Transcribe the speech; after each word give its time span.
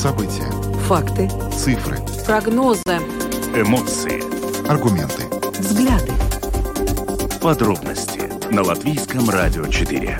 События. 0.00 0.50
Факты. 0.88 1.28
Цифры. 1.52 1.98
Прогнозы. 2.24 2.80
Эмоции. 3.54 4.22
Аргументы. 4.66 5.24
Взгляды. 5.58 6.12
Подробности 7.42 8.22
на 8.50 8.62
Латвийском 8.62 9.28
радио 9.28 9.66
4. 9.66 10.18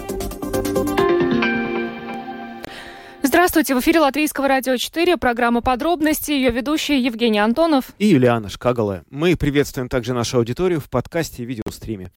Здравствуйте, 3.22 3.74
в 3.74 3.80
эфире 3.80 4.00
Латвийского 4.00 4.48
радио 4.48 4.76
4, 4.76 5.16
программа 5.16 5.62
«Подробности», 5.62 6.30
ее 6.30 6.50
ведущие 6.50 7.02
Евгений 7.02 7.38
Антонов 7.38 7.94
и 7.98 8.08
Юлиана 8.08 8.50
Шкагала. 8.50 9.04
Мы 9.08 9.34
приветствуем 9.34 9.88
также 9.88 10.12
нашу 10.12 10.36
аудиторию 10.36 10.80
в 10.80 10.90
подкасте 10.90 11.42
и 11.42 11.46
видеостриме. 11.46 12.10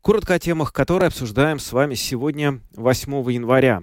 Коротко 0.00 0.34
о 0.34 0.38
темах, 0.38 0.72
которые 0.72 1.08
обсуждаем 1.08 1.58
с 1.58 1.72
вами 1.72 1.96
сегодня, 1.96 2.60
8 2.76 3.30
января. 3.30 3.82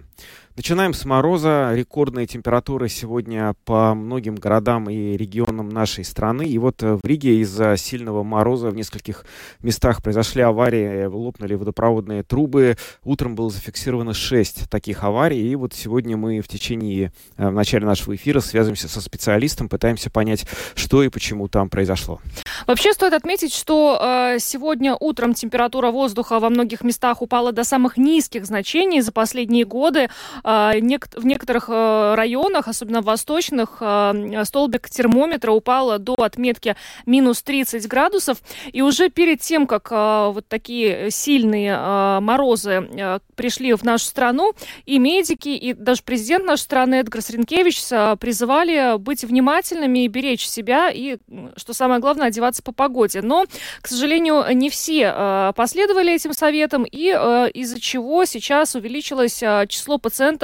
Начинаем 0.57 0.95
с 0.95 1.05
мороза. 1.05 1.71
Рекордные 1.75 2.25
температуры 2.25 2.89
сегодня 2.89 3.53
по 3.63 3.93
многим 3.93 4.33
городам 4.33 4.89
и 4.89 5.15
регионам 5.15 5.69
нашей 5.69 6.03
страны. 6.03 6.47
И 6.47 6.57
вот 6.57 6.81
э, 6.81 6.95
в 6.95 7.05
Риге 7.05 7.41
из-за 7.41 7.77
сильного 7.77 8.23
мороза 8.23 8.71
в 8.71 8.75
нескольких 8.75 9.23
местах 9.61 10.01
произошли 10.01 10.41
аварии, 10.41 11.05
лопнули 11.05 11.53
водопроводные 11.53 12.23
трубы. 12.23 12.75
Утром 13.03 13.35
было 13.35 13.51
зафиксировано 13.51 14.15
6 14.15 14.67
таких 14.67 15.03
аварий. 15.03 15.47
И 15.47 15.55
вот 15.55 15.75
сегодня 15.75 16.17
мы 16.17 16.41
в 16.41 16.47
течение, 16.47 17.11
э, 17.37 17.49
в 17.49 17.53
начале 17.53 17.85
нашего 17.85 18.15
эфира 18.15 18.39
связываемся 18.39 18.89
со 18.89 18.99
специалистом, 18.99 19.69
пытаемся 19.69 20.09
понять, 20.09 20.47
что 20.73 21.03
и 21.03 21.09
почему 21.09 21.47
там 21.49 21.69
произошло. 21.69 22.19
Вообще 22.65 22.93
стоит 22.93 23.13
отметить, 23.13 23.53
что 23.53 23.99
э, 24.01 24.39
сегодня 24.39 24.97
утром 24.99 25.35
температура 25.35 25.91
воздуха 25.91 26.39
во 26.39 26.49
многих 26.49 26.81
местах 26.81 27.21
упала 27.21 27.51
до 27.51 27.63
самых 27.63 27.95
низких 27.97 28.47
значений 28.47 29.01
за 29.01 29.11
последние 29.11 29.63
годы. 29.63 30.07
Э, 30.47 30.71
в 30.77 31.25
некоторых 31.25 31.65
э, 31.67 32.15
районах, 32.15 32.69
особенно 32.69 33.01
восточных, 33.01 33.77
э, 33.81 34.43
столбик 34.45 34.89
термометра 34.89 35.51
упал 35.51 35.99
до 35.99 36.13
отметки 36.13 36.77
минус 37.05 37.41
30 37.41 37.85
градусов. 37.87 38.37
И 38.71 38.81
уже 38.81 39.09
перед 39.09 39.41
тем, 39.41 39.67
как 39.67 39.89
э, 39.91 40.31
вот 40.33 40.47
такие 40.47 41.11
сильные 41.11 41.77
морозы 42.21 43.19
пришли 43.35 43.73
в 43.73 43.83
нашу 43.83 44.05
страну, 44.05 44.53
и 44.85 44.99
медики, 44.99 45.49
и 45.49 45.73
даже 45.73 46.03
президент 46.03 46.45
нашей 46.45 46.61
страны 46.61 46.95
Эдгар 46.95 47.21
Сренкевич 47.21 47.81
призывали 48.19 48.97
быть 48.97 49.23
внимательными 49.23 50.05
и 50.05 50.07
беречь 50.07 50.47
себя, 50.47 50.89
и, 50.89 51.17
что 51.55 51.73
самое 51.73 51.99
главное, 51.99 52.27
одеваться 52.27 52.63
по 52.63 52.71
погоде. 52.71 53.21
Но, 53.21 53.45
к 53.81 53.87
сожалению, 53.87 54.45
не 54.55 54.69
все 54.69 55.53
последовали 55.55 56.13
этим 56.13 56.33
советам, 56.33 56.83
и 56.83 57.07
из-за 57.53 57.79
чего 57.79 58.25
сейчас 58.25 58.75
увеличилось 58.75 59.43
число 59.67 59.97
пациентов 59.97 60.36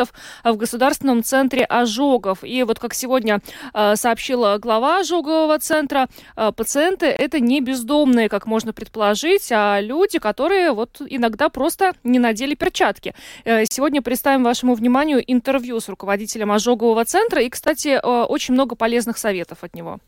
в 0.44 0.55
Государственном 0.55 1.23
центре 1.23 1.66
ожогов. 1.66 2.44
И 2.44 2.63
вот 2.63 2.80
как 2.80 2.94
сегодня 2.94 3.39
сообщила 3.95 4.58
глава 4.58 4.99
ожогового 4.99 5.59
центра, 5.59 6.08
пациенты 6.55 7.08
это 7.08 7.39
не 7.39 7.61
бездомные, 7.61 8.30
как 8.30 8.45
можно 8.45 8.73
предположить, 8.73 9.52
а 9.52 9.80
люди, 9.80 10.19
которые 10.19 10.71
вот 10.71 11.02
иногда 11.05 11.49
просто 11.49 11.94
не 12.03 12.19
надели 12.19 12.55
перчатки. 12.55 13.16
Сегодня 13.45 14.02
представим 14.02 14.44
вашему 14.44 14.73
вниманию 14.75 15.23
интервью 15.25 15.80
с 15.80 15.89
руководителем 15.89 16.52
ожогового 16.52 17.05
центра 17.05 17.41
и, 17.41 17.49
кстати, 17.49 17.99
очень 18.03 18.53
много 18.53 18.75
полезных 18.75 19.17
советов 19.17 19.59
от 19.61 19.75
него. 19.75 19.99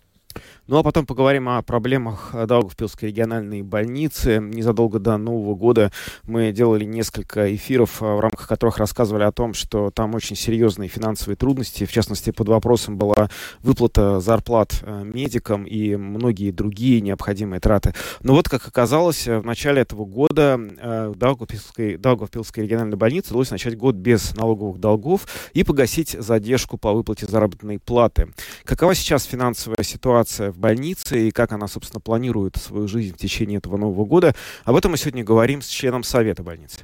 Ну 0.68 0.80
а 0.80 0.84
потом 0.84 1.06
поговорим 1.06 1.48
о 1.48 1.62
проблемах 1.62 2.32
Даугавпилской 2.34 3.10
региональной 3.10 3.62
больницы. 3.62 4.40
Незадолго 4.40 4.98
до 4.98 5.16
Нового 5.18 5.54
года 5.54 5.92
мы 6.24 6.52
делали 6.52 6.86
несколько 6.86 7.54
эфиров, 7.56 8.02
в 8.02 8.20
рамках 8.20 8.48
которых 8.48 8.80
рассказывали 8.80 9.22
о 9.26 9.32
том, 9.32 9.54
что 9.54 9.92
там 9.92 10.16
очень 10.16 10.36
серьезные 10.36 10.90
финансовые 10.90 11.36
трудности. 11.38 11.86
В 11.86 11.92
частности, 11.92 12.32
под 12.32 12.50
вопросом 12.50 12.98
была 12.98 13.30
выплата 13.62 14.20
зарплат 14.20 14.82
э, 14.82 15.04
медикам 15.04 15.66
и 15.66 15.96
многие 15.98 16.50
другие 16.50 17.00
необходимые 17.00 17.60
траты. 17.60 17.94
Но 18.24 18.34
вот, 18.34 18.50
как 18.50 18.68
оказалось, 18.68 19.28
в 19.28 19.44
начале 19.44 19.84
этого 19.84 20.06
года 20.06 20.60
э, 20.60 21.14
Даугавпилской, 21.16 21.98
Даугавпилской 21.98 22.64
региональной 22.64 22.98
больнице 22.98 23.30
удалось 23.30 23.52
начать 23.52 23.78
год 23.78 23.94
без 23.94 24.36
налоговых 24.36 24.80
долгов 24.80 25.28
и 25.54 25.64
погасить 25.64 26.18
задержку 26.20 26.80
по 26.80 26.92
выплате 26.92 27.28
заработной 27.28 27.78
платы. 27.78 28.30
Какова 28.64 28.96
сейчас 28.96 29.26
финансовая 29.26 29.84
ситуация 29.84 30.55
в 30.56 30.60
больнице 30.60 31.28
и 31.28 31.32
как 31.32 31.52
она, 31.52 31.68
собственно, 31.68 32.00
планирует 32.00 32.56
свою 32.56 32.88
жизнь 32.88 33.14
в 33.14 33.18
течение 33.18 33.58
этого 33.58 33.78
Нового 33.78 34.06
года. 34.06 34.34
Об 34.64 34.76
этом 34.76 34.92
мы 34.92 34.98
сегодня 34.98 35.24
говорим 35.24 35.62
с 35.62 35.68
членом 35.68 36.04
Совета 36.04 36.44
больницы. 36.44 36.80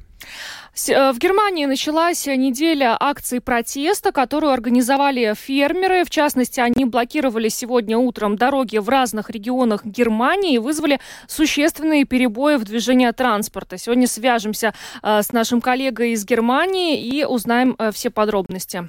Э, 0.88 1.12
в 1.12 1.18
Германии 1.18 1.66
началась 1.66 2.26
неделя 2.26 2.96
акций 2.98 3.40
протеста, 3.40 4.12
которую 4.12 4.52
организовали 4.52 5.34
фермеры. 5.34 6.04
В 6.04 6.10
частности, 6.10 6.60
они 6.60 6.84
блокировали 6.84 7.48
сегодня 7.48 7.98
утром 7.98 8.36
дороги 8.36 8.78
в 8.78 8.88
разных 8.88 9.30
регионах 9.30 9.84
Германии 9.84 10.54
и 10.54 10.58
вызвали 10.58 11.00
существенные 11.26 12.04
перебои 12.04 12.56
в 12.56 12.64
движении 12.64 13.10
транспорта. 13.10 13.78
Сегодня 13.78 14.06
свяжемся 14.06 14.74
э, 15.02 15.22
с 15.22 15.32
нашим 15.32 15.60
коллегой 15.60 16.12
из 16.12 16.24
Германии 16.24 17.00
и 17.00 17.24
узнаем 17.24 17.74
э, 17.78 17.90
все 17.92 18.10
подробности. 18.10 18.88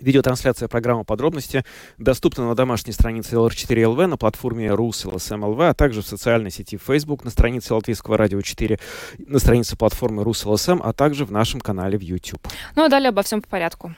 Видеотрансляция 0.00 0.68
программы 0.68 1.04
«Подробности» 1.04 1.64
доступна 1.98 2.48
на 2.48 2.54
домашней 2.54 2.92
странице 2.92 3.36
LR4LV, 3.36 4.06
на 4.06 4.16
платформе 4.16 4.68
RusLSM.LV, 4.68 5.70
а 5.70 5.74
также 5.74 6.02
в 6.02 6.06
социальной 6.06 6.50
сети 6.50 6.78
Facebook 6.78 7.24
на 7.24 7.30
странице 7.30 7.74
Латвийского 7.74 8.16
радио 8.16 8.40
4, 8.40 8.78
на 9.18 9.38
странице 9.38 9.76
платформы 9.76 10.22
RusLSM, 10.22 10.80
а 10.82 10.92
также 10.92 11.24
в 11.24 11.32
нашем 11.32 11.60
канале 11.60 11.98
в 11.98 12.02
YouTube. 12.02 12.46
Ну 12.76 12.84
а 12.84 12.88
далее 12.88 13.08
обо 13.08 13.22
всем 13.22 13.42
по 13.42 13.48
порядку. 13.48 13.94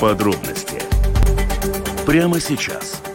Подробности 0.00 0.80
прямо 2.06 2.40
сейчас– 2.40 3.02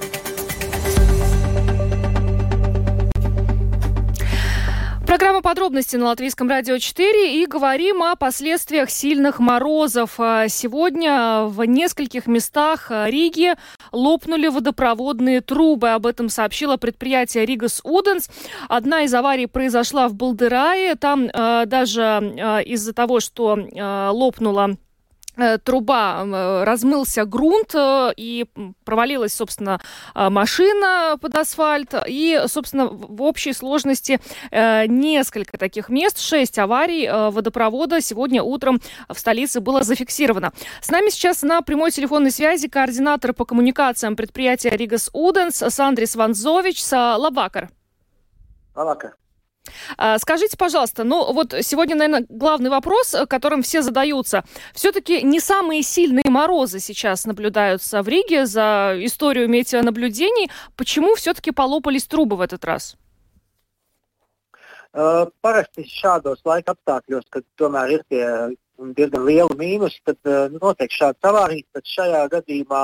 Программа 5.16 5.42
подробности 5.42 5.96
на 5.96 6.08
Латвийском 6.08 6.50
радио 6.50 6.78
4 6.78 7.42
и 7.42 7.46
говорим 7.46 8.04
о 8.04 8.18
последствиях 8.18 8.90
сильных 8.90 9.40
морозов. 9.40 10.16
А 10.18 10.50
сегодня 10.50 11.46
в 11.46 11.64
нескольких 11.64 12.28
местах 12.28 12.92
Риги 12.92 13.54
лопнули 13.94 14.50
водопроводные 14.50 15.40
трубы. 15.40 15.92
Об 15.92 16.06
этом 16.06 16.28
сообщило 16.28 16.76
предприятие 16.76 17.46
Ригас 17.46 17.80
Уденс. 17.86 18.30
Одна 18.68 19.04
из 19.04 19.14
аварий 19.14 19.48
произошла 19.48 20.10
в 20.10 20.16
Балдырае. 20.16 20.96
Там 20.96 21.30
э, 21.34 21.64
даже 21.66 22.02
э, 22.02 22.64
из-за 22.64 22.92
того, 22.92 23.22
что 23.22 23.58
э, 23.58 24.10
лопнула 24.12 24.76
труба, 25.64 26.24
э, 26.26 26.64
размылся 26.64 27.26
грунт 27.26 27.74
э, 27.74 28.14
и 28.16 28.46
провалилась, 28.84 29.34
собственно, 29.34 29.80
машина 30.14 31.18
под 31.20 31.36
асфальт. 31.36 31.94
И, 32.08 32.44
собственно, 32.48 32.88
в 32.88 33.22
общей 33.22 33.54
сложности 33.54 34.20
несколько 34.52 35.58
таких 35.58 35.90
мест, 35.90 36.20
шесть 36.20 36.58
аварий 36.60 37.10
водопровода 37.10 38.02
сегодня 38.02 38.42
утром 38.44 38.82
в 39.10 39.18
столице 39.18 39.60
было 39.60 39.84
зафиксировано. 39.84 40.52
С 40.82 40.90
нами 40.90 41.10
сейчас 41.10 41.42
на 41.42 41.62
прямой 41.62 41.92
телефонной 41.92 42.32
связи 42.32 42.68
координатор 42.68 43.34
по 43.34 43.46
коммуникациям 43.46 44.16
предприятия 44.16 44.70
Ригас 44.70 45.10
Уденс 45.14 45.58
Сандрис 45.58 46.16
Ванзович 46.16 46.82
Лабакар. 46.92 47.70
Лабакар. 48.76 49.16
А, 49.98 50.18
скажите, 50.20 50.58
пожалуйста, 50.58 51.04
ну 51.04 51.34
вот 51.34 51.54
сегодня, 51.62 51.96
наверное, 51.96 52.26
главный 52.30 52.70
вопрос, 52.70 53.14
э, 53.14 53.26
которым 53.26 53.62
все 53.62 53.82
задаются. 53.82 54.44
Все-таки 54.74 55.22
не 55.22 55.40
самые 55.40 55.82
сильные 55.84 56.30
морозы 56.30 56.80
сейчас 56.80 57.26
наблюдаются 57.26 58.02
в 58.02 58.08
Риге 58.08 58.46
за 58.46 58.96
историю 59.00 59.50
метеонаблюдений. 59.50 60.50
Почему 60.76 61.16
все-таки 61.16 61.52
полопались 61.52 62.06
трубы 62.06 62.36
в 62.36 62.42
этот 62.42 62.66
раз? 62.66 62.98
Parasti 64.96 65.84
šādos 65.92 66.40
laika 66.48 66.72
apstākļos, 66.72 67.26
kad 67.28 67.44
tomēr 67.60 67.98
ir 67.98 68.04
tie 68.08 68.28
diezgan 68.80 69.26
lieli 69.28 69.58
mīnusi, 69.60 70.00
tad 70.08 70.56
notiek 70.56 70.88
šāds 70.88 71.20
avārijas. 71.20 71.68
Tad 71.76 71.84
šajā 71.84 72.22
gadījumā 72.32 72.84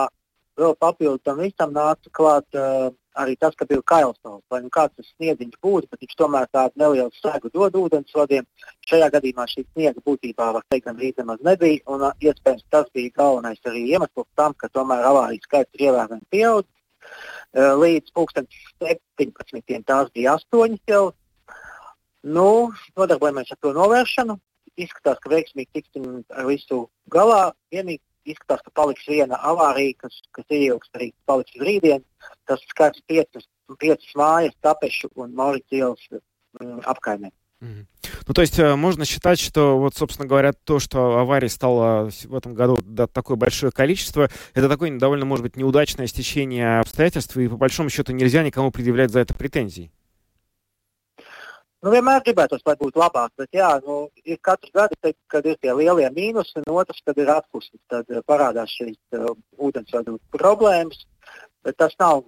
vēl 0.60 0.76
papildus 0.76 1.24
tam 1.24 1.40
visam 1.40 1.72
nāca 1.72 2.12
klāt 2.12 2.60
uh, 2.60 2.92
arī 3.20 3.36
tas, 3.40 3.56
ka 3.58 3.66
bija 3.68 3.84
kailsnums, 3.92 4.44
lai 4.52 4.62
nu 4.64 4.70
kāds 4.74 4.96
tas 4.98 5.08
sniedziņš 5.16 5.58
būtu, 5.64 5.90
bet 5.92 6.04
viņš 6.04 6.18
tomēr 6.20 6.48
tādu 6.56 6.82
nelielu 6.82 7.12
segu 7.18 7.52
dod 7.54 7.76
ūdensvadiem. 7.80 8.48
Šajā 8.88 9.10
gadījumā 9.16 9.48
šī 9.52 9.66
sniega 9.68 10.04
būtībā, 10.06 10.52
var 10.56 10.66
teikt, 10.70 10.86
gandrīz 10.88 11.18
nemaz 11.20 11.42
nebija, 11.46 11.82
un 11.92 12.06
iespējams 12.12 12.68
tas 12.72 12.92
bija 12.96 13.16
galvenais 13.18 13.60
arī 13.68 13.88
iemesls 13.94 14.30
tam, 14.40 14.56
ka 14.58 14.70
tomēr 14.72 15.08
avārijas 15.12 15.48
skaits 15.50 15.76
ir 15.76 15.88
ievērojami 15.90 16.30
pieaudzis. 16.32 16.78
Līdz 17.82 18.14
2017. 18.16 19.82
tās 19.88 20.14
bija 20.16 20.38
astoņas 20.38 20.86
jau. 20.88 21.04
Nu, 22.22 22.72
nodarbojamies 22.96 23.52
ar 23.52 23.60
to 23.60 23.74
novēršanu. 23.76 24.38
Izskatās, 24.80 25.18
ka 25.20 25.32
veiksmīgi 25.34 25.74
tiksim 25.74 26.22
ar 26.30 26.46
visu 26.48 26.86
galā. 27.12 27.52
Vienīgi 27.74 28.00
izskatās, 28.26 28.64
ka 28.66 28.72
paliks 28.76 29.08
viena 29.10 29.40
avārija, 29.52 29.98
kas, 30.06 30.22
kas 30.36 30.46
ieilgs 30.50 30.90
arī 30.98 31.12
paliks 31.26 31.56
uz 31.58 31.66
rītdienu. 31.68 32.06
Tas 32.50 32.64
skars 32.70 33.02
piecas, 33.08 33.48
piecas 33.82 34.16
mājas, 34.18 34.58
tapešu 34.62 35.12
un 35.16 35.36
Maurits 35.38 35.78
ielas 35.78 36.04
mm, 36.12 36.82
apkaimē. 36.86 37.32
Ну, 37.62 38.34
то 38.34 38.42
есть 38.42 38.58
э, 38.58 38.76
можно 38.76 39.06
считать, 39.06 39.40
что 39.40 39.78
вот, 39.78 39.96
собственно 39.96 40.28
говоря, 40.28 40.52
то, 40.52 40.80
что 40.80 41.20
аварий 41.20 41.48
стало 41.48 42.10
в 42.10 42.36
этом 42.36 42.56
году 42.56 42.80
да, 42.82 43.06
такое 43.06 43.38
большое 43.38 43.72
количество, 43.72 44.30
это 44.56 44.68
такое 44.68 44.98
довольно, 44.98 45.26
может 45.26 45.44
быть, 45.44 45.58
неудачное 45.58 46.08
стечение 46.08 46.80
обстоятельств, 46.80 47.38
и 47.38 47.48
по 47.48 47.58
большому 47.58 47.90
счету 47.90 48.14
нельзя 48.14 48.44
никому 48.44 48.72
предъявлять 48.72 49.12
за 49.12 49.20
это 49.20 49.36
претензий. 49.36 49.92
Nu, 51.82 51.90
vienmēr 51.90 52.22
gribētos, 52.26 52.62
lai 52.68 52.76
būtu 52.78 53.02
labāk, 53.02 53.32
bet 53.42 53.58
jā, 53.58 53.70
nu, 53.86 54.04
ir 54.22 54.38
katru 54.46 54.70
gadu, 54.78 54.98
te, 55.02 55.16
kad 55.34 55.48
ir 55.50 55.56
tie 55.58 55.74
lielie 55.74 56.10
mīnusi, 56.14 56.60
un 56.62 56.76
otrs, 56.78 57.02
kad 57.08 57.18
ir 57.18 57.32
atpūstas, 57.34 57.80
tad 57.90 58.12
uh, 58.14 58.22
parādās 58.30 58.76
šīs 58.78 59.00
uh, 59.18 59.32
ūdensvadu 59.58 60.20
problēmas. 60.36 61.02
Bet 61.66 61.80
tas 61.82 61.98
nav 61.98 62.22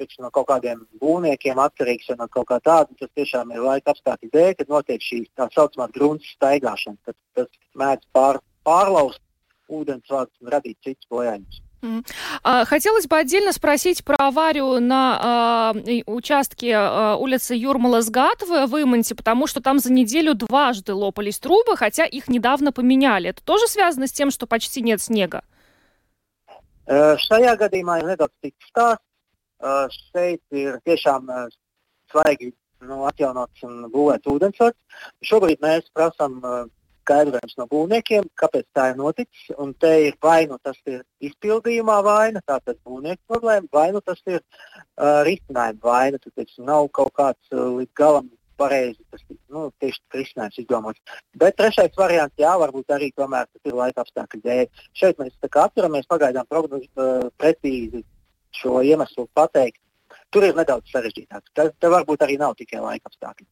tiksim, 0.00 0.24
no 0.24 0.30
kaut 0.34 0.48
kādiem 0.48 0.86
būvniekiem 1.02 1.60
atkarīgs 1.66 2.08
vai 2.10 2.18
no 2.22 2.28
kaut 2.32 2.48
kā 2.48 2.58
tāda. 2.64 2.96
Tas 3.00 3.12
tiešām 3.20 3.52
ir 3.54 3.62
laika 3.64 3.92
apstākļu 3.92 4.32
dēļ, 4.32 4.50
kad 4.60 4.72
notiek 4.72 5.04
šī 5.04 5.20
tā 5.36 5.50
saucamā 5.54 5.90
grunts 5.94 6.32
staigāšana. 6.38 6.96
Tad 7.04 7.18
tas 7.36 7.52
mēdz 7.80 8.08
pār, 8.16 8.40
pārlaust 8.66 9.22
ūdensvadus 9.68 10.40
un 10.40 10.52
radīt 10.56 10.80
citus 10.84 11.12
bojājumus. 11.12 11.63
Хотелось 12.42 13.06
бы 13.06 13.16
отдельно 13.18 13.52
спросить 13.52 14.04
про 14.04 14.16
аварию 14.16 14.80
на 14.80 15.72
э, 15.74 16.02
участке 16.06 16.70
э, 16.70 17.14
улицы 17.14 17.54
Юрмала-Сгат 17.54 18.42
в 18.42 18.66
Вымонте, 18.66 19.14
потому 19.14 19.46
что 19.46 19.60
там 19.60 19.78
за 19.78 19.92
неделю 19.92 20.34
дважды 20.34 20.94
лопались 20.94 21.38
трубы, 21.38 21.76
хотя 21.76 22.04
их 22.04 22.28
недавно 22.28 22.72
поменяли. 22.72 23.30
Это 23.30 23.44
тоже 23.44 23.66
связано 23.66 24.06
с 24.06 24.12
тем, 24.12 24.30
что 24.30 24.46
почти 24.46 24.82
нет 24.82 25.00
снега? 25.00 25.42
Šajā 26.86 27.54
gadījumā 27.56 28.00
ir 28.02 28.10
nedaudz 28.12 28.34
cits 28.44 28.68
stāsts. 28.68 29.08
Šeit 30.12 30.42
ir 30.52 30.76
tiešām 30.84 31.30
svaigi 32.12 32.50
nu, 32.84 33.04
atjaunots 33.08 33.64
un 33.64 33.86
būvēts 33.92 34.28
ūdensvads. 34.28 34.76
Šobrīd 35.24 35.62
mēs 35.64 35.88
prasām 35.96 36.42
skaidrojums 37.04 37.58
no 37.60 37.66
būvniekiem, 37.70 38.28
kāpēc 38.40 38.66
tā 38.76 38.90
ir 38.92 39.00
noticis. 39.00 39.48
Un 39.60 39.74
te 39.80 39.92
ir 40.08 40.16
vai 40.24 40.44
nu 40.50 40.58
tas 40.64 40.78
ir 40.90 41.02
izpildījumā 41.24 41.98
vaina, 42.06 42.42
tātad 42.48 42.80
būvnieku 42.86 43.22
problēma, 43.30 43.70
vai 43.72 43.90
nu 43.94 44.02
tas 44.04 44.22
ir 44.26 44.40
uh, 44.40 45.20
risinājuma 45.28 45.84
vaina. 45.84 46.22
Tad, 46.22 46.32
teiksim, 46.40 46.64
nav 46.70 46.88
kaut 46.96 47.12
kāds 47.18 47.54
uh, 47.54 47.68
līdz 47.78 47.92
galam 48.00 48.32
pareizi 48.56 49.02
tas 49.10 49.22
nu, 49.50 49.68
tieši 49.82 50.00
risinājums 50.14 50.60
izdomāts. 50.62 51.16
Bet 51.38 51.56
trešais 51.58 51.96
variants, 51.98 52.36
jā, 52.38 52.52
varbūt 52.60 52.94
arī 52.94 53.10
tomēr 53.18 53.48
tas 53.50 53.70
ir 53.70 53.78
laika 53.78 54.04
apstākļu 54.04 54.42
dēļ. 54.44 54.84
Šeit 54.94 55.22
mēs 55.22 55.34
atceramies 55.50 56.10
pagaidām 56.10 56.46
prognozi 56.50 56.90
uh, 56.94 57.26
precīzi 57.40 58.04
šo 58.54 58.80
iemeslu 58.86 59.26
pateikt. 59.34 59.80
Tur 60.30 60.46
ir 60.46 60.56
nedaudz 60.58 60.90
sarežģītāk. 60.90 61.50
Tā, 61.54 61.68
tā 61.78 61.90
varbūt 61.90 62.22
arī 62.26 62.38
nav 62.38 62.54
tikai 62.58 62.82
laika 62.82 63.10
apstākļi. 63.10 63.46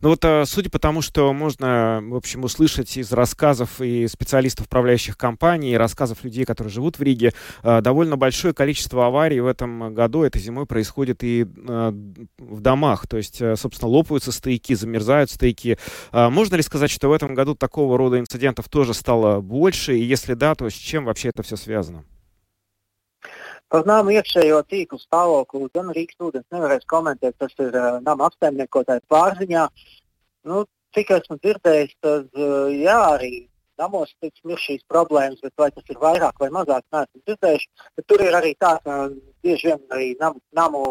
Ну 0.00 0.10
вот, 0.10 0.24
а, 0.24 0.44
судя 0.46 0.70
по 0.70 0.78
тому, 0.78 1.02
что 1.02 1.32
можно, 1.32 2.00
в 2.02 2.14
общем, 2.14 2.44
услышать 2.44 2.96
из 2.96 3.12
рассказов 3.12 3.80
и 3.80 4.06
специалистов 4.06 4.66
управляющих 4.66 5.16
компаний, 5.16 5.72
и 5.72 5.76
рассказов 5.76 6.22
людей, 6.22 6.44
которые 6.44 6.72
живут 6.72 6.98
в 6.98 7.02
Риге, 7.02 7.32
а, 7.62 7.80
довольно 7.80 8.16
большое 8.16 8.52
количество 8.52 9.06
аварий 9.06 9.40
в 9.40 9.46
этом 9.46 9.94
году, 9.94 10.22
этой 10.22 10.40
зимой, 10.40 10.66
происходит 10.66 11.24
и 11.24 11.46
а, 11.68 11.92
в 12.38 12.60
домах. 12.60 13.06
То 13.06 13.16
есть, 13.16 13.42
собственно, 13.56 13.90
лопаются 13.90 14.32
стояки, 14.32 14.74
замерзают 14.74 15.30
стояки. 15.30 15.78
Можно 16.12 16.56
ли 16.56 16.62
сказать, 16.62 16.90
что 16.90 17.08
в 17.08 17.12
этом 17.12 17.34
году 17.34 17.54
такого 17.54 17.96
рода 17.96 18.18
инцидентов 18.18 18.68
тоже 18.68 18.94
стало 18.94 19.40
больше? 19.40 19.96
И 19.96 20.02
если 20.02 20.34
да, 20.34 20.54
то 20.54 20.68
с 20.68 20.74
чем 20.74 21.04
вообще 21.04 21.28
это 21.28 21.42
все 21.42 21.56
связано? 21.56 22.04
Par 23.68 23.84
nama 23.88 24.14
iekšējo 24.16 24.62
tīklu 24.70 24.98
stāvokli 25.02 25.68
gan 25.76 25.92
Rīgas 25.92 26.24
ūdens 26.24 26.46
nevarēs 26.54 26.88
komentēt, 26.88 27.36
tas 27.42 27.52
ir 27.60 27.74
uh, 27.76 27.98
nama 28.04 28.30
apsaimniekotāju 28.30 29.04
pārziņā. 29.12 29.66
Nu, 30.48 30.64
cik 30.96 31.12
esmu 31.18 31.36
dzirdējis, 31.42 31.92
tad 32.04 32.30
uh, 32.40 32.70
jā, 32.72 32.96
arī 33.12 33.32
namos 33.78 34.14
tiksim, 34.22 34.54
ir 34.54 34.62
šīs 34.62 34.86
problēmas, 34.90 35.42
bet 35.44 35.52
vai 35.60 35.68
tas 35.74 35.92
ir 35.92 36.00
vairāk 36.00 36.40
vai 36.40 36.48
mazāk, 36.54 36.86
neesmu 36.94 37.22
dzirdējis. 37.26 37.68
Bet 37.98 38.08
tur 38.10 38.24
ir 38.24 38.38
arī 38.40 38.54
tā, 38.58 38.74
ka 38.84 38.98
bieži 39.44 39.70
vien 39.70 39.84
arī 39.94 40.08
nam, 40.22 40.40
namu 40.56 40.82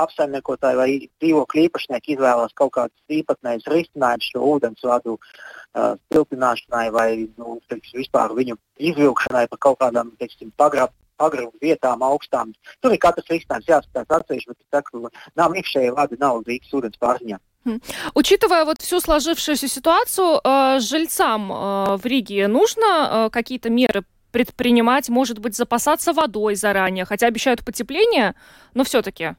apsaimniekotāji 0.00 0.78
vai 0.78 0.90
dzīvokļu 1.22 1.64
īpašnieki 1.66 2.14
izvēlās 2.14 2.54
kaut 2.58 2.74
kādus 2.76 3.16
īpatnējus 3.20 3.66
risinājumus 3.72 4.28
šo 4.30 4.44
ūdensvadu 4.52 5.16
uh, 5.16 5.96
siltināšanai 6.12 6.86
vai 6.94 7.08
nu, 7.24 7.58
teiksim, 7.72 7.98
vispār 8.04 8.36
viņu 8.36 8.60
izvilkšanai 8.92 9.46
pa 9.50 9.58
kaut 9.66 9.80
kādām 9.82 10.12
teiksim, 10.20 10.52
pagrab, 11.20 11.50
agru 11.50 11.52
vietām, 11.60 12.02
augstām. 12.02 12.54
Tur 12.80 12.94
ir 12.94 13.00
katrs 13.02 13.28
risinājums 13.30 13.68
jāskatās 13.68 14.18
atsevišķi, 14.20 14.48
bet 14.48 14.58
es 14.60 14.68
saku, 14.72 15.08
нам 15.36 15.54
iekšēji 15.54 15.94
vadi 15.96 16.18
nav 16.20 16.42
Rīgas 16.46 16.72
ūdens 16.72 17.00
pārziņā. 17.00 17.38
Учитывая 18.14 18.64
вот 18.64 18.80
всю 18.80 19.00
сложившуюся 19.00 19.68
ситуацию, 19.68 20.40
э, 20.42 20.80
жильцам 20.80 21.52
э, 21.52 21.96
в 21.98 22.06
Риге 22.06 22.48
нужно 22.48 23.26
э, 23.26 23.30
какие-то 23.30 23.68
меры 23.68 24.04
предпринимать, 24.32 25.10
может 25.10 25.38
быть, 25.40 25.56
запасаться 25.56 26.14
водой 26.14 26.54
заранее, 26.54 27.04
хотя 27.04 27.26
обещают 27.26 27.62
потепление, 27.64 28.34
но 28.72 28.84
все-таки. 28.84 29.34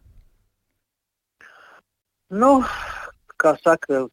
Nu, 2.29 2.63
kā 3.35 3.57
saka, 3.59 4.07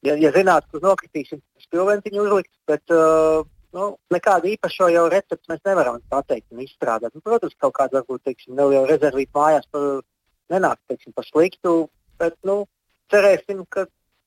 ja, 0.00 0.14
ja 0.14 0.30
zinātu, 0.32 0.70
kur 0.70 0.80
nokritīsim, 0.80 1.42
spilventiņu 1.66 2.22
uzlikt, 2.22 2.52
bet 2.64 2.80
uh, 2.94 3.44
Nu, 3.76 3.88
nekādu 4.14 4.48
īpašu 4.54 4.88
jau 4.94 5.04
recepti 5.12 5.50
mēs 5.52 5.60
nevaram 5.68 5.98
pateikt 6.08 6.54
un 6.54 6.62
izstrādāt. 6.64 7.12
Nu, 7.14 7.20
protams, 7.24 7.56
kaut 7.60 7.74
kāda 7.76 8.00
varbūt 8.00 8.24
teiksim, 8.24 8.54
neliela 8.56 8.88
rezervīta 8.88 9.36
mājās 9.36 9.68
par, 9.72 10.00
nenāk 10.52 10.80
teiksim, 10.88 11.12
par 11.16 11.26
sliktu, 11.28 11.74
bet 12.20 12.36
nu, 12.48 12.62
cerēsim, 13.12 13.66
ka 13.68 13.84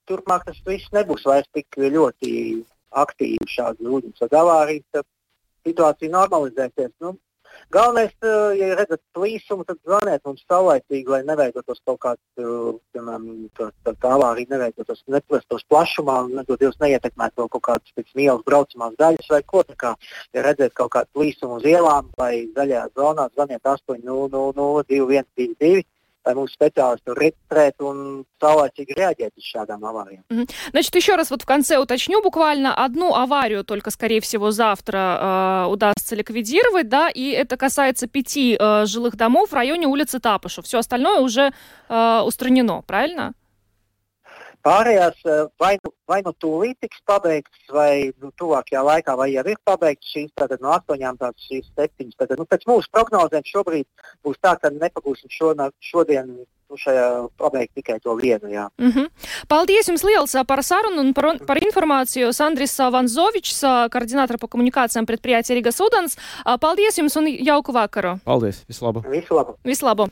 turpmāk 0.10 0.46
tas 0.46 0.62
viss 0.68 0.94
nebūs 0.94 1.26
vairs 1.26 1.50
tik 1.58 1.80
ļoti 1.82 2.32
aktīvi 3.02 3.50
šādi 3.50 3.90
ūdens 3.90 4.22
avārijas, 4.28 4.86
ka 4.94 5.04
situācija 5.66 6.14
normalizēsies. 6.14 6.94
Nu, 7.02 7.16
Galvenais, 7.72 8.12
eh, 8.22 8.58
ja 8.60 8.76
redzat 8.76 9.02
plīsumu, 9.16 9.66
tad 9.68 9.78
zvaniet 9.86 10.26
mums 10.28 10.44
saulaicīgi, 10.50 11.08
lai 11.14 11.22
neveidotos 11.28 11.80
kaut 11.88 12.00
kāds, 12.06 12.24
eh, 12.38 12.74
piemēram, 12.96 13.30
tā, 13.58 13.70
avārija 14.12 14.52
neveidotos, 14.52 15.04
neplestos 15.08 15.64
plašumā 15.72 16.18
nedod 16.30 16.60
Dievs 16.60 16.80
neietekmēt 16.84 17.38
vēl 17.40 17.50
kaut 17.56 17.64
kādas, 17.70 17.96
teiksim, 17.96 18.26
ielas 18.26 18.44
braucamās 18.44 18.98
daļas 19.00 19.32
vai 19.32 19.42
ko. 19.44 19.64
Tā 19.64 19.78
kā, 19.86 19.96
ja 20.34 20.44
redzat 20.44 20.74
kaut 20.74 20.92
kādu 20.98 21.08
plīsumu 21.16 21.62
uz 21.62 21.64
ielām 21.64 22.12
vai 22.18 22.48
zaļajā 22.56 22.86
zonā, 22.96 23.30
zvaniet 23.36 23.64
800 23.64 24.32
2122 24.32 25.84
lai 26.26 26.36
mūsu 26.38 26.54
специалисты 26.54 27.16
регистрēt 27.18 27.82
un 27.82 28.24
saulēcīgi 28.42 28.96
реагировать 28.98 29.38
uz 29.38 29.48
šādām 29.48 29.84
авариям. 29.86 30.24
Значит, 30.72 30.96
еще 30.96 31.16
раз 31.16 31.32
вот 31.32 31.42
в 31.42 31.46
конце 31.46 31.78
уточню 31.78 32.22
буквально 32.22 32.74
одну 32.74 33.16
аварию 33.16 33.64
только, 33.64 33.92
скорее 33.92 34.22
всего, 34.22 34.52
завтра 34.52 35.66
э, 35.66 35.72
удастся 35.72 36.16
ликвидировать, 36.16 36.90
да, 36.90 37.10
и 37.10 37.30
это 37.32 37.58
касается 37.58 38.08
пяти 38.08 38.58
э, 38.60 38.86
жилых 38.86 39.16
домов 39.16 39.50
в 39.50 39.54
районе 39.54 39.88
улицы 39.88 40.20
Тапышу. 40.20 40.62
Все 40.62 40.80
остальное 40.80 41.20
уже 41.20 41.52
э, 41.90 42.22
устранено, 42.24 42.82
правильно? 42.82 43.34
Pārējās 44.66 45.26
eh, 45.26 45.44
vai, 45.62 45.74
nu, 45.84 45.92
vai 46.10 46.22
nu 46.26 46.34
tūlīt 46.44 46.78
tiks 46.84 47.02
pabeigts, 47.10 47.66
vai 47.74 48.12
nu, 48.22 48.32
tuvākajā 48.38 48.84
laikā, 48.86 49.18
vai 49.18 49.32
jau 49.34 49.46
ir 49.50 49.60
pabeigts 49.66 50.14
šīs 50.14 50.32
tātad, 50.38 50.62
no 50.62 50.74
astoņām 50.76 51.20
tādas 51.22 51.50
šīs 51.50 51.70
septiņas. 51.74 52.18
Tātad, 52.22 52.42
nu, 52.42 52.48
pēc 52.50 52.68
mūsu 52.70 52.92
prognozēm 52.94 53.46
šobrīd 53.48 53.88
būs 54.26 54.42
tā, 54.42 54.56
ka 54.62 54.74
nepagūsim 54.74 55.34
šonā, 55.34 55.72
šodien. 55.92 56.34
Nu, 56.72 56.78
šajā 56.80 57.08
pabeigt 57.36 57.74
tikai 57.76 57.98
to 58.00 58.14
vienu. 58.16 58.48
Jā. 58.48 58.70
Mm 58.80 58.92
-hmm. 58.92 59.10
Paldies 59.48 59.88
jums 59.88 60.04
liels 60.08 60.36
par 60.48 60.64
sarunu 60.64 61.02
un 61.02 61.14
par, 61.14 61.26
par 61.46 61.58
informāciju. 61.60 62.32
Andris 62.46 62.78
Vanzovičs, 62.78 63.60
koordinātors 63.92 64.40
par 64.40 64.50
komunikācijām 64.50 65.06
pretpriecē 65.06 65.52
Rīgas 65.52 65.84
Udans. 65.84 66.18
Paldies 66.62 66.98
jums 66.98 67.16
un 67.16 67.28
jauku 67.28 67.72
vakaru. 67.74 68.20
Paldies, 68.24 68.64
vislabāk. 68.70 69.04
Vislabāk. 69.04 69.56
Vislabāk. 69.66 70.10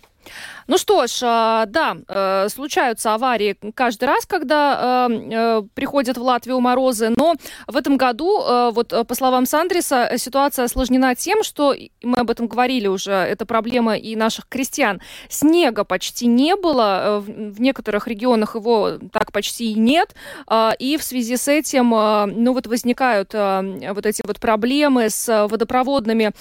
Ну 0.69 0.77
что 0.77 1.07
ж, 1.07 1.21
а, 1.23 1.65
да, 1.65 1.97
э, 2.07 2.47
случаются 2.49 3.15
аварии 3.15 3.57
каждый 3.73 4.05
раз, 4.05 4.27
когда 4.27 5.07
э, 5.09 5.13
э, 5.31 5.61
приходят 5.73 6.15
в 6.15 6.21
Латвию 6.21 6.59
морозы, 6.59 7.11
но 7.15 7.33
в 7.65 7.75
этом 7.75 7.97
году, 7.97 8.39
вот 8.71 8.93
по 9.07 9.15
словам 9.15 9.47
Сандриса, 9.47 10.11
ситуация 10.17 10.65
осложнена 10.65 11.15
тем, 11.15 11.41
что, 11.41 11.73
мы 12.03 12.19
об 12.19 12.29
этом 12.29 12.47
говорили 12.47 12.85
уже, 12.85 13.11
это 13.11 13.47
проблема 13.47 13.97
и 13.97 14.15
наших 14.15 14.47
крестьян, 14.47 15.01
снега 15.27 15.83
почти 15.83 16.27
не 16.27 16.55
было, 16.55 17.23
в 17.25 17.59
некоторых 17.59 18.07
регионах 18.07 18.53
его 18.53 18.99
так 19.11 19.31
почти 19.31 19.71
и 19.71 19.79
нет, 19.79 20.13
а, 20.45 20.75
и 20.77 20.97
в 20.97 21.03
связи 21.03 21.35
с 21.35 21.47
этим, 21.47 21.89
ну 21.89 22.53
вот 22.53 22.67
возникают 22.67 23.33
вот 23.33 24.05
эти 24.05 24.21
вот 24.23 24.39
проблемы 24.39 25.09
с 25.09 25.47
водопроводными 25.47 26.31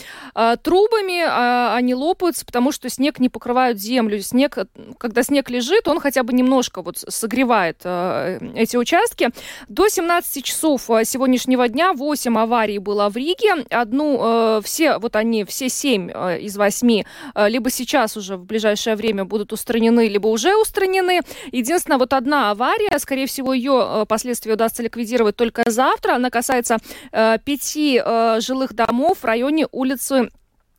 трубами, 0.62 1.75
они 1.75 1.95
лопаются, 1.95 2.45
потому 2.45 2.73
что 2.73 2.90
снег 2.90 3.18
не 3.18 3.30
покрывает 3.78 3.80
землю. 3.80 4.20
Снег, 4.20 4.58
когда 4.99 5.23
снег 5.23 5.50
лежит, 5.50 5.88
он 5.88 6.00
хотя 6.00 6.23
бы 6.23 6.32
немножко 6.32 6.82
вот 6.82 6.99
согревает 6.99 7.80
э, 7.85 8.38
эти 8.54 8.76
участки. 8.76 9.30
До 9.68 9.88
17 9.88 10.44
часов 10.44 10.90
э, 10.90 11.04
сегодняшнего 11.04 11.68
дня 11.68 11.92
8 11.92 12.38
аварий 12.38 12.78
было 12.78 13.08
в 13.08 13.16
Риге. 13.16 13.64
Одну, 13.70 14.58
э, 14.58 14.61
все, 14.64 14.99
вот 14.99 15.16
они, 15.16 15.44
все 15.44 15.68
7 15.68 16.11
э, 16.11 16.40
из 16.40 16.56
8, 16.56 17.02
э, 17.35 17.49
либо 17.49 17.70
сейчас 17.70 18.16
уже 18.16 18.37
в 18.37 18.44
ближайшее 18.44 18.97
время 18.97 19.25
будут 19.25 19.52
устранены, 19.52 20.08
либо 20.08 20.28
уже 20.28 20.56
устранены. 20.56 21.20
Единственное, 21.52 21.99
вот 21.99 22.12
одна 22.12 22.50
авария. 22.50 22.99
Скорее 22.99 23.26
всего, 23.26 23.54
ее 23.54 24.04
последствия 24.08 24.54
удастся 24.54 24.82
ликвидировать 24.82 25.37
только 25.37 25.62
завтра. 25.70 26.14
Она 26.14 26.30
касается 26.30 26.78
пяти 27.44 28.02
жилых 28.40 28.75
домов 28.75 29.18
в 29.18 29.25
районе 29.25 29.66
улицы 29.70 30.18
Э, 30.18 30.28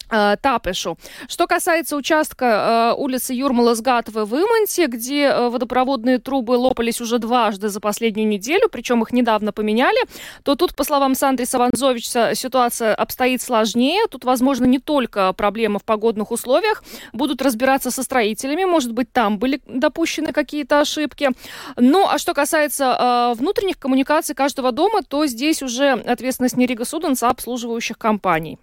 Тапешу. 0.09 0.97
Что 1.27 1.47
касается 1.47 1.95
участка 1.95 2.93
э, 2.95 3.01
улицы 3.01 3.33
Юрмала-Сгатова 3.33 4.25
в 4.25 4.33
Иманте, 4.33 4.87
где 4.87 5.25
э, 5.25 5.49
водопроводные 5.49 6.17
трубы 6.17 6.51
лопались 6.51 7.01
уже 7.01 7.19
дважды 7.19 7.69
за 7.69 7.79
последнюю 7.79 8.27
неделю, 8.27 8.69
причем 8.71 9.03
их 9.03 9.11
недавно 9.11 9.51
поменяли, 9.51 9.99
то 10.43 10.55
тут, 10.55 10.75
по 10.75 10.83
словам 10.83 11.15
Сандриса 11.15 11.59
Ванзовича, 11.59 12.35
ситуация 12.35 12.95
обстоит 12.95 13.41
сложнее. 13.41 14.07
Тут, 14.09 14.25
возможно, 14.25 14.65
не 14.65 14.79
только 14.79 15.33
проблема 15.33 15.79
в 15.79 15.83
погодных 15.83 16.31
условиях. 16.31 16.83
Будут 17.13 17.41
разбираться 17.41 17.91
со 17.91 18.03
строителями. 18.03 18.65
Может 18.65 18.93
быть, 18.93 19.11
там 19.11 19.39
были 19.39 19.61
допущены 19.67 20.33
какие-то 20.33 20.79
ошибки. 20.79 21.29
Ну, 21.77 22.07
а 22.07 22.17
что 22.17 22.33
касается 22.33 22.85
э, 22.85 23.37
внутренних 23.37 23.79
коммуникаций 23.79 24.35
каждого 24.35 24.71
дома, 24.71 25.01
то 25.03 25.25
здесь 25.25 25.61
уже 25.61 25.91
ответственность 25.91 26.57
не 26.57 26.65
Рига 26.65 26.85
Суденса, 26.85 27.27
а 27.27 27.31
обслуживающих 27.31 27.97
компаний. 27.97 28.57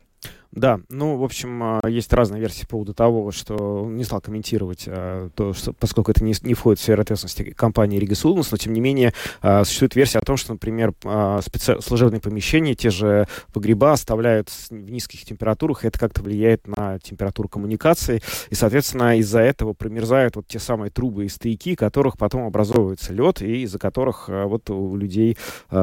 Да, 0.56 0.80
ну, 0.88 1.18
в 1.18 1.22
общем, 1.22 1.62
а, 1.62 1.80
есть 1.86 2.10
разные 2.14 2.40
версии 2.40 2.62
по 2.62 2.70
поводу 2.70 2.94
того, 2.94 3.30
что 3.30 3.84
он 3.84 3.96
не 3.96 4.04
стал 4.04 4.22
комментировать, 4.22 4.84
а, 4.86 5.28
то, 5.34 5.52
что, 5.52 5.74
поскольку 5.74 6.10
это 6.10 6.24
не, 6.24 6.34
не 6.42 6.54
входит 6.54 6.80
в 6.80 6.82
сферу 6.82 7.02
ответственности 7.02 7.50
компании 7.50 7.98
Рига 7.98 8.14
Суденс, 8.14 8.50
но, 8.50 8.56
тем 8.56 8.72
не 8.72 8.80
менее, 8.80 9.12
а, 9.42 9.64
существует 9.64 9.94
версия 9.94 10.18
о 10.18 10.22
том, 10.22 10.38
что, 10.38 10.54
например, 10.54 10.94
специ... 11.42 11.78
служебные 11.82 12.22
помещения, 12.22 12.74
те 12.74 12.88
же 12.88 13.28
погреба 13.52 13.92
оставляют 13.92 14.48
в 14.48 14.72
низких 14.72 15.26
температурах, 15.26 15.84
и 15.84 15.88
это 15.88 15.98
как-то 15.98 16.22
влияет 16.22 16.66
на 16.66 16.98
температуру 17.00 17.50
коммуникации, 17.50 18.22
и, 18.48 18.54
соответственно, 18.54 19.18
из-за 19.18 19.40
этого 19.40 19.74
промерзают 19.74 20.36
вот 20.36 20.48
те 20.48 20.58
самые 20.58 20.90
трубы 20.90 21.26
и 21.26 21.28
стояки, 21.28 21.74
которых 21.74 22.16
потом 22.16 22.46
образовывается 22.46 23.12
лед, 23.12 23.42
и 23.42 23.64
из-за 23.64 23.78
которых 23.78 24.28
вот 24.28 24.70
у 24.70 24.96
людей 24.96 25.36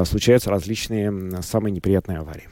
случаются 0.06 0.50
различные 0.50 1.44
самые 1.44 1.72
неприятные 1.72 2.18
аварии. 2.18 2.50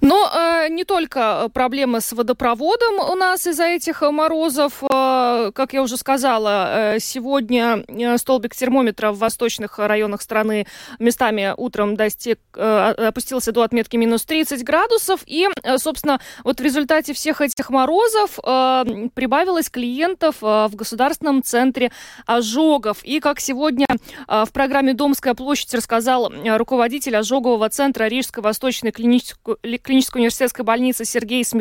Но 0.00 0.30
э, 0.32 0.68
не 0.68 0.84
только 0.84 1.48
про 1.52 1.63
проблемы 1.64 2.02
с 2.02 2.12
водопроводом 2.12 2.98
у 3.10 3.14
нас 3.14 3.46
из-за 3.46 3.64
этих 3.64 4.02
э, 4.02 4.10
морозов. 4.10 4.82
Э, 4.82 5.50
как 5.54 5.72
я 5.72 5.80
уже 5.80 5.96
сказала, 5.96 6.96
э, 6.96 6.98
сегодня 6.98 7.82
столбик 8.18 8.54
термометра 8.54 9.12
в 9.12 9.18
восточных 9.18 9.78
районах 9.78 10.20
страны 10.20 10.66
местами 10.98 11.54
утром 11.56 11.96
достиг, 11.96 12.38
опустился 12.52 13.50
до 13.52 13.62
отметки 13.62 13.96
минус 13.96 14.24
30 14.24 14.62
градусов. 14.62 15.22
И, 15.24 15.48
собственно, 15.78 16.20
вот 16.44 16.60
в 16.60 16.62
результате 16.62 17.14
всех 17.14 17.40
этих 17.40 17.70
морозов 17.70 18.36
прибавилось 18.36 19.70
клиентов 19.70 20.36
в 20.42 20.70
Государственном 20.74 21.42
центре 21.42 21.90
ожогов. 22.26 23.02
И, 23.04 23.20
как 23.20 23.40
сегодня 23.40 23.86
в 24.28 24.52
программе 24.52 24.92
«Домская 24.92 25.34
площадь» 25.34 25.72
рассказал 25.74 26.30
руководитель 26.44 27.16
ожогового 27.16 27.70
центра 27.70 28.04
Рижской 28.04 28.42
Восточной 28.42 28.92
клинической, 28.92 29.56
клинической 29.78 30.20
университетской 30.20 30.64
больницы 30.64 31.04
Сергей 31.04 31.44
Смирнов. 31.44 31.53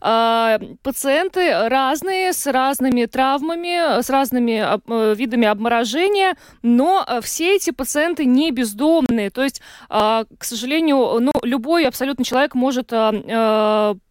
А, 0.00 0.58
пациенты 0.82 1.68
разные, 1.68 2.32
с 2.32 2.46
разными 2.46 3.06
травмами, 3.06 4.00
с 4.00 4.10
разными 4.10 4.64
э, 4.64 5.14
видами 5.14 5.46
обморожения, 5.46 6.36
но 6.62 7.04
э, 7.06 7.20
все 7.22 7.56
эти 7.56 7.70
пациенты 7.70 8.24
не 8.24 8.50
бездомные. 8.50 9.30
То 9.30 9.42
есть, 9.42 9.60
а, 9.88 10.24
к 10.38 10.44
сожалению, 10.44 11.18
ну, 11.20 11.32
любой 11.42 11.86
абсолютно 11.86 12.24
человек 12.24 12.54
может 12.54 12.92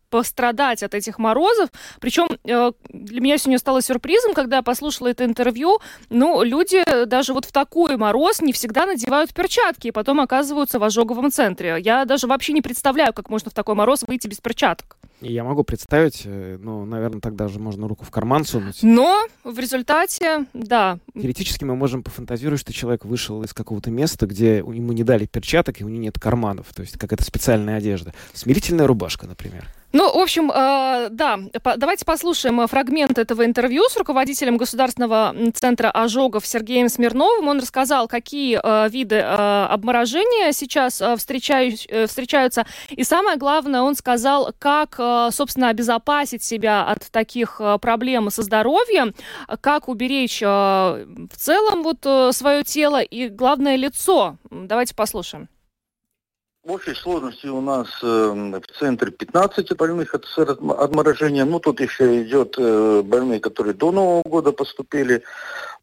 пострадать 0.10 0.84
от 0.84 0.94
этих 0.94 1.20
морозов. 1.20 1.70
Причем 2.00 2.28
э, 2.44 2.72
для 2.90 3.22
меня 3.22 3.38
сегодня 3.38 3.60
стало 3.60 3.82
сюрпризом, 3.82 4.34
когда 4.34 4.58
я 4.58 4.62
послушала 4.62 5.10
это 5.10 5.26
интервью. 5.26 5.80
Ну, 6.10 6.44
люди 6.44 6.84
даже 7.06 7.34
вот 7.34 7.46
в 7.46 7.52
такой 7.52 7.98
мороз 7.98 8.42
не 8.42 8.54
всегда 8.54 8.86
надевают 8.86 9.34
перчатки 9.34 9.88
и 9.88 9.92
потом 9.92 10.20
оказываются 10.20 10.80
в 10.80 10.84
ожоговом 10.84 11.32
центре. 11.32 11.78
Я 11.80 12.06
даже 12.06 12.28
вообще 12.28 12.54
не 12.54 12.62
представляю, 12.62 13.14
как 13.14 13.30
можно 13.30 13.52
в 13.52 13.54
такой 13.54 13.76
мороз 13.76 14.04
выйти 14.08 14.28
без 14.28 14.38
перчаток. 14.38 14.98
Я 15.22 15.44
могу 15.44 15.64
представить, 15.64 16.22
э, 16.26 16.58
ну, 16.60 16.86
наверное, 16.86 17.20
тогда 17.20 17.48
же 17.48 17.60
можно 17.60 17.88
руку 17.88 18.06
в 18.06 18.12
карман 18.12 18.46
сунуть. 18.46 18.80
Но 18.82 19.26
в 19.44 19.60
результате, 19.60 20.46
да. 20.54 21.00
Теоретически 21.14 21.66
мы 21.66 21.76
можем 21.76 22.04
пофантазировать, 22.04 22.62
что 22.62 22.72
человек 22.72 23.04
вышел 23.04 23.44
из 23.44 23.54
какого-то 23.54 23.92
места, 23.92 24.28
где 24.28 24.58
ему 24.58 24.94
не 24.94 25.04
дали 25.04 25.26
перчаток, 25.26 25.82
и 25.82 25.84
у 25.84 25.90
него 25.90 26.04
нет 26.04 26.20
карманов, 26.20 26.68
то 26.74 26.82
есть 26.82 26.98
какая-то 26.98 27.24
специальная 27.24 27.78
одежда. 27.78 28.14
Смирительная 28.34 28.88
рубашка, 28.88 29.28
например. 29.28 29.68
Ну, 29.92 30.14
в 30.14 30.22
общем, 30.22 30.52
э, 30.52 31.08
да, 31.10 31.40
по 31.64 31.76
давайте 31.76 32.06
послушаем 32.06 32.68
фрагмент 32.68 33.18
этого 33.18 33.44
интервью 33.44 33.86
с 33.90 33.98
руководителем 33.98 34.58
Государственного 34.58 35.36
центра 35.56 35.90
ожогов 35.90 36.46
Сергеем 36.46 36.90
Смирновым. 36.90 37.48
Он 37.48 37.60
рассказал, 37.60 38.08
какие 38.08 38.60
э, 38.62 38.90
виды 38.90 39.16
э, 39.16 39.66
обморожения 39.68 40.52
сейчас 40.52 41.02
э, 41.02 41.16
встречаю, 41.18 41.74
э, 41.88 42.06
встречаются. 42.06 42.68
И 42.92 43.04
самое 43.04 43.38
главное, 43.38 43.82
он 43.82 43.96
сказал, 43.96 44.54
как, 44.60 45.00
э, 45.00 45.09
собственно, 45.32 45.70
обезопасить 45.70 46.44
себя 46.44 46.86
от 46.86 47.12
таких 47.12 47.60
э, 47.60 47.78
проблем 47.80 48.30
со 48.30 48.44
здоровьем, 48.44 49.14
как 49.62 49.88
уберечь 49.88 50.42
э, 50.42 50.46
в 50.46 51.36
целом 51.36 51.84
вот 51.84 52.06
э, 52.06 52.32
свое 52.34 52.64
тело 52.64 53.02
и, 53.02 53.28
главное, 53.30 53.76
лицо. 53.76 54.38
Давайте 54.50 54.96
послушаем. 54.96 55.50
В 56.70 56.74
общей 56.74 56.94
сложности 56.94 57.48
у 57.48 57.62
нас 57.62 57.88
э, 58.04 58.06
в 58.06 58.78
центре 58.78 59.12
15 59.12 59.78
больных 59.78 60.14
от 60.14 60.26
отморожения. 60.38 61.46
Ну, 61.46 61.60
тут 61.60 61.80
еще 61.80 62.22
идет 62.22 62.56
э, 62.58 63.02
больные, 63.02 63.40
которые 63.40 63.74
до 63.74 63.92
Нового 63.92 64.22
года 64.24 64.52
поступили. 64.52 65.24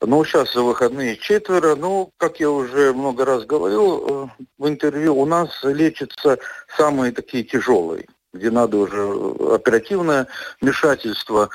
Но 0.03 0.23
сейчас 0.25 0.53
за 0.53 0.63
выходные 0.63 1.17
четверо. 1.17 1.77
Ну, 1.77 2.11
как 2.19 2.41
я 2.41 2.51
уже 2.51 2.93
много 2.93 3.25
раз 3.25 3.47
говорил 3.47 4.29
э, 4.29 4.45
в 4.59 4.69
интервью, 4.69 5.17
у 5.17 5.25
нас 5.25 5.49
лечатся 5.65 6.39
самые 6.77 7.11
такие 7.11 7.43
тяжелые, 7.43 8.07
где 8.37 8.51
надо 8.51 8.79
уже 8.79 9.55
оперативное 9.55 10.27
вмешательство. 10.61 11.51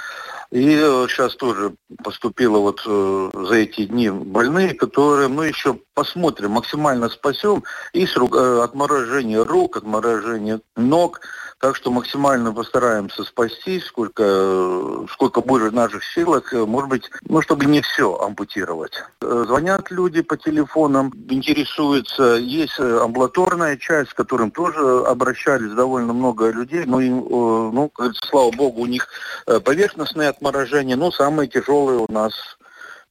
И 0.51 0.75
сейчас 1.07 1.35
тоже 1.35 1.75
поступило 2.03 2.57
вот 2.57 2.81
э, 2.85 3.29
за 3.33 3.55
эти 3.55 3.85
дни 3.85 4.09
больные, 4.09 4.73
которые 4.73 5.29
мы 5.29 5.47
еще 5.47 5.79
посмотрим, 5.93 6.51
максимально 6.51 7.07
спасем. 7.07 7.63
Есть 7.93 8.17
э, 8.17 8.61
отморожение 8.61 9.43
рук, 9.43 9.77
отморожение 9.77 10.59
ног. 10.75 11.21
Так 11.61 11.75
что 11.75 11.91
максимально 11.91 12.51
постараемся 12.51 13.23
спасти, 13.23 13.79
сколько, 13.79 15.05
сколько 15.11 15.41
будет 15.41 15.71
в 15.71 15.75
наших 15.75 16.03
силах. 16.03 16.51
Может 16.53 16.89
быть, 16.89 17.09
ну, 17.23 17.41
чтобы 17.41 17.65
не 17.65 17.81
все 17.81 18.17
ампутировать. 18.17 18.93
Звонят 19.21 19.91
люди 19.91 20.21
по 20.21 20.37
телефонам, 20.37 21.13
интересуются. 21.29 22.37
Есть 22.37 22.79
амбулаторная 22.79 23.77
часть, 23.77 24.09
с 24.09 24.13
которым 24.15 24.49
тоже 24.49 25.03
обращались 25.05 25.73
довольно 25.73 26.13
много 26.13 26.49
людей. 26.49 26.83
Но, 26.85 26.99
им, 26.99 27.17
ну, 27.29 27.91
слава 28.27 28.51
богу, 28.51 28.81
у 28.81 28.87
них 28.87 29.07
э, 29.45 29.59
поверхностное 29.59 30.29
отморожение. 30.29 30.95
Но 30.95 31.11
самые 31.11 31.47
тяжелые 31.47 31.99
у 31.99 32.11
нас 32.11 32.33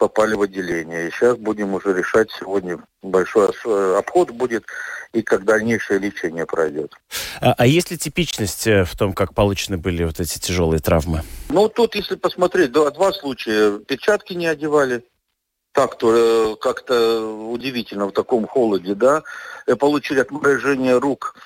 попали 0.01 0.35
в 0.35 0.41
отделение. 0.41 1.07
И 1.07 1.11
сейчас 1.11 1.37
будем 1.37 1.75
уже 1.75 1.93
решать 1.93 2.31
сегодня 2.39 2.79
большой 3.03 3.51
э, 3.67 3.97
обход 3.99 4.31
будет 4.31 4.65
и 5.13 5.21
как 5.21 5.45
дальнейшее 5.45 5.99
лечение 5.99 6.47
пройдет. 6.47 6.95
А, 7.41 7.55
а 7.57 7.67
есть 7.67 7.91
ли 7.91 7.99
типичность 7.99 8.67
э, 8.67 8.85
в 8.85 8.97
том, 8.97 9.13
как 9.13 9.35
получены 9.35 9.77
были 9.77 10.05
вот 10.05 10.19
эти 10.19 10.39
тяжелые 10.39 10.81
травмы? 10.81 11.23
Ну, 11.51 11.69
тут, 11.69 11.95
если 11.95 12.15
посмотреть, 12.15 12.73
два, 12.73 12.91
два 12.91 13.13
случая. 13.13 13.79
Перчатки 13.81 14.33
не 14.33 14.47
одевали, 14.47 15.05
так-то 15.73 16.55
э, 16.55 16.57
как-то 16.57 17.21
удивительно 17.51 18.07
в 18.07 18.13
таком 18.13 18.47
холоде, 18.47 18.95
да, 18.95 19.23
получили 19.79 20.21
отморожение 20.21 20.99
рук 20.99 21.37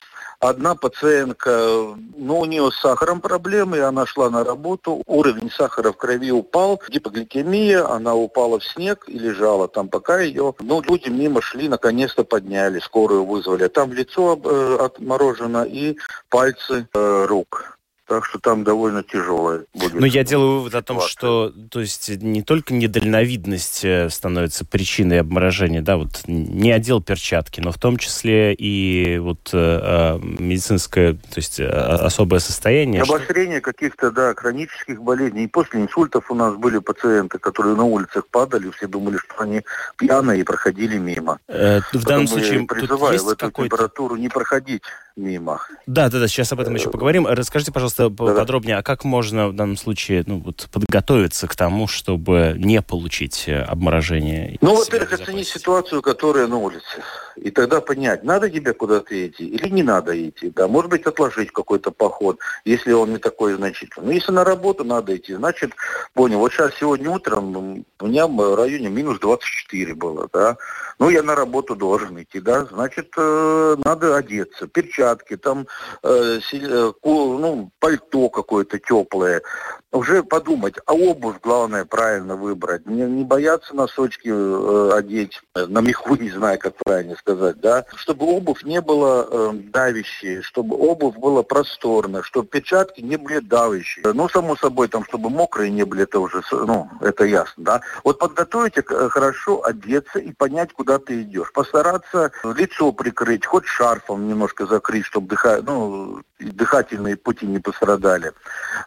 Одна 0.44 0.74
пациентка, 0.74 1.96
ну, 2.18 2.40
у 2.40 2.44
нее 2.44 2.70
с 2.70 2.78
сахаром 2.78 3.22
проблемы, 3.22 3.80
она 3.80 4.04
шла 4.04 4.28
на 4.28 4.44
работу, 4.44 5.02
уровень 5.06 5.50
сахара 5.50 5.90
в 5.90 5.96
крови 5.96 6.32
упал, 6.32 6.82
гипогликемия, 6.90 7.88
она 7.88 8.14
упала 8.14 8.58
в 8.58 8.64
снег 8.66 9.04
и 9.06 9.18
лежала 9.18 9.68
там, 9.68 9.88
пока 9.88 10.20
ее, 10.20 10.54
ну, 10.60 10.82
люди 10.82 11.08
мимо 11.08 11.40
шли, 11.40 11.66
наконец-то 11.66 12.24
подняли, 12.24 12.78
скорую 12.80 13.24
вызвали. 13.24 13.68
Там 13.68 13.94
лицо 13.94 14.38
э, 14.44 14.76
отморожено 14.84 15.64
и 15.64 15.96
пальцы 16.28 16.88
э, 16.92 17.24
рук. 17.26 17.73
Так 18.06 18.26
что 18.26 18.38
там 18.38 18.64
довольно 18.64 19.02
тяжелое 19.02 19.64
будет. 19.73 19.94
Но 19.94 20.04
я 20.04 20.25
делаю 20.25 20.58
вывод 20.58 20.75
о 20.75 20.82
том, 20.82 21.00
что 21.00 21.52
то 21.70 21.80
есть 21.80 22.11
не 22.23 22.42
только 22.42 22.75
недальновидность 22.75 23.82
э, 23.82 24.11
становится 24.11 24.66
причиной 24.66 25.20
обморожения, 25.20 25.80
да, 25.80 25.96
вот 25.96 26.23
не 26.26 26.70
одел 26.70 27.02
перчатки, 27.02 27.61
но 27.61 27.73
в 27.73 27.78
том 27.78 27.96
числе 27.96 28.52
и 28.52 29.18
вот 29.18 29.50
э, 29.54 29.56
а, 29.56 30.18
медицинское, 30.18 31.14
то 31.14 31.37
есть 31.37 31.61
э, 31.61 31.66
особое 31.66 32.40
состояние. 32.40 33.02
Обострение 33.02 33.61
что... 33.61 33.73
каких-то, 33.73 34.11
да, 34.11 34.34
хронических 34.34 35.00
болезней. 35.02 35.44
И 35.44 35.49
после 35.49 35.80
инсультов 35.80 36.30
у 36.30 36.34
нас 36.34 36.54
были 36.56 36.78
пациенты, 36.78 37.38
которые 37.38 37.75
на 37.75 37.84
улицах 37.84 38.26
падали, 38.26 38.70
все 38.70 38.87
думали, 38.87 39.16
что 39.16 39.42
они 39.42 39.62
пьяные 39.96 40.40
и 40.40 40.44
проходили 40.44 40.99
мимо. 40.99 41.38
Э, 41.49 41.80
в 41.92 42.04
данном 42.04 42.26
случае 42.26 42.66
призываю 42.66 43.18
в 43.18 43.28
эту 43.30 43.50
температуру 43.50 44.16
не 44.16 44.28
проходить 44.28 44.82
мимо. 45.16 45.61
Да, 45.87 46.09
да, 46.09 46.21
да, 46.21 46.28
сейчас 46.28 46.52
об 46.52 46.61
этом 46.61 46.75
еще 46.75 46.90
поговорим. 46.90 47.26
Расскажите, 47.26 47.73
пожалуйста, 47.73 48.09
да, 48.09 48.35
подробнее, 48.35 48.76
а 48.76 48.83
как 48.83 49.04
можно 49.04 49.49
в 49.49 49.54
данном 49.54 49.76
случае 49.76 50.25
ну, 50.26 50.40
вот, 50.40 50.68
подготовиться 50.73 51.47
к 51.47 51.56
тому, 51.56 51.87
чтобы 51.87 52.54
не 52.56 52.83
получить 52.83 53.44
э, 53.47 53.62
обморожение? 53.62 54.59
Ну, 54.61 54.76
во-первых, 54.76 55.12
оценить 55.12 55.49
ситуацию, 55.49 56.02
которая 56.02 56.47
на 56.47 56.56
улице. 56.56 57.02
И 57.36 57.50
тогда 57.50 57.80
понять, 57.80 58.22
надо 58.24 58.50
тебе 58.50 58.72
куда-то 58.72 59.26
идти 59.26 59.46
или 59.46 59.68
не 59.68 59.82
надо 59.82 60.12
идти. 60.28 60.50
Да, 60.50 60.68
может 60.68 60.90
быть, 60.90 61.06
отложить 61.06 61.52
какой-то 61.52 61.90
поход, 61.90 62.38
если 62.64 62.92
он 62.92 63.12
не 63.12 63.18
такой 63.18 63.54
значительный. 63.54 64.06
Но 64.06 64.12
если 64.12 64.32
на 64.32 64.44
работу 64.44 64.84
надо 64.84 65.16
идти, 65.16 65.34
значит, 65.34 65.72
понял, 66.12 66.38
вот 66.38 66.52
сейчас 66.52 66.72
сегодня 66.78 67.10
утром 67.10 67.84
у 68.00 68.06
меня 68.06 68.26
в 68.26 68.54
районе 68.56 68.88
минус 68.88 69.18
24 69.18 69.94
было, 69.94 70.28
да. 70.32 70.56
Ну, 70.98 71.10
я 71.10 71.22
на 71.22 71.34
работу 71.34 71.74
должен 71.74 72.22
идти, 72.22 72.40
да, 72.40 72.66
значит, 72.66 73.12
э, 73.16 73.76
надо 73.84 74.16
одеться, 74.16 74.68
перчатки, 74.68 75.36
там, 75.36 75.66
э, 76.02 76.40
э, 76.52 76.92
ну, 77.02 77.70
пальто 77.80 78.28
какое-то 78.28 78.78
теплое, 78.78 79.42
уже 79.90 80.22
подумать, 80.22 80.76
а 80.86 80.94
обувь 80.94 81.40
главное 81.42 81.84
правильно 81.84 82.36
выбрать, 82.36 82.86
не, 82.86 83.02
не 83.02 83.24
бояться 83.24 83.74
носочки 83.74 84.28
э, 84.28 84.90
одеть, 84.94 85.40
на 85.54 85.80
меху 85.80 86.14
не 86.16 86.30
знаю, 86.30 86.58
как 86.58 86.74
правильно 86.84 87.16
сказать, 87.24 87.60
да, 87.60 87.84
чтобы 87.96 88.26
обувь 88.26 88.62
не 88.64 88.80
была 88.82 89.26
э, 89.30 89.50
давящей, 89.72 90.42
чтобы 90.42 90.76
обувь 90.76 91.16
была 91.16 91.42
просторная, 91.42 92.22
чтобы 92.22 92.48
перчатки 92.48 93.00
не 93.00 93.16
были 93.16 93.40
давящие. 93.40 94.04
Ну, 94.12 94.28
само 94.28 94.56
собой, 94.56 94.88
там, 94.88 95.04
чтобы 95.04 95.30
мокрые 95.30 95.70
не 95.70 95.84
были, 95.84 96.02
это 96.02 96.20
уже, 96.20 96.42
ну, 96.50 96.90
это 97.00 97.24
ясно, 97.24 97.64
да. 97.64 97.80
Вот 98.04 98.18
подготовить 98.18 98.76
э, 98.76 98.82
хорошо, 98.82 99.64
одеться 99.64 100.18
и 100.18 100.32
понять, 100.32 100.74
куда 100.74 100.98
ты 100.98 101.22
идешь. 101.22 101.50
Постараться 101.52 102.30
лицо 102.44 102.92
прикрыть, 102.92 103.46
хоть 103.46 103.64
шарфом 103.64 104.28
немножко 104.28 104.66
закрыть, 104.66 105.06
чтобы 105.06 105.28
дыха... 105.28 105.62
ну, 105.62 106.22
дыхательные 106.50 107.16
пути 107.16 107.46
не 107.46 107.58
пострадали. 107.58 108.32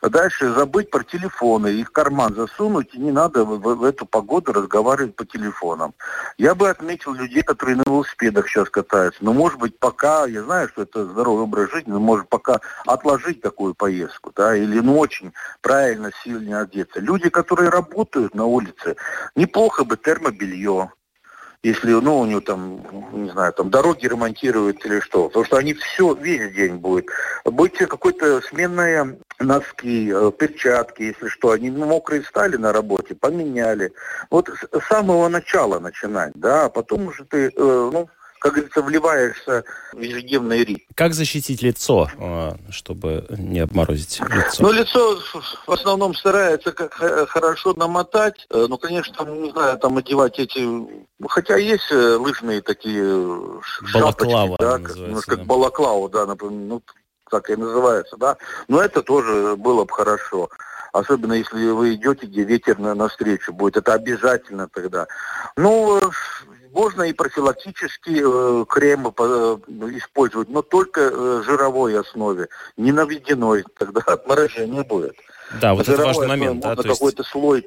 Дальше 0.01 0.53
забыть 0.53 0.89
про 0.89 1.03
телефоны, 1.03 1.67
их 1.67 1.89
в 1.89 1.91
карман 1.91 2.35
засунуть, 2.35 2.93
и 2.93 2.99
не 2.99 3.11
надо 3.11 3.43
в, 3.45 3.59
в 3.59 3.83
эту 3.83 4.05
погоду 4.05 4.53
разговаривать 4.53 5.15
по 5.15 5.25
телефонам. 5.25 5.93
Я 6.37 6.55
бы 6.55 6.69
отметил 6.69 7.13
людей, 7.13 7.43
которые 7.43 7.77
на 7.77 7.83
велосипедах 7.85 8.47
сейчас 8.47 8.69
катаются. 8.69 9.23
Но, 9.23 9.33
может 9.33 9.59
быть, 9.59 9.79
пока, 9.79 10.25
я 10.25 10.43
знаю, 10.43 10.69
что 10.69 10.83
это 10.83 11.05
здоровый 11.05 11.43
образ 11.43 11.71
жизни, 11.71 11.91
но, 11.91 11.99
может, 11.99 12.29
пока 12.29 12.59
отложить 12.85 13.41
такую 13.41 13.73
поездку, 13.73 14.31
да, 14.35 14.55
или, 14.55 14.79
ну, 14.79 14.97
очень 14.97 15.33
правильно, 15.61 16.11
сильно 16.23 16.61
одеться. 16.61 16.99
Люди, 16.99 17.29
которые 17.29 17.69
работают 17.69 18.35
на 18.35 18.45
улице, 18.45 18.95
неплохо 19.35 19.83
бы 19.83 19.97
термобелье, 19.97 20.91
если, 21.63 21.91
ну, 21.91 22.19
у 22.19 22.25
него 22.25 22.41
там, 22.41 22.81
не 23.11 23.29
знаю, 23.31 23.51
там 23.53 23.69
дороги 23.69 24.05
ремонтируют 24.05 24.85
или 24.85 24.99
что. 24.99 25.27
Потому 25.27 25.45
что 25.45 25.57
они 25.57 25.73
все 25.73 26.13
весь 26.13 26.53
день 26.53 26.75
будут. 26.75 27.07
Быть 27.45 27.77
какой-то 27.77 28.41
сменные 28.41 29.17
носки, 29.39 30.11
э, 30.13 30.31
перчатки, 30.37 31.03
если 31.03 31.27
что. 31.27 31.51
Они 31.51 31.69
мокрые 31.69 32.23
стали 32.23 32.57
на 32.57 32.71
работе, 32.71 33.15
поменяли. 33.15 33.93
Вот 34.29 34.49
с 34.49 34.87
самого 34.87 35.27
начала 35.29 35.79
начинать, 35.79 36.33
да, 36.35 36.65
а 36.65 36.69
потом 36.69 37.07
уже 37.07 37.25
ты, 37.25 37.47
э, 37.47 37.51
ну, 37.55 38.09
как 38.51 38.55
говорится, 38.55 38.81
вливаешься 38.81 39.63
в 39.93 39.99
ежедневный 39.99 40.63
ритм. 40.63 40.81
Как 40.95 41.13
защитить 41.13 41.61
лицо, 41.61 42.09
э, 42.17 42.51
чтобы 42.69 43.25
не 43.29 43.59
обморозить 43.59 44.19
лицо? 44.19 44.63
Ну, 44.63 44.71
лицо 44.71 45.19
в 45.65 45.71
основном 45.71 46.15
старается 46.15 46.71
как 46.71 46.93
хорошо 46.93 47.73
намотать. 47.73 48.47
Э, 48.49 48.65
ну, 48.69 48.77
конечно, 48.77 49.23
не 49.25 49.51
знаю, 49.51 49.77
там 49.77 49.97
одевать 49.97 50.39
эти... 50.39 50.67
Хотя 51.27 51.57
есть 51.57 51.91
э, 51.91 52.15
лыжные 52.15 52.61
такие 52.61 53.03
балаклава, 53.93 54.57
шапочки, 54.57 54.61
да, 54.61 54.79
как, 54.79 54.95
немножко 54.95 55.31
да. 55.31 55.37
как 55.37 55.45
балаклава, 55.45 56.09
да, 56.09 56.25
например, 56.25 56.53
ну, 56.53 56.81
так 57.29 57.49
и 57.49 57.55
называется, 57.55 58.17
да. 58.17 58.37
Но 58.67 58.81
это 58.81 59.01
тоже 59.01 59.55
было 59.55 59.85
бы 59.85 59.93
хорошо. 59.93 60.49
Особенно 60.93 61.33
если 61.33 61.69
вы 61.71 61.95
идете, 61.95 62.27
где 62.27 62.43
ветер 62.43 62.79
на, 62.79 62.95
навстречу 62.95 63.53
будет. 63.53 63.77
Это 63.77 63.93
обязательно 63.93 64.67
тогда. 64.67 65.07
Ну, 65.55 65.99
можно 66.71 67.03
и 67.03 67.13
профилактические 67.13 68.23
э, 68.23 68.65
кремы 68.69 69.13
э, 69.17 69.57
использовать, 69.97 70.49
но 70.49 70.61
только 70.61 71.01
э, 71.01 71.41
жировой 71.43 71.99
основе, 71.99 72.49
не 72.77 72.91
на 72.91 73.05
водяной, 73.05 73.63
тогда 73.77 74.01
отморожения 74.05 74.83
будет. 74.83 75.15
Да, 75.61 75.73
вот 75.73 75.87
это 75.87 76.03
важный 76.03 76.27
момент. 76.27 76.61
Да, 76.61 76.75
то 76.75 76.83
какой-то 76.83 77.23
слой 77.23 77.65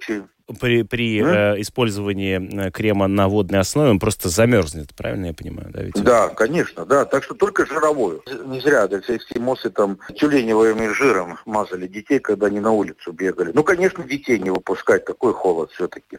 при, 0.59 0.83
при 0.83 1.23
э, 1.23 1.61
использовании 1.61 2.67
э, 2.67 2.71
крема 2.71 3.07
на 3.07 3.29
водной 3.29 3.61
основе 3.61 3.91
он 3.91 3.99
просто 3.99 4.29
замерзнет, 4.29 4.95
правильно 4.97 5.27
я 5.27 5.35
понимаю? 5.35 5.71
Да, 5.73 5.83
ведь? 5.83 5.95
да 6.03 6.29
конечно, 6.29 6.85
да. 6.85 7.05
Так 7.05 7.25
что 7.25 7.35
только 7.35 7.67
жировую. 7.67 8.23
Не 8.47 8.61
зря 8.61 8.87
эскимосы 8.87 9.71
там 9.71 9.99
тюленевым 10.17 10.95
жиром 10.95 11.39
мазали 11.47 11.87
детей, 11.87 12.19
когда 12.19 12.47
они 12.47 12.61
на 12.61 12.73
улицу 12.73 13.13
бегали. 13.13 13.53
Ну, 13.55 13.63
конечно, 13.63 14.03
детей 14.05 14.39
не 14.39 14.51
выпускать, 14.51 15.05
такой 15.05 15.33
холод 15.33 15.71
все-таки. 15.73 16.19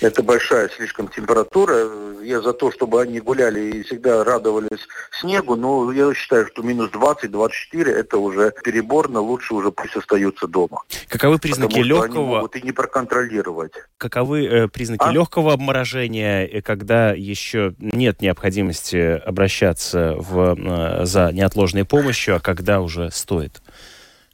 Это 0.00 0.22
большая 0.22 0.68
слишком 0.68 1.08
температура. 1.08 1.88
Я 2.22 2.40
за 2.40 2.52
то, 2.52 2.72
чтобы 2.72 3.00
они 3.00 3.20
гуляли 3.20 3.60
и 3.60 3.82
всегда 3.82 4.24
радовались 4.24 4.86
снегу, 5.20 5.54
но 5.54 5.92
я 5.92 6.12
считаю, 6.14 6.46
что 6.48 6.62
минус 6.62 6.90
20-24 6.90 7.90
это 7.90 8.18
уже 8.18 8.52
переборно, 8.64 9.20
лучше 9.20 9.54
уже 9.54 9.70
пусть 9.70 9.96
остаются 9.96 10.46
дома. 10.46 10.82
Каковы 11.08 11.38
признаки 11.38 11.80
Потому 11.80 11.84
легкого... 11.84 12.24
Они 12.24 12.34
могут 12.34 12.56
и 12.56 12.62
не 12.62 12.72
проконтролировать. 12.72 13.72
Каковы 13.98 14.46
э, 14.46 14.68
признаки 14.68 15.04
а? 15.04 15.12
легкого 15.12 15.52
обморожения, 15.52 16.46
э, 16.46 16.62
когда 16.62 17.12
еще 17.12 17.74
нет 17.78 18.20
необходимости 18.20 18.96
обращаться 18.96 20.14
в, 20.18 20.56
э, 20.58 21.04
за 21.04 21.30
неотложной 21.32 21.84
помощью, 21.84 22.36
а 22.36 22.40
когда 22.40 22.80
уже 22.80 23.10
стоит? 23.10 23.62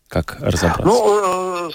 Как 0.09 0.37
разобраться? 0.41 0.83
Ну, 0.85 1.69
э, 1.69 1.71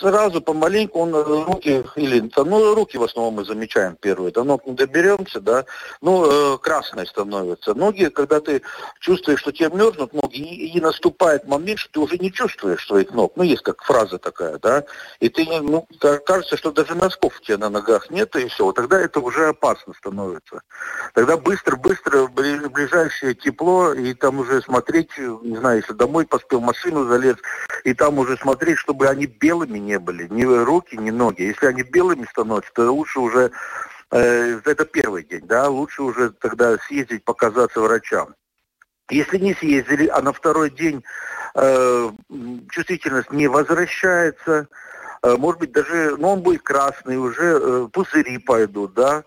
сразу 0.00 0.40
помаленьку 0.40 1.00
он 1.00 1.14
э, 1.14 1.22
руки, 1.22 1.84
или 1.96 2.30
ну, 2.34 2.74
руки 2.74 2.96
в 2.96 3.02
основном 3.02 3.34
мы 3.34 3.44
замечаем 3.44 3.94
первые, 3.96 4.32
до 4.32 4.42
ног 4.42 4.64
не 4.64 4.72
доберемся, 4.72 5.40
да, 5.40 5.66
ну, 6.00 6.54
э, 6.54 6.58
красные 6.58 7.04
становятся. 7.04 7.74
Ноги, 7.74 8.06
когда 8.06 8.40
ты 8.40 8.62
чувствуешь, 9.00 9.40
что 9.40 9.52
тебе 9.52 9.68
мерзнут 9.68 10.14
ноги, 10.14 10.38
и, 10.38 10.78
и 10.78 10.80
наступает 10.80 11.46
момент, 11.46 11.78
что 11.78 11.92
ты 11.92 12.00
уже 12.00 12.16
не 12.16 12.32
чувствуешь 12.32 12.86
своих 12.86 13.10
ног, 13.10 13.34
ну, 13.36 13.42
есть 13.42 13.62
как 13.62 13.82
фраза 13.82 14.18
такая, 14.18 14.58
да, 14.58 14.84
и 15.20 15.28
ты, 15.28 15.46
ну, 15.60 15.86
кажется, 16.24 16.56
что 16.56 16.72
даже 16.72 16.94
носков 16.94 17.38
у 17.38 17.44
тебя 17.44 17.58
на 17.58 17.68
ногах 17.68 18.08
нет, 18.08 18.34
и 18.36 18.48
все, 18.48 18.72
тогда 18.72 18.98
это 18.98 19.20
уже 19.20 19.48
опасно 19.48 19.92
становится. 19.92 20.62
Тогда 21.12 21.36
быстро-быстро 21.36 22.28
ближайшее 22.28 23.34
тепло, 23.34 23.92
и 23.92 24.14
там 24.14 24.38
уже 24.38 24.62
смотреть, 24.62 25.10
не 25.18 25.56
знаю, 25.58 25.80
если 25.80 25.92
домой 25.92 26.24
поспел, 26.24 26.60
машину 26.60 27.06
залез, 27.06 27.36
и 27.84 27.94
там 27.94 28.18
уже 28.18 28.36
смотреть, 28.36 28.78
чтобы 28.78 29.08
они 29.08 29.26
белыми 29.26 29.78
не 29.78 29.98
были, 29.98 30.28
ни 30.28 30.44
руки, 30.44 30.96
ни 30.96 31.10
ноги. 31.10 31.42
Если 31.42 31.66
они 31.66 31.82
белыми 31.82 32.26
становятся, 32.30 32.72
то 32.74 32.90
лучше 32.92 33.20
уже, 33.20 33.50
э, 34.10 34.60
это 34.64 34.84
первый 34.84 35.24
день, 35.24 35.46
да, 35.46 35.68
лучше 35.68 36.02
уже 36.02 36.30
тогда 36.30 36.76
съездить, 36.78 37.24
показаться 37.24 37.80
врачам. 37.80 38.34
Если 39.10 39.38
не 39.38 39.54
съездили, 39.54 40.06
а 40.08 40.20
на 40.20 40.32
второй 40.32 40.70
день 40.70 41.02
э, 41.54 42.10
чувствительность 42.70 43.32
не 43.32 43.48
возвращается, 43.48 44.68
э, 45.22 45.36
может 45.36 45.60
быть 45.60 45.72
даже, 45.72 46.16
ну 46.18 46.28
он 46.28 46.42
будет 46.42 46.62
красный, 46.62 47.16
уже 47.16 47.58
э, 47.60 47.88
пузыри 47.90 48.38
пойдут, 48.38 48.92
да, 48.94 49.24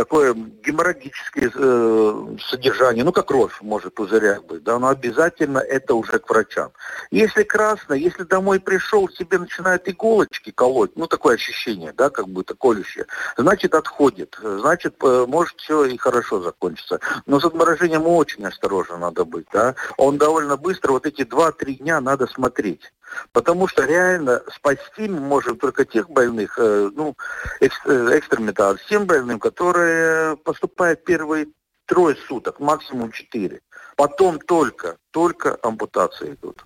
такое 0.00 0.32
геморрагическое 0.32 1.50
э, 1.54 2.36
содержание, 2.48 3.04
ну 3.04 3.12
как 3.12 3.28
кровь 3.28 3.52
может 3.60 3.94
пузырях 3.94 4.42
быть, 4.44 4.62
да, 4.62 4.78
но 4.78 4.88
обязательно 4.88 5.58
это 5.58 5.94
уже 5.94 6.18
к 6.18 6.30
врачам. 6.30 6.70
Если 7.10 7.42
красно, 7.42 7.92
если 7.92 8.22
домой 8.22 8.60
пришел, 8.60 9.08
тебе 9.08 9.38
начинают 9.38 9.86
иголочки 9.86 10.52
колоть, 10.52 10.92
ну 10.96 11.06
такое 11.06 11.34
ощущение, 11.34 11.92
да, 11.92 12.08
как 12.08 12.28
будто 12.28 12.54
колющее, 12.54 13.04
значит 13.36 13.74
отходит, 13.74 14.38
значит 14.42 14.94
э, 15.02 15.26
может 15.28 15.60
все 15.60 15.84
и 15.84 15.98
хорошо 15.98 16.40
закончиться. 16.40 16.98
Но 17.26 17.38
с 17.38 17.44
отморожением 17.44 18.06
очень 18.06 18.46
осторожно 18.46 18.96
надо 18.96 19.26
быть, 19.26 19.48
да. 19.52 19.74
Он 19.98 20.16
довольно 20.16 20.56
быстро, 20.56 20.92
вот 20.92 21.04
эти 21.04 21.22
2-3 21.22 21.74
дня 21.74 22.00
надо 22.00 22.26
смотреть. 22.26 22.90
Потому 23.32 23.68
что 23.68 23.84
реально 23.84 24.42
спасти 24.54 25.08
мы 25.08 25.20
можем 25.20 25.56
только 25.58 25.84
тех 25.84 26.08
больных, 26.10 26.58
э, 26.58 26.90
ну, 26.94 27.16
экстр, 27.60 28.16
экстраметал, 28.18 28.76
всем 28.76 29.06
больным, 29.06 29.38
которые 29.38 30.36
поступают 30.38 31.04
первые 31.04 31.48
трое 31.86 32.16
суток, 32.28 32.60
максимум 32.60 33.10
четыре. 33.12 33.60
Потом 33.96 34.38
только, 34.38 34.96
только 35.10 35.58
ампутации 35.62 36.34
идут. 36.34 36.64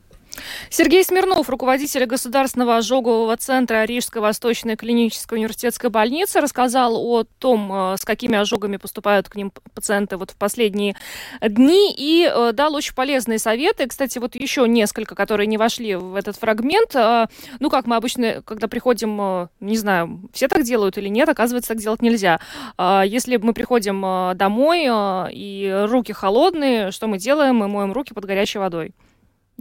Сергей 0.71 1.05
Смирнов, 1.05 1.49
руководитель 1.49 2.05
Государственного 2.07 2.77
ожогового 2.79 3.37
центра 3.37 3.85
Рижской 3.85 4.21
Восточной 4.21 4.77
клинической 4.77 5.39
университетской 5.39 5.91
больницы, 5.91 6.41
рассказал 6.41 6.97
о 6.97 7.25
том, 7.25 7.73
э, 7.73 7.97
с 7.97 8.05
какими 8.05 8.37
ожогами 8.37 8.77
поступают 8.77 9.29
к 9.29 9.37
ним 9.37 9.53
пациенты 9.75 10.17
вот 10.17 10.33
в 10.33 10.37
последние 10.37 10.97
дни 11.41 11.95
и 11.97 12.31
э, 12.33 12.53
дал 12.53 12.75
очень 12.75 12.95
полезные 12.95 13.39
советы. 13.39 13.87
Кстати, 13.87 14.19
вот 14.19 14.35
еще 14.35 14.67
несколько, 14.69 15.15
которые 15.15 15.47
не 15.47 15.59
вошли 15.59 15.95
в 15.95 16.15
этот 16.17 16.37
фрагмент. 16.37 16.95
Э, 16.95 17.27
ну, 17.61 17.71
как 17.71 17.87
мы 17.87 17.97
обычно, 17.97 18.43
когда 18.43 18.69
приходим, 18.69 19.49
не 19.61 19.77
знаю, 19.77 20.29
все 20.33 20.49
так 20.49 20.65
делают 20.65 20.99
или 20.99 21.09
нет, 21.09 21.29
оказывается, 21.29 21.69
так 21.69 21.79
делать 21.79 22.03
нельзя. 22.03 22.41
Если 22.79 23.37
мы 23.37 23.53
приходим 23.55 24.37
домой 24.37 24.89
и 25.33 25.85
руки 25.89 26.13
холодные, 26.13 26.91
что 26.91 27.07
мы 27.07 27.19
делаем? 27.19 27.57
Мы 27.57 27.69
моем 27.69 27.93
руки 27.93 28.13
под 28.15 28.25
горячей 28.25 28.59
водой. 28.59 28.93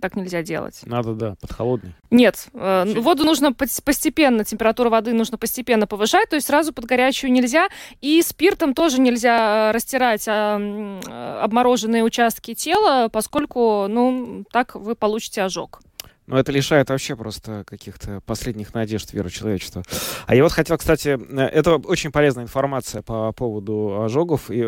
Так 0.04 0.18
нельзя 0.18 0.44
делать. 0.44 0.82
Надо, 0.84 1.14
да, 1.14 1.36
под 1.40 1.54
холодный. 1.54 1.94
Нет, 2.12 2.48
э, 2.54 2.84
воду 3.00 3.24
нужно 3.24 3.54
постепенно, 3.54 4.44
температуру 4.44 4.90
воды 4.90 5.14
нужно 5.14 5.38
постепенно 5.38 5.88
повышать, 5.88 6.28
то 6.28 6.36
есть 6.36 6.48
сразу 6.48 6.74
под 6.74 6.84
горячую 6.84 7.32
нельзя. 7.32 7.70
И 8.02 8.22
спиртом 8.22 8.74
тоже 8.74 9.00
нельзя 9.00 9.70
э, 9.70 9.72
растирать 9.72 10.26
а, 10.28 10.60
э, 10.60 11.40
обмороженные 11.42 12.04
участки 12.04 12.54
тела, 12.54 13.08
поскольку, 13.14 13.88
ну, 13.88 14.44
так 14.52 14.76
вы 14.76 14.96
получите 14.96 15.42
ожог. 15.42 15.80
Но 16.26 16.40
это 16.40 16.52
лишает 16.52 16.90
вообще 16.90 17.16
просто 17.16 17.64
каких-то 17.68 18.22
последних 18.26 18.74
надежд 18.74 19.12
веры 19.14 19.30
человечества. 19.30 19.84
А 20.26 20.36
я 20.36 20.44
вот 20.44 20.54
хотел, 20.54 20.78
кстати, 20.78 21.20
это 21.38 21.76
очень 21.76 22.12
полезная 22.12 22.46
информация 22.46 23.02
по 23.02 23.32
поводу 23.34 24.02
ожогов 24.04 24.50
и, 24.50 24.66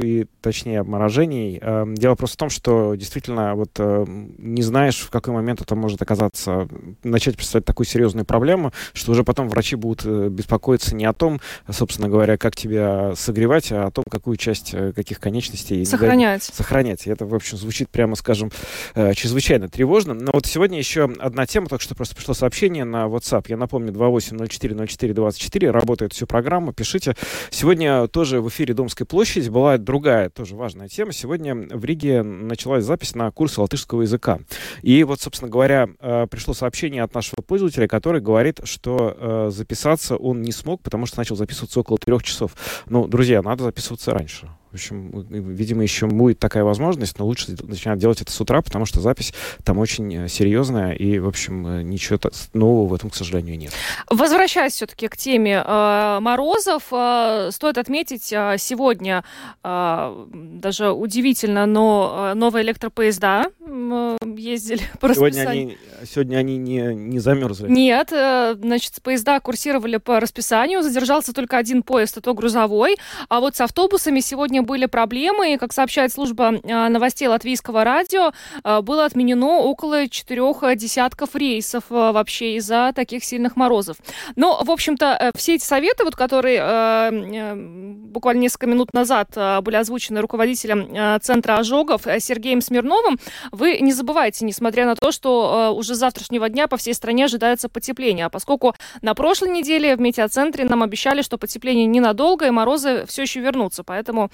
и 0.00 0.26
точнее 0.40 0.80
обморожений. 0.80 1.58
Эм, 1.60 1.94
дело 1.94 2.16
просто 2.16 2.34
в 2.34 2.38
том, 2.38 2.50
что 2.50 2.94
действительно 2.96 3.54
вот 3.54 3.70
э, 3.78 4.04
не 4.06 4.62
знаешь, 4.62 4.98
в 4.98 5.10
какой 5.10 5.32
момент 5.32 5.60
это 5.60 5.76
может 5.76 6.02
оказаться, 6.02 6.68
начать 7.04 7.36
представлять 7.36 7.66
такую 7.66 7.86
серьезную 7.86 8.24
проблему, 8.24 8.72
что 8.92 9.12
уже 9.12 9.22
потом 9.22 9.48
врачи 9.48 9.76
будут 9.76 10.04
э, 10.04 10.28
беспокоиться 10.28 10.96
не 10.96 11.04
о 11.04 11.12
том, 11.12 11.40
собственно 11.70 12.08
говоря, 12.08 12.36
как 12.36 12.56
тебя 12.56 13.14
согревать, 13.14 13.70
а 13.70 13.86
о 13.86 13.90
том, 13.92 14.04
какую 14.10 14.36
часть 14.36 14.74
э, 14.74 14.92
каких 14.92 15.20
конечностей 15.20 15.84
сохранять. 15.84 16.42
Сохранять. 16.42 17.06
И 17.06 17.10
это, 17.10 17.26
в 17.26 17.34
общем, 17.34 17.58
звучит, 17.58 17.90
прямо 17.90 18.16
скажем, 18.16 18.50
чрезвычайно 18.94 19.68
тревожно. 19.68 20.14
Но 20.14 20.32
вот 20.32 20.46
сегодня 20.46 20.78
еще 20.78 20.95
еще 20.96 21.12
одна 21.18 21.46
тема, 21.46 21.68
только 21.68 21.84
что 21.84 21.94
просто 21.94 22.14
пришло 22.14 22.32
сообщение 22.32 22.84
на 22.84 23.04
WhatsApp. 23.06 23.44
Я 23.48 23.56
напомню, 23.56 23.92
28040424, 23.92 25.70
работает 25.70 26.12
всю 26.14 26.26
программу, 26.26 26.72
пишите. 26.72 27.14
Сегодня 27.50 28.08
тоже 28.08 28.40
в 28.40 28.48
эфире 28.48 28.72
Домской 28.72 29.06
площади 29.06 29.50
была 29.50 29.76
другая, 29.76 30.30
тоже 30.30 30.56
важная 30.56 30.88
тема. 30.88 31.12
Сегодня 31.12 31.54
в 31.54 31.84
Риге 31.84 32.22
началась 32.22 32.84
запись 32.84 33.14
на 33.14 33.30
курсы 33.30 33.60
латышского 33.60 34.02
языка. 34.02 34.38
И 34.82 35.04
вот, 35.04 35.20
собственно 35.20 35.50
говоря, 35.50 35.88
э, 36.00 36.26
пришло 36.30 36.54
сообщение 36.54 37.02
от 37.02 37.14
нашего 37.14 37.42
пользователя, 37.42 37.86
который 37.88 38.22
говорит, 38.22 38.60
что 38.64 39.14
э, 39.18 39.50
записаться 39.52 40.16
он 40.16 40.40
не 40.40 40.52
смог, 40.52 40.82
потому 40.82 41.04
что 41.06 41.18
начал 41.18 41.36
записываться 41.36 41.80
около 41.80 41.98
трех 41.98 42.22
часов. 42.22 42.52
Ну, 42.88 43.06
друзья, 43.06 43.42
надо 43.42 43.64
записываться 43.64 44.12
раньше 44.12 44.48
общем, 44.74 45.10
видимо, 45.30 45.82
еще 45.82 46.06
будет 46.06 46.38
такая 46.38 46.64
возможность, 46.64 47.18
но 47.18 47.26
лучше 47.26 47.56
начинать 47.62 47.98
делать 47.98 48.20
это 48.20 48.32
с 48.32 48.40
утра, 48.40 48.60
потому 48.62 48.84
что 48.84 49.00
запись 49.00 49.32
там 49.64 49.78
очень 49.78 50.24
э, 50.24 50.28
серьезная, 50.28 50.92
и, 50.92 51.18
в 51.18 51.28
общем, 51.28 51.66
э, 51.66 51.82
ничего 51.82 52.18
нового 52.52 52.88
в 52.88 52.94
этом, 52.94 53.10
к 53.10 53.14
сожалению, 53.14 53.58
нет. 53.58 53.72
Возвращаясь 54.10 54.72
все-таки 54.72 55.08
к 55.08 55.16
теме 55.16 55.62
э, 55.64 56.18
морозов, 56.20 56.84
э, 56.92 57.50
стоит 57.52 57.78
отметить 57.78 58.32
э, 58.32 58.56
сегодня, 58.58 59.24
э, 59.62 60.26
даже 60.32 60.90
удивительно, 60.90 61.66
но 61.66 62.30
э, 62.32 62.34
новые 62.34 62.64
электропоезда 62.64 63.46
э, 63.60 64.16
ездили 64.36 64.82
по 65.00 65.12
сегодня 65.14 65.44
расписанию. 65.44 65.64
Они, 65.64 66.06
сегодня 66.06 66.36
они 66.36 66.56
не, 66.56 66.94
не 66.94 67.18
замерзли? 67.18 67.68
Нет, 67.68 68.12
э, 68.12 68.56
значит, 68.60 69.00
поезда 69.02 69.40
курсировали 69.40 69.96
по 69.96 70.20
расписанию, 70.20 70.82
задержался 70.82 71.32
только 71.32 71.56
один 71.56 71.82
поезд, 71.82 72.16
это 72.18 72.32
грузовой, 72.32 72.96
а 73.28 73.40
вот 73.40 73.56
с 73.56 73.60
автобусами 73.60 74.20
сегодня 74.20 74.55
были 74.60 74.86
проблемы, 74.86 75.54
и, 75.54 75.56
как 75.56 75.72
сообщает 75.72 76.12
служба 76.12 76.60
а, 76.64 76.88
новостей 76.88 77.28
латвийского 77.28 77.84
радио, 77.84 78.32
а, 78.62 78.82
было 78.82 79.04
отменено 79.04 79.58
около 79.58 80.08
четырех 80.08 80.62
десятков 80.76 81.34
рейсов 81.34 81.84
а, 81.90 82.12
вообще 82.12 82.56
из-за 82.56 82.92
таких 82.94 83.24
сильных 83.24 83.56
морозов. 83.56 83.96
Но, 84.36 84.62
в 84.62 84.70
общем-то, 84.70 85.16
э, 85.20 85.30
все 85.36 85.54
эти 85.54 85.64
советы, 85.64 86.04
вот, 86.04 86.16
которые 86.16 86.60
э, 86.60 87.54
буквально 87.54 88.40
несколько 88.40 88.66
минут 88.66 88.92
назад 88.92 89.30
были 89.62 89.76
озвучены 89.76 90.20
руководителем 90.20 91.20
Центра 91.20 91.56
ожогов 91.56 92.02
Сергеем 92.18 92.60
Смирновым, 92.60 93.18
вы 93.52 93.78
не 93.78 93.92
забывайте, 93.92 94.44
несмотря 94.44 94.86
на 94.86 94.94
то, 94.94 95.12
что 95.12 95.74
уже 95.76 95.94
с 95.94 95.98
завтрашнего 95.98 96.48
дня 96.48 96.68
по 96.68 96.76
всей 96.76 96.94
стране 96.94 97.24
ожидается 97.24 97.68
потепление. 97.68 98.26
А 98.26 98.30
поскольку 98.30 98.74
на 99.02 99.14
прошлой 99.14 99.50
неделе 99.50 99.96
в 99.96 100.00
метеоцентре 100.00 100.64
нам 100.64 100.82
обещали, 100.82 101.22
что 101.22 101.38
потепление 101.38 101.86
ненадолго 101.86 102.46
и 102.46 102.50
морозы 102.50 103.04
все 103.06 103.22
еще 103.22 103.40
вернутся. 103.40 103.84
Поэтому 103.84 104.26
Э, 104.26 104.30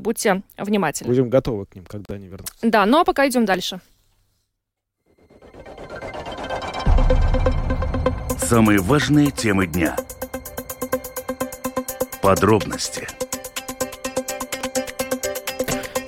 будьте 0.00 0.42
внимательны. 0.56 1.08
Будем 1.08 1.28
готовы 1.28 1.66
к 1.66 1.74
ним, 1.74 1.84
когда 1.84 2.14
они 2.14 2.26
вернутся. 2.26 2.54
Да, 2.62 2.86
ну 2.86 3.00
а 3.00 3.04
пока 3.04 3.26
идем 3.28 3.44
дальше. 3.44 3.80
Самые 8.38 8.78
важные 8.78 9.30
темы 9.30 9.66
дня. 9.66 9.96
Подробности. 12.22 13.08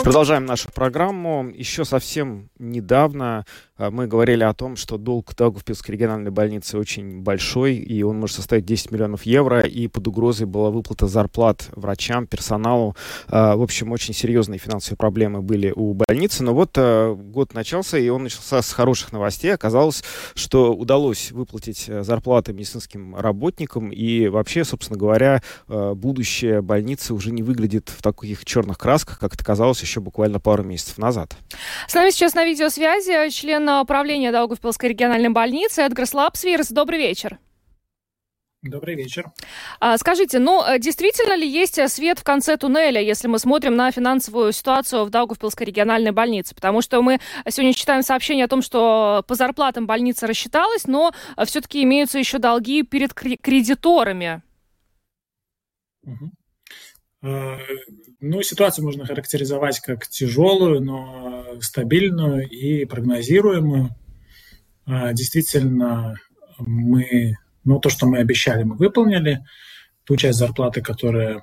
Продолжаем 0.08 0.46
нашу 0.46 0.70
программу. 0.72 1.50
Еще 1.54 1.84
совсем 1.84 2.48
недавно 2.58 3.44
а, 3.76 3.90
мы 3.90 4.06
говорили 4.06 4.42
о 4.42 4.54
том, 4.54 4.76
что 4.76 4.96
долг 4.96 5.34
Даугавпилской 5.36 5.94
региональной 5.94 6.30
больницы 6.30 6.78
очень 6.78 7.20
большой, 7.20 7.74
и 7.76 8.02
он 8.02 8.18
может 8.18 8.36
составить 8.36 8.64
10 8.64 8.90
миллионов 8.90 9.24
евро, 9.24 9.60
и 9.60 9.86
под 9.86 10.08
угрозой 10.08 10.46
была 10.46 10.70
выплата 10.70 11.06
зарплат 11.06 11.68
врачам, 11.72 12.26
персоналу. 12.26 12.96
А, 13.28 13.54
в 13.56 13.62
общем, 13.62 13.92
очень 13.92 14.14
серьезные 14.14 14.58
финансовые 14.58 14.96
проблемы 14.96 15.42
были 15.42 15.74
у 15.76 15.92
больницы. 15.92 16.42
Но 16.42 16.54
вот 16.54 16.70
а, 16.76 17.14
год 17.14 17.52
начался, 17.52 17.98
и 17.98 18.08
он 18.08 18.22
начался 18.22 18.62
с 18.62 18.72
хороших 18.72 19.12
новостей. 19.12 19.52
Оказалось, 19.52 20.02
что 20.34 20.74
удалось 20.74 21.32
выплатить 21.32 21.84
зарплаты 21.86 22.54
медицинским 22.54 23.14
работникам, 23.14 23.90
и 23.90 24.28
вообще, 24.28 24.64
собственно 24.64 24.98
говоря, 24.98 25.42
будущее 25.66 26.62
больницы 26.62 27.12
уже 27.12 27.30
не 27.30 27.42
выглядит 27.42 27.90
в 27.90 28.02
таких 28.02 28.46
черных 28.46 28.78
красках, 28.78 29.18
как 29.18 29.34
это 29.34 29.44
казалось 29.44 29.82
еще 29.82 29.97
буквально 30.00 30.40
пару 30.40 30.62
месяцев 30.62 30.98
назад. 30.98 31.36
С 31.86 31.94
нами 31.94 32.10
сейчас 32.10 32.34
на 32.34 32.44
видеосвязи 32.44 33.30
член 33.30 33.68
управления 33.68 34.32
Даугавпилской 34.32 34.90
региональной 34.90 35.30
больницы 35.30 35.82
Эдгар 35.82 36.06
Слапсвирс. 36.06 36.68
Добрый 36.70 36.98
вечер. 36.98 37.38
Добрый 38.62 38.96
вечер. 38.96 39.26
А, 39.78 39.96
скажите, 39.98 40.40
ну, 40.40 40.64
э, 40.64 40.80
действительно 40.80 41.36
ли 41.36 41.48
есть 41.48 41.78
э, 41.78 41.86
свет 41.86 42.18
в 42.18 42.24
конце 42.24 42.56
туннеля, 42.56 43.00
если 43.00 43.28
мы 43.28 43.38
смотрим 43.38 43.76
на 43.76 43.92
финансовую 43.92 44.52
ситуацию 44.52 45.04
в 45.04 45.10
Даугавпилской 45.10 45.64
региональной 45.64 46.10
больнице? 46.10 46.56
Потому 46.56 46.82
что 46.82 47.00
мы 47.00 47.20
сегодня 47.48 47.72
читаем 47.72 48.02
сообщение 48.02 48.46
о 48.46 48.48
том, 48.48 48.60
что 48.60 49.24
по 49.28 49.36
зарплатам 49.36 49.86
больница 49.86 50.26
рассчиталась, 50.26 50.88
но 50.88 51.12
э, 51.36 51.44
все-таки 51.44 51.84
имеются 51.84 52.18
еще 52.18 52.38
долги 52.38 52.82
перед 52.82 53.14
кредиторами. 53.14 54.42
Угу. 56.02 56.30
Ну, 57.20 58.42
ситуацию 58.42 58.84
можно 58.84 59.06
характеризовать 59.06 59.80
как 59.80 60.06
тяжелую, 60.06 60.80
но 60.80 61.44
стабильную 61.60 62.48
и 62.48 62.84
прогнозируемую. 62.84 63.90
А, 64.86 65.12
действительно, 65.12 66.14
мы, 66.58 67.36
ну, 67.64 67.80
то, 67.80 67.90
что 67.90 68.06
мы 68.06 68.18
обещали, 68.18 68.62
мы 68.62 68.76
выполнили. 68.76 69.44
Ту 70.04 70.16
часть 70.16 70.38
зарплаты, 70.38 70.80
которая 70.80 71.42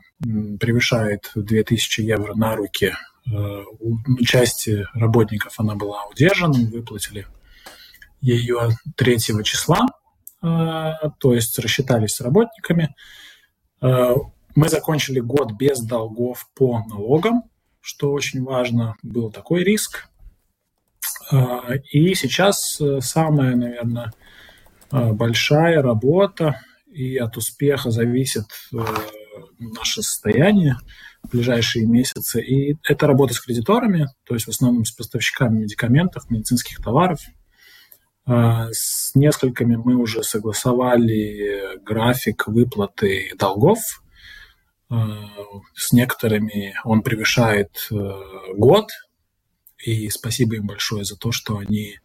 превышает 0.60 1.32
2000 1.36 2.02
евро 2.02 2.34
на 2.34 2.56
руки, 2.56 2.94
э, 3.28 3.64
у 3.80 4.24
части 4.26 4.88
работников 4.94 5.60
она 5.60 5.76
была 5.76 6.06
удержана, 6.06 6.58
мы 6.58 6.68
выплатили 6.68 7.28
ее 8.22 8.70
3 8.96 9.44
числа, 9.44 9.86
то 10.42 11.34
есть 11.34 11.60
рассчитались 11.60 12.16
с 12.16 12.22
работниками. 12.22 12.96
Мы 14.56 14.70
закончили 14.70 15.20
год 15.20 15.52
без 15.52 15.82
долгов 15.82 16.50
по 16.56 16.80
налогам, 16.88 17.44
что 17.82 18.13
очень 18.13 18.41
важно. 18.41 18.96
Был 19.04 19.30
такой 19.30 19.65
риск. 19.65 20.08
А, 21.30 21.74
и 21.91 22.13
сейчас 22.13 22.80
э, 22.80 23.02
самая, 23.02 23.56
наверное, 23.56 24.13
а, 24.91 25.12
большая 25.12 25.82
работа, 25.82 26.62
и 26.88 27.18
от 27.18 27.36
успеха 27.36 27.91
зависит 27.91 28.46
э, 28.74 28.78
наше 29.60 30.02
состояние 30.02 30.78
в 31.24 31.32
ближайшие 31.32 31.86
месяцы. 31.86 32.41
И 32.41 32.78
это 32.84 33.08
работа 33.08 33.34
с 33.34 33.41
кредиторами, 33.41 34.08
то 34.26 34.36
есть 34.36 34.46
в 34.46 34.50
основном 34.52 34.86
с 34.86 34.91
поставщиками 34.91 35.63
медикаментов, 35.63 36.30
медицинских 36.30 36.82
товаров. 36.82 37.20
А, 38.26 38.70
с 38.72 39.13
несколькими 39.15 39.76
мы 39.76 39.96
уже 39.96 40.24
согласовали 40.24 41.78
график 41.84 42.48
выплаты 42.48 43.34
долгов 43.38 43.80
с 45.74 45.92
некоторыми 45.92 46.76
он 46.84 47.02
превышает 47.02 47.88
э, 47.92 47.96
год, 48.56 48.90
и 49.78 50.10
спасибо 50.10 50.56
им 50.56 50.68
большое 50.68 51.04
за 51.04 51.18
то, 51.18 51.32
что 51.32 51.58
они 51.58 52.00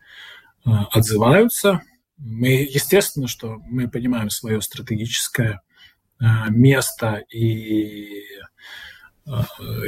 отзываются. 0.65 1.83
Мы, 2.19 2.69
естественно, 2.69 3.27
что 3.29 3.57
мы 3.65 3.89
понимаем 3.89 4.29
свое 4.29 4.61
стратегическое 4.61 5.63
место 6.51 7.25
и 7.33 8.25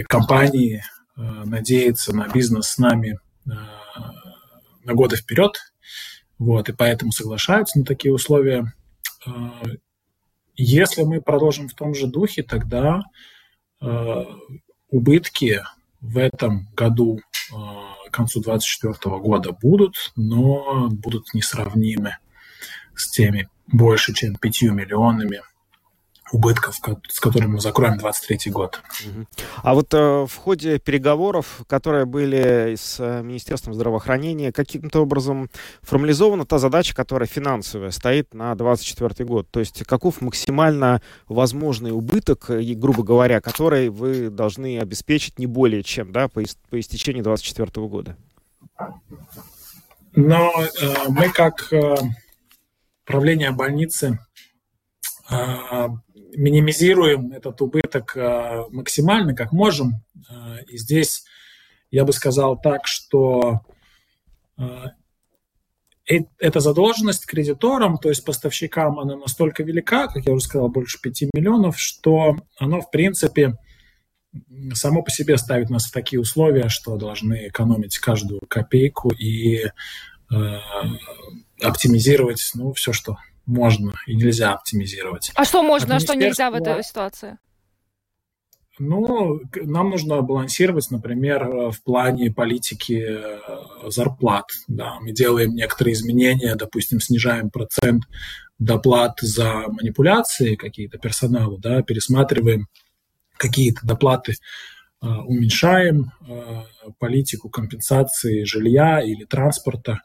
компании 0.08 0.82
надеются 1.16 2.16
на 2.16 2.28
бизнес 2.28 2.68
с 2.68 2.78
нами 2.78 3.18
на 3.44 4.94
годы 4.94 5.16
вперед, 5.16 5.58
вот, 6.38 6.70
и 6.70 6.72
поэтому 6.72 7.12
соглашаются 7.12 7.78
на 7.78 7.84
такие 7.84 8.14
условия. 8.14 8.72
Если 10.54 11.02
мы 11.02 11.20
продолжим 11.20 11.68
в 11.68 11.74
том 11.74 11.94
же 11.94 12.06
духе, 12.06 12.42
тогда 12.42 13.02
э, 13.80 14.24
убытки 14.90 15.62
в 16.00 16.18
этом 16.18 16.68
году 16.74 17.18
э, 17.18 17.54
к 18.08 18.12
концу 18.12 18.42
2024 18.42 19.18
года 19.18 19.52
будут, 19.52 20.12
но 20.16 20.88
будут 20.90 21.32
несравнимы 21.32 22.16
с 22.94 23.10
теми 23.10 23.48
больше, 23.66 24.12
чем 24.12 24.36
5 24.36 24.62
миллионами 24.62 25.40
убытков, 26.32 26.74
с 27.08 27.20
которыми 27.20 27.52
мы 27.52 27.60
закроем 27.60 27.98
2023 27.98 28.50
год. 28.50 28.82
А 29.62 29.74
вот 29.74 29.92
э, 29.94 30.26
в 30.26 30.34
ходе 30.36 30.78
переговоров, 30.78 31.60
которые 31.68 32.06
были 32.06 32.74
с 32.76 32.98
э, 32.98 33.22
Министерством 33.22 33.74
здравоохранения, 33.74 34.50
каким-то 34.50 35.02
образом 35.02 35.50
формализована 35.82 36.46
та 36.46 36.58
задача, 36.58 36.94
которая 36.94 37.28
финансовая 37.28 37.90
стоит 37.90 38.34
на 38.34 38.54
2024 38.54 39.28
год? 39.28 39.46
То 39.50 39.60
есть 39.60 39.84
каков 39.84 40.20
максимально 40.20 41.02
возможный 41.28 41.92
убыток, 41.92 42.50
и, 42.50 42.74
грубо 42.74 43.02
говоря, 43.02 43.40
который 43.40 43.90
вы 43.90 44.30
должны 44.30 44.78
обеспечить 44.78 45.38
не 45.38 45.46
более 45.46 45.82
чем 45.82 46.12
да, 46.12 46.28
по, 46.28 46.42
по 46.70 46.80
истечении 46.80 47.20
2024 47.20 47.86
года? 47.86 48.16
Но 50.14 50.50
э, 50.50 50.94
мы 51.08 51.30
как 51.30 51.72
э, 51.72 51.96
правление 53.04 53.50
больницы 53.52 54.18
э, 55.30 55.88
минимизируем 56.36 57.32
этот 57.32 57.60
убыток 57.60 58.16
э, 58.16 58.64
максимально, 58.70 59.34
как 59.34 59.52
можем. 59.52 60.02
Э, 60.28 60.62
и 60.68 60.76
здесь 60.78 61.24
я 61.90 62.04
бы 62.04 62.12
сказал 62.12 62.60
так, 62.60 62.86
что 62.86 63.60
э, 64.58 64.64
эта 66.38 66.60
задолженность 66.60 67.26
кредиторам, 67.26 67.98
то 67.98 68.08
есть 68.08 68.24
поставщикам, 68.24 68.98
она 68.98 69.16
настолько 69.16 69.62
велика, 69.62 70.08
как 70.08 70.26
я 70.26 70.32
уже 70.32 70.44
сказал, 70.44 70.68
больше 70.68 71.00
5 71.00 71.22
миллионов, 71.34 71.78
что 71.78 72.36
оно, 72.58 72.80
в 72.80 72.90
принципе, 72.90 73.56
само 74.74 75.02
по 75.02 75.10
себе 75.10 75.36
ставит 75.36 75.70
нас 75.70 75.86
в 75.86 75.92
такие 75.92 76.20
условия, 76.20 76.68
что 76.68 76.96
должны 76.96 77.48
экономить 77.48 77.98
каждую 77.98 78.40
копейку 78.48 79.10
и 79.10 79.64
э, 79.64 79.70
оптимизировать 81.60 82.50
ну, 82.54 82.72
все, 82.72 82.92
что 82.92 83.16
можно 83.46 83.92
и 84.06 84.14
нельзя 84.14 84.52
оптимизировать. 84.52 85.32
А 85.34 85.44
что 85.44 85.62
можно, 85.62 85.96
а 85.96 86.00
что 86.00 86.14
нельзя 86.14 86.50
в 86.50 86.54
этой 86.54 86.82
ситуации? 86.82 87.38
Ну, 88.78 89.40
нам 89.54 89.90
нужно 89.90 90.22
балансировать, 90.22 90.90
например, 90.90 91.70
в 91.70 91.82
плане 91.84 92.32
политики 92.32 93.04
э, 93.06 93.38
зарплат. 93.90 94.46
Да, 94.66 94.98
мы 95.00 95.12
делаем 95.12 95.54
некоторые 95.54 95.92
изменения, 95.92 96.56
допустим, 96.56 96.98
снижаем 96.98 97.50
процент 97.50 98.04
доплат 98.58 99.18
за 99.20 99.66
манипуляции 99.68 100.54
какие-то 100.54 100.96
персоналу, 100.98 101.58
да, 101.58 101.82
пересматриваем 101.82 102.66
какие-то 103.36 103.86
доплаты, 103.86 104.32
э, 104.32 105.06
уменьшаем 105.06 106.10
э, 106.26 106.62
политику 106.98 107.50
компенсации 107.50 108.44
жилья 108.44 109.02
или 109.02 109.24
транспорта, 109.24 110.00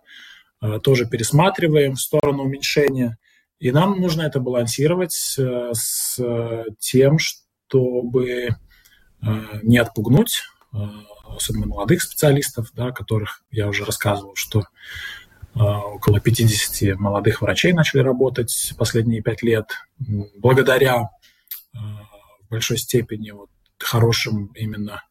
тоже 0.84 1.08
пересматриваем 1.08 1.94
в 1.94 2.02
сторону 2.02 2.44
уменьшения. 2.44 3.18
И 3.60 3.72
нам 3.72 4.00
нужно 4.00 4.22
это 4.22 4.40
балансировать 4.40 5.36
э, 5.38 5.72
с 5.74 6.20
тем, 6.80 7.18
чтобы 7.18 8.28
э, 8.28 8.50
не 9.64 9.80
отпугнуть, 9.80 10.44
э, 10.74 10.78
особенно 11.36 11.66
молодых 11.66 12.04
специалистов, 12.04 12.70
да, 12.74 12.92
которых 12.92 13.44
я 13.50 13.68
уже 13.68 13.84
рассказывал, 13.84 14.36
что 14.36 14.64
около 15.56 16.20
50 16.20 17.00
молодых 17.00 17.42
врачей 17.42 17.74
начали 17.74 18.02
работать 18.02 18.74
последние 18.78 19.24
пять 19.24 19.42
лет. 19.42 19.66
Благодаря 20.36 21.10
в 21.74 22.50
большой 22.52 22.78
степени 22.78 23.32
вот 23.32 23.50
хорошим 23.80 24.52
именно 24.54 25.02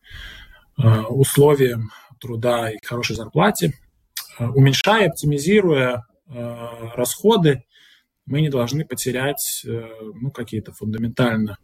условиям 0.77 1.91
труда 2.21 2.71
и 2.71 2.79
хорошей 2.85 3.17
зарплате, 3.17 3.73
уменьшая, 4.39 5.09
оптимизируя 5.09 6.07
расходы, 6.29 7.65
мы 8.27 8.41
не 8.41 8.49
должны 8.49 8.85
потерять 8.85 9.63
э, 9.67 9.89
ну, 10.15 10.31
какие-то 10.31 10.73
фундаментально 10.73 11.59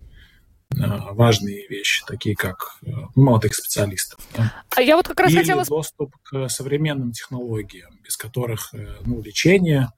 э, 0.70 0.76
важные 1.10 1.66
вещи, 1.68 2.04
такие 2.06 2.34
как 2.36 2.78
э, 2.82 2.90
ну, 3.14 3.22
молодых 3.22 3.54
специалистов. 3.54 4.20
Да? 4.36 4.52
А 4.74 4.80
я 4.80 4.96
вот 4.96 5.08
как 5.08 5.20
раз 5.20 5.32
Или 5.32 5.40
хотела... 5.40 5.64
доступ 5.64 6.14
к 6.22 6.48
современным 6.48 7.12
технологиям, 7.12 7.98
без 8.02 8.16
которых 8.16 8.72
ну, 9.04 9.20
лечение 9.20 9.88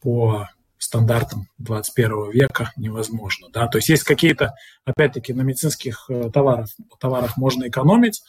по 0.00 0.48
стандартам 0.78 1.46
21 1.58 2.30
века 2.30 2.72
невозможно. 2.76 3.48
Да? 3.52 3.68
То 3.68 3.78
есть 3.78 3.88
есть 3.88 4.04
какие-то, 4.04 4.54
опять-таки, 4.84 5.32
на 5.32 5.42
медицинских 5.42 6.10
товарах, 6.32 6.68
товарах 6.98 7.36
можно 7.36 7.68
экономить, 7.68 8.22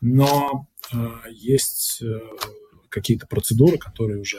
но 0.00 0.66
э, 0.92 0.96
есть 1.30 2.02
какие-то 2.96 3.26
процедуры, 3.26 3.76
которые 3.76 4.18
уже 4.18 4.38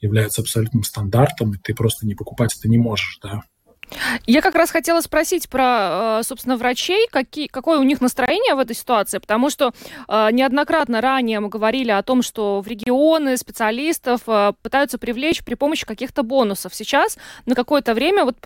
являются 0.00 0.40
абсолютным 0.40 0.82
стандартом, 0.82 1.54
и 1.54 1.58
ты 1.58 1.72
просто 1.72 2.04
не 2.04 2.16
покупать 2.16 2.56
это 2.58 2.68
не 2.68 2.78
можешь, 2.78 3.20
да. 3.22 3.42
Я 4.26 4.40
как 4.40 4.54
раз 4.54 4.70
хотела 4.70 5.00
спросить 5.00 5.48
про, 5.48 6.18
э, 6.20 6.22
собственно, 6.24 6.56
врачей, 6.56 7.06
какие, 7.10 7.46
какое 7.46 7.78
у 7.78 7.82
них 7.82 8.00
настроение 8.00 8.54
в 8.54 8.58
этой 8.58 8.76
ситуации, 8.76 9.18
потому 9.18 9.50
что 9.50 9.72
э, 10.08 10.28
неоднократно 10.32 11.00
ранее 11.00 11.40
мы 11.40 11.48
говорили 11.48 11.90
о 11.90 12.02
том, 12.02 12.22
что 12.22 12.60
в 12.60 12.66
регионы 12.66 13.36
специалистов 13.36 14.22
э, 14.26 14.52
пытаются 14.62 14.98
привлечь 14.98 15.44
при 15.44 15.54
помощи 15.54 15.86
каких-то 15.86 16.22
бонусов. 16.22 16.74
Сейчас 16.74 17.18
на 17.46 17.54
какое-то 17.54 17.94
время 17.94 18.24
вот 18.24 18.36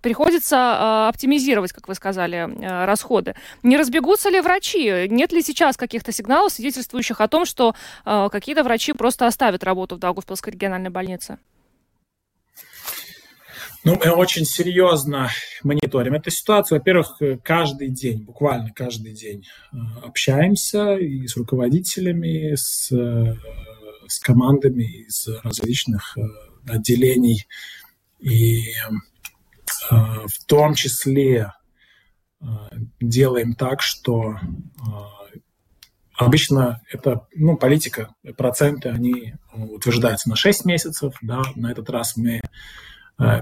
приходится 0.00 1.08
оптимизировать, 1.08 1.72
как 1.72 1.88
вы 1.88 1.94
сказали, 1.94 2.48
расходы. 2.86 3.34
Не 3.62 3.76
разбегутся 3.76 4.30
ли 4.30 4.40
врачи? 4.40 5.08
Нет 5.08 5.32
ли 5.32 5.42
сейчас 5.42 5.76
каких-то 5.76 6.12
сигналов, 6.12 6.52
свидетельствующих 6.52 7.20
о 7.20 7.28
том, 7.28 7.44
что 7.44 7.74
какие-то 8.04 8.62
врачи 8.62 8.92
просто 8.92 9.26
оставят 9.26 9.64
работу 9.64 9.96
в 9.96 9.98
Даугавпилской 9.98 10.52
региональной 10.52 10.90
больнице? 10.90 11.38
Ну, 13.82 13.98
мы 14.04 14.10
очень 14.12 14.44
серьезно 14.44 15.30
мониторим 15.62 16.12
эту 16.14 16.30
ситуацию. 16.30 16.78
Во-первых, 16.78 17.18
каждый 17.42 17.88
день, 17.88 18.24
буквально 18.24 18.70
каждый 18.74 19.14
день 19.14 19.46
э, 19.72 19.76
общаемся 20.04 20.96
и 20.96 21.26
с 21.26 21.34
руководителями, 21.36 22.54
с, 22.56 22.92
э, 22.92 23.36
с 24.06 24.18
командами 24.18 25.06
из 25.06 25.26
различных 25.42 26.18
э, 26.18 26.20
отделений. 26.68 27.46
И 28.18 28.64
в 29.90 30.44
том 30.46 30.74
числе 30.74 31.54
делаем 33.00 33.54
так, 33.54 33.80
что 33.80 34.36
обычно 36.14 36.82
это, 36.92 37.26
ну, 37.34 37.56
политика, 37.56 38.14
проценты, 38.36 38.90
они 38.90 39.34
утверждаются 39.52 40.28
на 40.28 40.36
6 40.36 40.66
месяцев, 40.66 41.14
да, 41.22 41.42
на 41.56 41.72
этот 41.72 41.88
раз 41.88 42.16
мы 42.16 42.40
Э, 42.40 42.42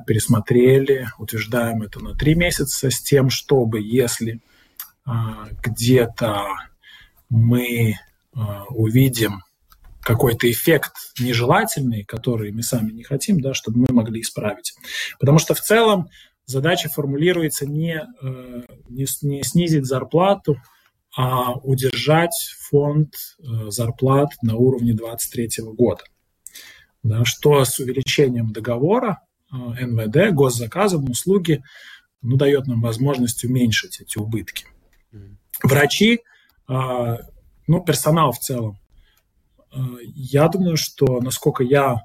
пересмотрели, 0.06 1.08
утверждаем 1.18 1.82
это 1.82 2.00
на 2.00 2.14
три 2.14 2.34
месяца 2.34 2.90
с 2.90 3.00
тем, 3.00 3.30
чтобы 3.30 3.80
если 3.80 4.40
э, 5.06 5.10
где-то 5.62 6.46
мы 7.28 7.92
э, 7.92 7.96
увидим 8.70 9.42
какой-то 10.00 10.50
эффект 10.50 10.94
нежелательный, 11.20 12.02
который 12.02 12.50
мы 12.50 12.62
сами 12.62 12.90
не 12.90 13.04
хотим, 13.04 13.40
да, 13.40 13.54
чтобы 13.54 13.78
мы 13.78 13.86
могли 13.92 14.20
исправить. 14.22 14.74
Потому 15.20 15.38
что 15.38 15.54
в 15.54 15.60
целом 15.60 16.08
задача 16.46 16.88
формулируется 16.88 17.66
не, 17.66 18.06
не, 18.88 19.06
не 19.22 19.42
снизить 19.42 19.84
зарплату, 19.84 20.56
а 21.14 21.52
удержать 21.52 22.54
фонд 22.70 23.36
зарплат 23.68 24.30
на 24.40 24.56
уровне 24.56 24.94
2023 24.94 25.64
года. 25.74 26.04
Да, 27.02 27.24
что 27.24 27.64
с 27.64 27.78
увеличением 27.78 28.52
договора 28.52 29.18
Э, 29.18 29.27
НВД 29.50 30.32
госзаказом 30.32 31.10
услуги 31.10 31.62
ну, 32.20 32.36
дает 32.36 32.66
нам 32.66 32.80
возможность 32.82 33.44
уменьшить 33.44 34.00
эти 34.00 34.18
убытки. 34.18 34.66
Врачи, 35.62 36.20
э, 36.68 37.16
ну, 37.66 37.84
персонал 37.84 38.32
в 38.32 38.38
целом. 38.38 38.78
Э, 39.72 39.78
я 40.04 40.48
думаю, 40.48 40.76
что, 40.76 41.20
насколько 41.20 41.64
я 41.64 42.04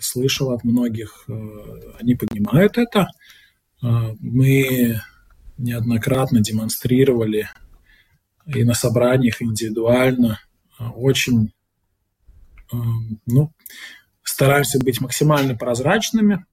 слышал 0.00 0.50
от 0.50 0.64
многих, 0.64 1.28
они 2.00 2.16
понимают 2.16 2.78
это. 2.78 3.06
Мы 3.80 5.00
неоднократно 5.56 6.40
демонстрировали 6.40 7.48
и 8.46 8.64
на 8.64 8.74
собраниях 8.74 9.40
индивидуально 9.40 10.40
очень 10.96 11.52
ну, 13.26 13.52
стараемся 14.22 14.78
быть 14.78 15.00
максимально 15.00 15.54
прозрачными, 15.56 16.44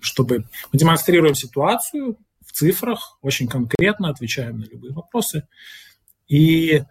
чтобы 0.00 0.44
мы 0.72 0.78
демонстрируем 0.78 1.34
ситуацию 1.34 2.18
в 2.44 2.52
цифрах, 2.52 3.18
очень 3.22 3.48
конкретно 3.48 4.10
отвечаем 4.10 4.58
на 4.58 4.64
любые 4.64 4.92
вопросы. 4.92 5.46
И 6.28 6.82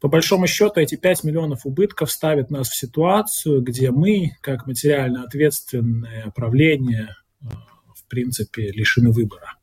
по 0.00 0.08
большому 0.08 0.46
счету 0.46 0.80
эти 0.80 0.96
5 0.96 1.24
миллионов 1.24 1.64
убытков 1.64 2.10
ставят 2.10 2.50
нас 2.50 2.68
в 2.68 2.76
ситуацию, 2.76 3.62
где 3.62 3.90
мы, 3.90 4.36
как 4.40 4.66
материально 4.66 5.24
ответственное 5.24 6.30
правление, 6.30 7.16
в 7.40 8.04
принципе, 8.08 8.70
лишены 8.70 9.12
выбора. 9.12 9.56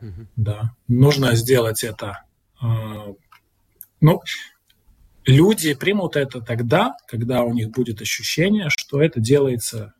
Mm-hmm. 0.00 0.26
Да. 0.36 0.74
Нужно 0.88 1.34
сделать 1.36 1.84
это. 1.84 2.22
Ну, 4.00 4.22
люди 5.26 5.74
примут 5.74 6.16
это 6.16 6.40
тогда, 6.40 6.96
когда 7.06 7.42
у 7.42 7.52
них 7.52 7.70
будет 7.70 8.00
ощущение, 8.00 8.68
что 8.68 9.00
это 9.00 9.20
делается 9.20 9.94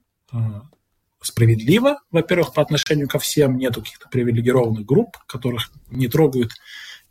справедливо, 1.20 1.98
во-первых, 2.10 2.52
по 2.54 2.62
отношению 2.62 3.08
ко 3.08 3.18
всем, 3.18 3.56
нету 3.56 3.80
каких-то 3.82 4.08
привилегированных 4.08 4.84
групп, 4.84 5.18
которых 5.26 5.70
не 5.90 6.08
трогают, 6.08 6.52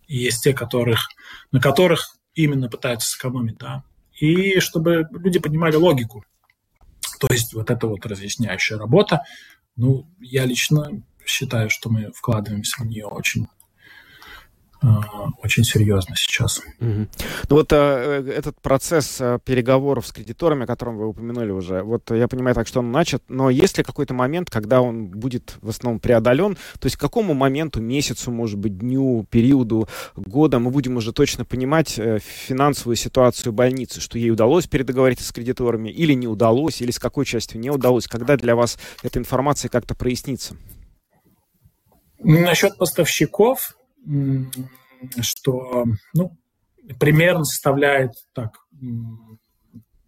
есть 0.08 0.44
те, 0.44 0.54
которых, 0.54 1.08
на 1.52 1.60
которых 1.62 2.18
именно 2.34 2.70
пытаются 2.70 3.10
сэкономить, 3.10 3.58
да, 3.58 3.84
и 4.20 4.60
чтобы 4.60 5.08
люди 5.12 5.40
понимали 5.40 5.76
логику. 5.76 6.26
То 7.20 7.28
есть 7.32 7.54
вот 7.54 7.70
эта 7.70 7.88
вот 7.88 8.06
разъясняющая 8.06 8.78
работа, 8.78 9.24
ну, 9.76 10.08
я 10.20 10.46
лично 10.46 11.04
считаю, 11.26 11.70
что 11.70 11.90
мы 11.90 12.12
вкладываемся 12.14 12.84
в 12.84 12.86
нее 12.86 13.06
очень 13.06 13.46
а, 13.46 13.61
очень 15.44 15.64
серьезно 15.64 16.16
сейчас. 16.16 16.60
Угу. 16.80 17.08
Ну 17.50 17.56
вот 17.56 17.72
э, 17.72 17.76
этот 18.36 18.60
процесс 18.62 19.18
э, 19.20 19.38
переговоров 19.44 20.08
с 20.08 20.12
кредиторами, 20.12 20.64
о 20.64 20.68
котором 20.68 20.98
вы 20.98 21.08
упомянули 21.08 21.52
уже, 21.52 21.84
вот 21.84 22.10
я 22.10 22.28
понимаю 22.28 22.56
так, 22.56 22.68
что 22.68 22.80
он 22.80 22.92
начат, 22.92 23.24
но 23.28 23.50
есть 23.50 23.78
ли 23.78 23.84
какой-то 23.84 24.14
момент, 24.14 24.50
когда 24.50 24.82
он 24.82 25.06
будет 25.06 25.58
в 25.62 25.70
основном 25.70 26.00
преодолен? 26.00 26.56
То 26.80 26.88
есть 26.88 26.96
к 26.96 27.00
какому 27.00 27.34
моменту, 27.36 27.80
месяцу, 27.80 28.32
может 28.32 28.58
быть, 28.58 28.80
дню, 28.80 29.26
периоду 29.30 29.88
года 30.16 30.58
мы 30.58 30.72
будем 30.72 30.98
уже 30.98 31.14
точно 31.14 31.46
понимать 31.46 32.00
э, 32.00 32.20
финансовую 32.20 32.96
ситуацию 32.96 33.54
больницы, 33.54 34.02
что 34.02 34.18
ей 34.18 34.32
удалось 34.32 34.66
передоговориться 34.66 35.26
с 35.26 35.32
кредиторами 35.32 35.90
или 35.90 36.14
не 36.14 36.28
удалось, 36.28 36.82
или 36.82 36.92
с 36.92 37.00
какой 37.00 37.26
частью 37.26 37.60
не 37.60 37.70
удалось? 37.70 38.08
Когда 38.08 38.36
для 38.36 38.56
вас 38.56 38.80
эта 39.04 39.20
информация 39.20 39.70
как-то 39.70 39.94
прояснится? 39.94 40.56
Насчет 42.24 42.78
поставщиков, 42.78 43.76
что 45.22 45.86
ну, 46.14 46.38
примерно 47.00 47.44
составляет 47.44 48.12
так 48.34 48.60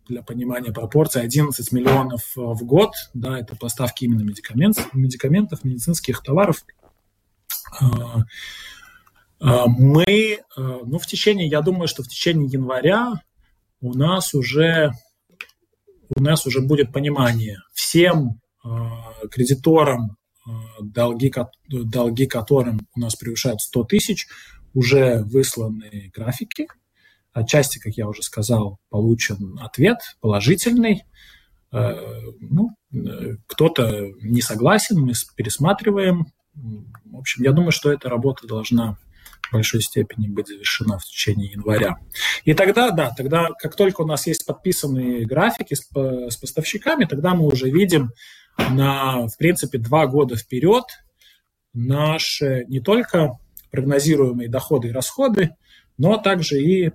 для 0.07 0.21
понимания 0.21 0.71
пропорций 0.71 1.21
11 1.21 1.71
миллионов 1.71 2.21
в 2.35 2.63
год, 2.65 2.93
да, 3.13 3.39
это 3.39 3.55
поставки 3.55 4.03
именно 4.03 4.21
медикаментов, 4.21 4.93
медикаментов 4.93 5.63
медицинских 5.63 6.21
товаров. 6.21 6.65
А, 7.79 8.23
а, 9.39 9.67
мы, 9.67 10.39
ну, 10.57 10.99
в 10.99 11.07
течение, 11.07 11.47
я 11.47 11.61
думаю, 11.61 11.87
что 11.87 12.03
в 12.03 12.07
течение 12.07 12.47
января 12.47 13.13
у 13.81 13.93
нас 13.93 14.33
уже, 14.33 14.91
у 16.15 16.21
нас 16.21 16.45
уже 16.45 16.61
будет 16.61 16.91
понимание 16.91 17.59
всем 17.73 18.41
кредиторам 19.31 20.17
долги, 20.81 21.31
долги 21.67 22.25
которым 22.25 22.87
у 22.95 22.99
нас 22.99 23.15
превышают 23.15 23.61
100 23.61 23.83
тысяч, 23.85 24.27
уже 24.73 25.23
высланы 25.23 26.11
графики. 26.13 26.67
Отчасти, 27.31 27.79
как 27.79 27.93
я 27.93 28.07
уже 28.07 28.21
сказал, 28.21 28.79
получен 28.89 29.57
ответ 29.59 29.97
положительный. 30.21 31.03
Э, 31.71 31.99
ну, 32.39 32.69
э, 32.93 33.37
кто-то 33.47 34.11
не 34.21 34.41
согласен, 34.41 34.99
мы 34.99 35.13
пересматриваем. 35.35 36.27
В 36.53 37.17
общем, 37.17 37.43
я 37.43 37.51
думаю, 37.51 37.71
что 37.71 37.91
эта 37.91 38.09
работа 38.09 38.45
должна 38.45 38.97
в 39.49 39.53
большой 39.53 39.81
степени 39.81 40.27
быть 40.27 40.47
завершена 40.47 40.99
в 40.99 41.05
течение 41.05 41.51
января. 41.51 41.97
И 42.45 42.53
тогда, 42.53 42.91
да, 42.91 43.11
тогда, 43.15 43.49
как 43.59 43.75
только 43.75 44.01
у 44.01 44.05
нас 44.05 44.27
есть 44.27 44.45
подписанные 44.45 45.25
графики 45.25 45.73
с, 45.73 45.87
с 45.91 46.37
поставщиками, 46.37 47.05
тогда 47.05 47.33
мы 47.33 47.47
уже 47.47 47.69
видим, 47.69 48.11
на, 48.57 49.27
в 49.27 49.37
принципе, 49.37 49.77
два 49.77 50.07
года 50.07 50.35
вперед 50.35 50.83
наши 51.73 52.65
не 52.67 52.79
только 52.79 53.39
прогнозируемые 53.71 54.49
доходы 54.49 54.89
и 54.89 54.91
расходы, 54.91 55.55
но 55.97 56.17
также 56.17 56.61
и 56.61 56.91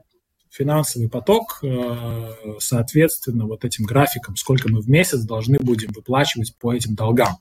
финансовый 0.51 1.09
поток, 1.09 1.59
э, 1.63 2.35
соответственно, 2.59 3.47
вот 3.47 3.65
этим 3.65 3.85
графикам, 3.85 4.37
сколько 4.37 4.71
мы 4.71 4.81
в 4.81 4.89
месяц 4.89 5.21
должны 5.21 5.59
будем 5.59 5.93
выплачивать 5.93 6.57
по 6.57 6.73
этим 6.73 6.95
долгам. 6.95 7.39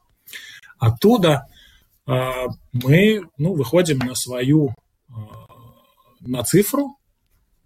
Оттуда 0.77 1.47
э, 2.06 2.21
мы 2.73 3.21
ну, 3.38 3.53
выходим 3.53 3.99
на 3.99 4.15
свою, 4.15 4.73
э, 5.10 5.13
на 6.21 6.43
цифру, 6.43 6.97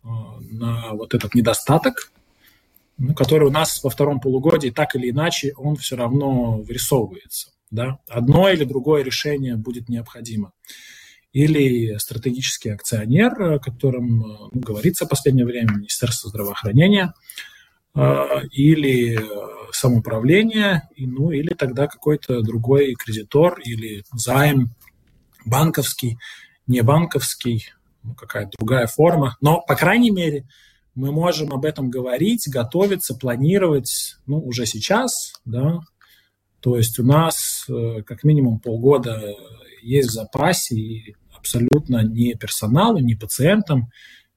на 0.04 0.94
вот 0.94 1.14
этот 1.14 1.36
недостаток, 1.36 2.12
ну, 3.02 3.16
который 3.16 3.48
у 3.48 3.52
нас 3.52 3.84
во 3.84 3.90
втором 3.90 4.20
полугодии 4.20 4.70
так 4.70 4.96
или 4.96 5.10
иначе 5.10 5.54
он 5.58 5.76
все 5.76 5.96
равно 5.96 6.62
вырисовывается. 6.62 7.50
Да? 7.72 7.98
Одно 8.08 8.48
или 8.50 8.64
другое 8.64 9.04
решение 9.04 9.56
будет 9.56 9.90
необходимо. 9.90 10.54
Или 11.34 11.98
стратегический 11.98 12.70
акционер, 12.70 13.42
о 13.42 13.60
котором 13.60 14.20
ну, 14.20 14.50
говорится 14.54 15.06
в 15.06 15.10
последнее 15.10 15.46
время, 15.46 15.78
Министерство 15.78 16.30
здравоохранения, 16.30 17.14
а, 17.96 18.42
или 18.52 19.20
самоуправление, 19.72 20.88
ну 20.96 21.32
или 21.32 21.54
тогда 21.56 21.88
какой-то 21.88 22.42
другой 22.42 22.94
кредитор 22.94 23.60
или 23.62 24.04
займ 24.14 24.76
банковский, 25.44 26.20
не 26.68 26.82
банковский, 26.82 27.66
ну, 28.04 28.14
какая-то 28.14 28.52
другая 28.60 28.86
форма. 28.86 29.38
Но, 29.42 29.62
по 29.62 29.76
крайней 29.76 30.12
мере, 30.12 30.46
мы 30.96 31.12
можем 31.12 31.54
об 31.54 31.66
этом 31.66 31.90
говорить, 31.90 32.48
готовиться, 32.48 33.16
планировать, 33.16 34.18
ну, 34.26 34.40
уже 34.40 34.66
сейчас, 34.66 35.34
да, 35.46 35.80
то 36.62 36.78
есть 36.78 37.00
у 37.00 37.04
нас 37.04 37.66
э, 37.70 38.04
как 38.06 38.24
минимум 38.24 38.60
полгода 38.60 39.20
есть 39.82 40.10
в 40.10 40.14
запасе, 40.14 40.76
и 40.76 41.16
абсолютно 41.36 42.04
ни 42.04 42.34
персоналу, 42.34 43.00
ни 43.00 43.16
пациентам, 43.16 43.90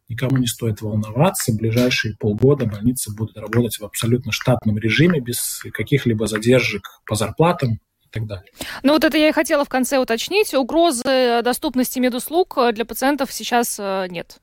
никому 0.09 0.38
не 0.38 0.47
стоит 0.47 0.81
волноваться. 0.81 1.53
В 1.53 1.57
ближайшие 1.57 2.17
полгода 2.17 2.64
больницы 2.67 3.14
будут 3.14 3.37
работать 3.37 3.79
в 3.79 3.85
абсолютно 3.85 4.33
штатном 4.33 4.79
режиме, 4.79 5.21
без 5.21 5.62
каких-либо 5.73 6.27
задержек 6.27 6.83
по 7.07 7.14
зарплатам 7.14 7.75
и 7.75 8.09
так 8.11 8.27
далее. 8.27 8.51
Ну 8.83 8.95
вот 8.95 9.05
это 9.05 9.19
я 9.19 9.29
и 9.29 9.33
хотела 9.33 9.67
в 9.67 9.69
конце 9.69 9.99
уточнить. 9.99 10.55
Угрозы 10.55 11.43
доступности 11.43 11.99
медуслуг 11.99 12.57
для 12.73 12.87
пациентов 12.87 13.33
сейчас 13.33 13.77
э, 13.79 14.07
нет? 14.09 14.38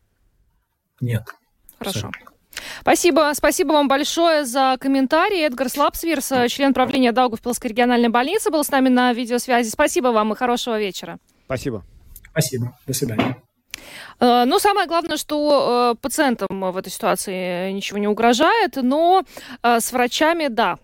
Нет. 1.00 1.24
Хорошо. 1.82 2.12
Спасибо. 2.82 3.32
Спасибо 3.34 3.74
вам 3.74 3.88
большое 3.88 4.46
за 4.46 4.78
комментарий. 4.80 5.46
Эдгар 5.46 5.70
Слапсвирс, 5.70 6.32
член 6.50 6.74
правления 6.74 7.12
Даугавпилской 7.12 7.70
региональной 7.72 8.10
больницы, 8.10 8.52
был 8.52 8.64
с 8.64 8.70
нами 8.70 8.90
на 8.90 9.14
видеосвязи. 9.14 9.70
Спасибо 9.70 10.08
вам 10.08 10.34
и 10.34 10.36
хорошего 10.36 10.80
вечера. 10.80 11.18
Спасибо. 11.46 11.84
Спасибо. 12.32 12.78
До 12.86 12.94
свидания. 12.94 13.38
Э, 14.20 14.46
ну, 14.46 14.60
самое 14.60 14.88
главное, 14.88 15.18
что 15.18 15.94
э, 15.94 16.00
пациентам 16.02 16.48
в 16.72 16.78
этой 16.78 16.92
ситуации 16.92 17.72
ничего 17.72 17.98
не 17.98 18.08
угрожает, 18.08 18.76
но 18.76 19.24
э, 19.64 19.80
с 19.80 19.92
врачами, 19.92 20.48
да, 20.48 20.78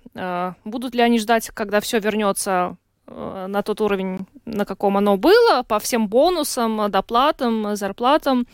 будут 0.66 0.96
ли 0.96 1.02
они 1.02 1.20
ждать, 1.20 1.52
когда 1.54 1.80
все 1.80 2.00
вернется 2.00 2.78
на 3.06 3.62
тот 3.62 3.80
уровень, 3.82 4.26
на 4.46 4.66
каком 4.66 4.98
оно 4.98 5.16
было, 5.16 5.64
по 5.64 5.80
всем 5.80 6.10
бонусам, 6.10 6.90
доплатам, 6.92 7.76
зарплатам, 7.76 8.48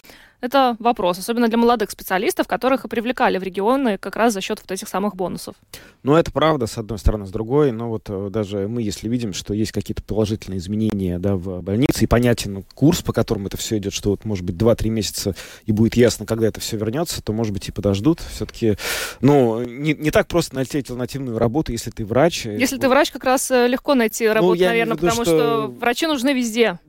это 0.43 0.75
вопрос, 0.79 1.19
особенно 1.19 1.47
для 1.47 1.57
молодых 1.57 1.89
специалистов, 1.89 2.47
которых 2.47 2.83
и 2.83 2.89
привлекали 2.89 3.37
в 3.37 3.43
регионы 3.43 3.97
как 3.97 4.17
раз 4.17 4.33
за 4.33 4.41
счет 4.41 4.59
вот 4.59 4.69
этих 4.71 4.89
самых 4.89 5.15
бонусов. 5.15 5.55
Ну, 6.03 6.15
это 6.15 6.33
правда, 6.33 6.67
с 6.67 6.77
одной 6.77 6.99
стороны, 6.99 7.25
с 7.25 7.29
другой, 7.29 7.71
но 7.71 7.87
вот 7.87 8.09
э, 8.09 8.29
даже 8.29 8.67
мы, 8.67 8.81
если 8.81 9.07
видим, 9.07 9.31
что 9.31 9.53
есть 9.53 9.71
какие-то 9.71 10.03
положительные 10.03 10.57
изменения 10.57 11.17
да, 11.17 11.37
в 11.37 11.61
больнице, 11.61 12.03
и 12.03 12.07
понятен 12.07 12.65
курс, 12.75 13.01
по 13.01 13.13
которому 13.13 13.47
это 13.47 13.55
все 13.55 13.77
идет, 13.77 13.93
что 13.93 14.09
вот, 14.09 14.25
может 14.25 14.43
быть, 14.43 14.57
2-3 14.57 14.89
месяца, 14.89 15.33
и 15.65 15.71
будет 15.71 15.95
ясно, 15.95 16.25
когда 16.25 16.47
это 16.47 16.59
все 16.59 16.75
вернется, 16.75 17.23
то, 17.23 17.31
может 17.31 17.53
быть, 17.53 17.69
и 17.69 17.71
подождут. 17.71 18.19
Все-таки, 18.19 18.75
ну, 19.21 19.63
не, 19.63 19.93
не 19.93 20.11
так 20.11 20.27
просто 20.27 20.55
найти 20.55 20.79
альтернативную 20.79 21.37
работу, 21.37 21.71
если 21.71 21.89
ты 21.89 22.03
врач. 22.03 22.45
Если 22.47 22.77
ты 22.77 22.89
врач, 22.89 23.11
как 23.11 23.23
раз 23.23 23.49
э, 23.49 23.67
легко 23.67 23.95
найти 23.95 24.27
ну, 24.27 24.33
работу, 24.33 24.59
ну, 24.59 24.65
наверное, 24.65 24.97
виду, 24.97 25.07
потому 25.07 25.23
что... 25.23 25.37
что 25.37 25.67
врачи 25.79 26.05
нужны 26.05 26.33
везде 26.33 26.79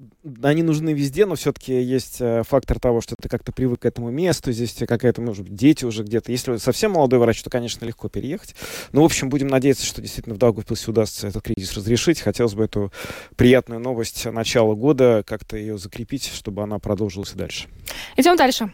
они 0.43 0.63
нужны 0.63 0.93
везде, 0.93 1.27
но 1.27 1.35
все-таки 1.35 1.83
есть 1.83 2.17
э, 2.21 2.43
фактор 2.49 2.81
того, 2.81 3.01
что 3.01 3.15
ты 3.21 3.29
как-то 3.29 3.53
привык 3.53 3.81
к 3.81 3.85
этому 3.85 4.11
месту, 4.11 4.53
здесь 4.53 4.75
какая-то, 4.87 5.21
может 5.21 5.45
быть, 5.45 5.55
дети 5.55 5.85
уже 5.85 6.03
где-то. 6.03 6.33
Если 6.33 6.57
совсем 6.57 6.93
молодой 6.93 7.19
врач, 7.19 7.43
то, 7.43 7.51
конечно, 7.51 7.85
легко 7.85 8.09
переехать. 8.09 8.55
Но, 8.93 9.03
в 9.03 9.05
общем, 9.05 9.29
будем 9.29 9.49
надеяться, 9.49 9.85
что 9.85 10.01
действительно 10.01 10.35
в 10.35 10.39
Даугавпилсе 10.39 10.91
удастся 10.91 11.29
этот 11.29 11.43
кризис 11.43 11.75
разрешить. 11.75 12.21
Хотелось 12.21 12.55
бы 12.55 12.65
эту 12.65 12.93
приятную 13.37 13.81
новость 13.81 14.25
начала 14.27 14.75
года 14.75 15.23
как-то 15.27 15.57
ее 15.57 15.77
закрепить, 15.77 16.31
чтобы 16.33 16.63
она 16.63 16.79
продолжилась 16.79 17.33
и 17.33 17.37
дальше. 17.37 17.69
Идем 18.17 18.37
дальше. 18.37 18.73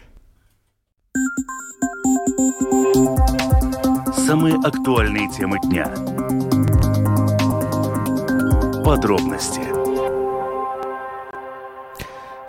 Самые 4.27 4.55
актуальные 4.65 5.29
темы 5.31 5.59
дня. 5.65 5.87
Подробности. 8.85 9.80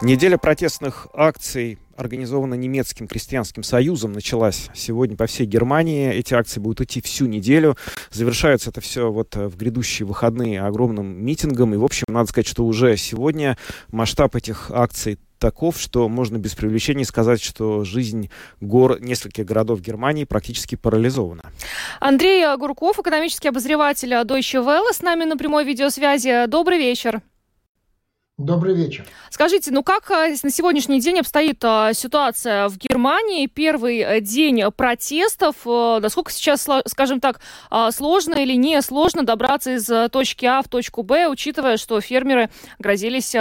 Неделя 0.02 0.39
протестных 0.39 1.08
акций, 1.14 1.78
организована 1.95 2.56
немецким 2.56 3.08
крестьянским 3.08 3.62
союзом, 3.62 4.14
началась 4.14 4.70
сегодня 4.74 5.16
по 5.16 5.28
всей 5.28 5.45
Германии. 5.45 6.12
Эти 6.12 6.34
акции 6.34 6.60
будут 6.60 6.82
идти 6.82 7.02
всю 7.02 7.28
неделю. 7.28 7.78
Завершается 8.10 8.72
это 8.72 8.82
все 8.82 9.12
вот 9.12 9.36
в 9.36 9.56
грядущие 9.58 10.08
выходные 10.08 10.64
огромным 10.64 11.24
митингом. 11.24 11.76
И, 11.76 11.78
в 11.78 11.86
общем, 11.86 12.06
надо 12.08 12.30
сказать, 12.30 12.47
что 12.47 12.66
уже 12.66 12.97
сегодня 12.97 13.60
масштаб 13.91 14.36
этих 14.36 14.72
акций 14.72 15.20
таков, 15.38 15.80
что 15.80 16.10
можно 16.10 16.38
без 16.38 16.56
привлечения 16.56 17.06
сказать, 17.06 17.39
что 17.39 17.84
жизнь 17.84 18.32
гор 18.60 18.99
нескольких 18.99 19.45
городов 19.45 19.82
Германии 19.82 20.24
практически 20.24 20.74
парализована. 20.74 21.43
Андрей 21.99 22.43
Гурков, 22.58 22.97
экономический 22.97 23.49
обозреватель 23.49 24.14
Deutsche 24.14 24.66
Welle, 24.66 24.93
с 24.93 25.04
нами 25.04 25.26
на 25.26 25.38
прямой 25.38 25.64
видеосвязи. 25.64 26.47
Добрый 26.47 26.80
вечер. 26.80 27.22
Добрый 28.46 28.74
вечер. 28.74 29.06
Скажите, 29.30 29.72
ну 29.72 29.84
как 29.84 30.10
а, 30.10 30.28
на 30.28 30.50
сегодняшний 30.50 31.00
день 31.00 31.20
обстоит 31.20 31.64
а, 31.64 31.94
ситуация 31.94 32.70
в 32.70 32.78
Германии? 32.78 33.46
Первый 33.46 34.00
э, 34.00 34.20
день 34.20 34.64
протестов. 34.76 35.56
Насколько 35.66 36.32
сейчас, 36.32 36.68
скажем 36.88 37.20
так, 37.20 37.39
сложно 37.92 38.36
или 38.36 38.56
не 38.56 38.82
сложно 38.82 39.24
добраться 39.24 39.76
из 39.76 39.89
э, 39.89 40.10
точки 40.10 40.46
А 40.46 40.62
в 40.64 40.68
точку 40.68 41.04
Б, 41.04 41.28
учитывая, 41.28 41.78
что 41.78 42.02
фермеры 42.02 42.50
грозились 42.80 43.32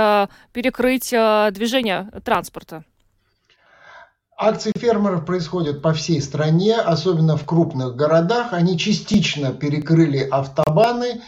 перекрыть 0.52 1.10
движение 1.10 2.10
транспорта? 2.24 2.84
Акции 4.36 4.72
фермеров 4.76 5.26
происходят 5.26 5.82
по 5.82 5.92
всей 5.92 6.20
стране, 6.20 6.76
особенно 6.76 7.36
в 7.36 7.44
крупных 7.44 7.96
городах. 7.96 8.52
Они 8.52 8.78
частично 8.78 9.52
перекрыли 9.52 10.18
автобаны. 10.18 11.22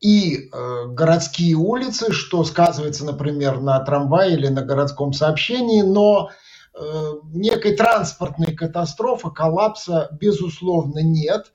И 0.00 0.48
э, 0.50 0.86
городские 0.88 1.56
улицы, 1.56 2.12
что 2.12 2.42
сказывается, 2.44 3.04
например, 3.04 3.60
на 3.60 3.78
трамвае 3.80 4.32
или 4.34 4.48
на 4.48 4.62
городском 4.62 5.12
сообщении, 5.12 5.82
но 5.82 6.30
э, 6.74 7.12
некой 7.34 7.76
транспортной 7.76 8.54
катастрофы, 8.54 9.30
коллапса, 9.30 10.08
безусловно, 10.18 11.00
нет. 11.00 11.52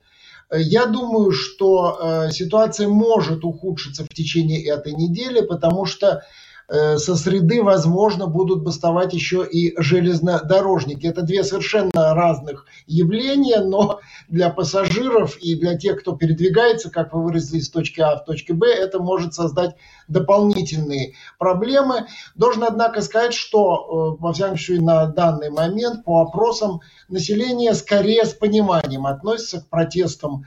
Я 0.52 0.86
думаю, 0.86 1.32
что 1.32 1.98
э, 2.28 2.30
ситуация 2.30 2.86
может 2.86 3.44
ухудшиться 3.44 4.04
в 4.04 4.08
течение 4.14 4.64
этой 4.64 4.92
недели, 4.92 5.40
потому 5.40 5.84
что 5.84 6.22
со 6.68 7.14
среды, 7.14 7.62
возможно, 7.62 8.26
будут 8.26 8.64
бастовать 8.64 9.14
еще 9.14 9.46
и 9.46 9.80
железнодорожники. 9.80 11.06
Это 11.06 11.22
две 11.22 11.44
совершенно 11.44 12.14
разных 12.14 12.66
явления, 12.86 13.60
но 13.60 14.00
для 14.28 14.50
пассажиров 14.50 15.36
и 15.36 15.54
для 15.54 15.76
тех, 15.76 16.00
кто 16.00 16.16
передвигается, 16.16 16.90
как 16.90 17.14
вы 17.14 17.22
выразились, 17.22 17.66
с 17.66 17.70
точки 17.70 18.00
А 18.00 18.16
в 18.16 18.24
точке 18.24 18.52
Б, 18.52 18.66
это 18.66 18.98
может 18.98 19.34
создать 19.34 19.76
дополнительные 20.08 21.14
проблемы. 21.38 22.06
Должен, 22.34 22.64
однако, 22.64 23.00
сказать, 23.00 23.34
что, 23.34 24.16
э, 24.18 24.22
во 24.22 24.32
всяком 24.32 24.56
случае, 24.56 24.80
на 24.80 25.06
данный 25.06 25.50
момент 25.50 26.04
по 26.04 26.22
опросам 26.22 26.80
население 27.08 27.74
скорее 27.74 28.24
с 28.24 28.34
пониманием 28.34 29.06
относится 29.06 29.60
к 29.60 29.68
протестам 29.68 30.44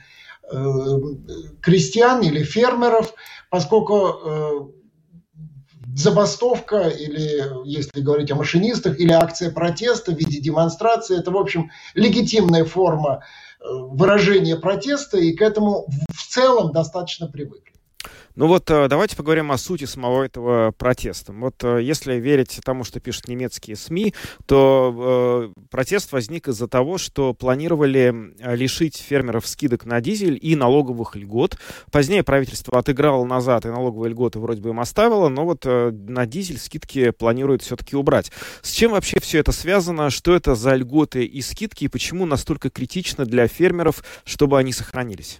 э, 0.52 0.58
крестьян 1.62 2.22
или 2.22 2.44
фермеров, 2.44 3.14
поскольку 3.50 4.74
забастовка 6.00 6.88
или, 6.88 7.43
если 7.66 8.00
говорить 8.00 8.32
о 8.32 8.36
машинистах, 8.36 9.00
или 9.00 9.12
акция 9.12 9.52
протеста 9.52 10.14
в 10.14 10.18
виде 10.18 10.39
демонстрации, 10.39 11.20
это, 11.20 11.32
в 11.32 11.38
общем, 11.38 11.72
легитимная 11.93 12.64
форма 12.64 13.24
э, 13.60 13.66
выражения 13.70 14.56
протеста, 14.56 15.18
и 15.18 15.34
к 15.34 15.41
этому 15.41 15.88
в 16.10 16.28
целом 16.28 16.72
достаточно 16.72 17.28
привыкли. 17.28 17.74
Ну 18.36 18.48
вот 18.48 18.70
э, 18.70 18.88
давайте 18.88 19.16
поговорим 19.16 19.52
о 19.52 19.58
сути 19.58 19.86
самого 19.86 20.24
этого 20.24 20.72
протеста. 20.72 21.34
Вот 21.34 21.64
э, 21.64 21.82
если 21.82 22.16
верить 22.16 22.60
тому, 22.64 22.84
что 22.84 23.00
пишут 23.00 23.28
немецкие 23.28 23.76
СМИ, 23.76 24.14
то 24.46 25.52
э, 25.56 25.62
протест 25.70 26.12
возник 26.12 26.48
из-за 26.48 26.68
того, 26.68 26.98
что 26.98 27.34
планировали 27.34 28.34
лишить 28.56 28.98
фермеров 28.98 29.48
скидок 29.48 29.86
на 29.86 30.00
дизель 30.00 30.38
и 30.42 30.56
налоговых 30.56 31.16
льгот. 31.16 31.58
Позднее 31.92 32.24
правительство 32.24 32.78
отыграло 32.78 33.26
назад 33.26 33.66
и 33.66 33.70
налоговые 33.70 34.12
льготы 34.12 34.40
вроде 34.40 34.62
бы 34.62 34.70
им 34.70 34.80
оставило, 34.80 35.30
но 35.30 35.46
вот 35.46 35.66
на 35.66 36.26
дизель 36.26 36.60
скидки 36.60 37.10
планируют 37.12 37.62
все-таки 37.64 37.96
убрать. 37.96 38.32
С 38.62 38.72
чем 38.72 38.92
вообще 38.92 39.20
все 39.20 39.40
это 39.40 39.52
связано? 39.52 40.10
Что 40.10 40.36
это 40.36 40.56
за 40.56 40.76
льготы 40.76 41.26
и 41.26 41.42
скидки? 41.42 41.86
И 41.86 41.88
почему 41.88 42.26
настолько 42.26 42.70
критично 42.70 43.26
для 43.26 43.48
фермеров, 43.48 44.04
чтобы 44.24 44.60
они 44.60 44.72
сохранились? 44.72 45.40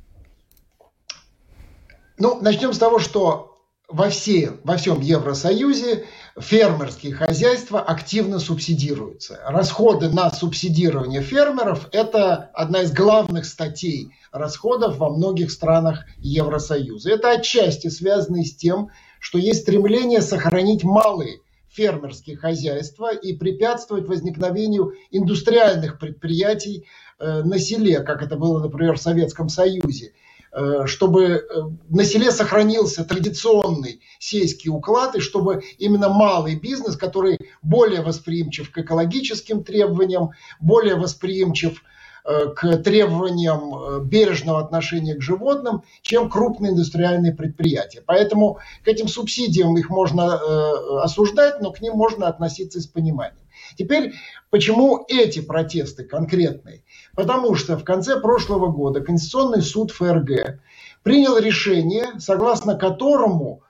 Ну, 2.22 2.38
начнем 2.42 2.74
с 2.74 2.78
того, 2.78 3.00
что 3.00 3.58
во, 3.88 4.10
все, 4.10 4.52
во 4.66 4.76
всем 4.76 5.00
Евросоюзе 5.00 6.04
фермерские 6.38 7.14
хозяйства 7.14 7.80
активно 7.80 8.40
субсидируются. 8.40 9.40
Расходы 9.48 10.10
на 10.10 10.30
субсидирование 10.30 11.22
фермеров– 11.22 11.88
это 11.94 12.52
одна 12.54 12.82
из 12.82 12.92
главных 12.92 13.46
статей 13.46 14.12
расходов 14.34 14.98
во 14.98 15.10
многих 15.10 15.50
странах 15.50 16.04
Евросоюза. 16.18 17.10
Это 17.10 17.32
отчасти 17.32 17.88
связано 17.88 18.44
с 18.44 18.54
тем, 18.54 18.90
что 19.22 19.38
есть 19.38 19.62
стремление 19.62 20.22
сохранить 20.22 20.84
малые 20.84 21.40
фермерские 21.70 22.36
хозяйства 22.36 23.14
и 23.16 23.32
препятствовать 23.32 24.10
возникновению 24.10 24.94
индустриальных 25.12 25.98
предприятий 25.98 26.86
э, 27.18 27.44
на 27.44 27.58
селе, 27.60 28.02
как 28.02 28.22
это 28.22 28.36
было, 28.36 28.60
например, 28.60 28.98
в 28.98 29.02
Советском 29.02 29.48
Союзе. 29.48 30.12
Э, 30.52 30.88
чтобы 30.88 31.26
э, 31.26 31.42
на 31.90 32.04
селе 32.04 32.32
сохранился 32.32 33.06
традиционный 33.06 34.02
сельский 34.18 34.72
уклад, 34.72 35.16
и 35.16 35.20
чтобы 35.20 35.62
именно 35.78 36.10
малый 36.10 36.56
бизнес, 36.56 36.96
который 36.98 37.38
более 37.62 38.02
восприимчив 38.02 38.72
к 38.72 38.80
экологическим 38.80 39.64
требованиям, 39.64 40.32
более 40.60 40.96
восприимчив 40.96 41.84
э, 42.26 42.48
к 42.56 42.78
требованиям 42.78 44.08
бережного 44.08 44.60
отношения 44.60 45.14
к 45.14 45.22
животным, 45.22 45.84
чем 46.02 46.32
крупные 46.32 46.72
индустриальные 46.72 47.36
предприятия. 47.36 48.02
Поэтому 48.04 48.58
к 48.84 48.88
этим 48.88 49.08
субсидиям 49.08 49.78
их 49.78 49.92
можно 49.92 51.04
осуждать, 51.04 51.62
но 51.62 51.72
к 51.72 51.80
ним 51.80 51.94
можно 51.94 52.28
относиться 52.28 52.82
с 52.82 52.88
пониманием. 52.88 53.38
Теперь, 53.78 54.14
почему 54.50 55.06
эти 55.08 55.42
протесты 55.42 56.04
конкретные? 56.04 56.84
Потому 57.16 57.56
что 57.56 57.78
в 57.78 57.84
конце 57.84 58.20
прошлого 58.20 58.72
года 58.72 59.02
Конституционный 59.02 59.62
суд 59.62 59.92
ФРГ 59.92 60.60
принял 61.04 61.38
решение, 61.38 62.20
согласно 62.20 62.76
которому 62.76 63.64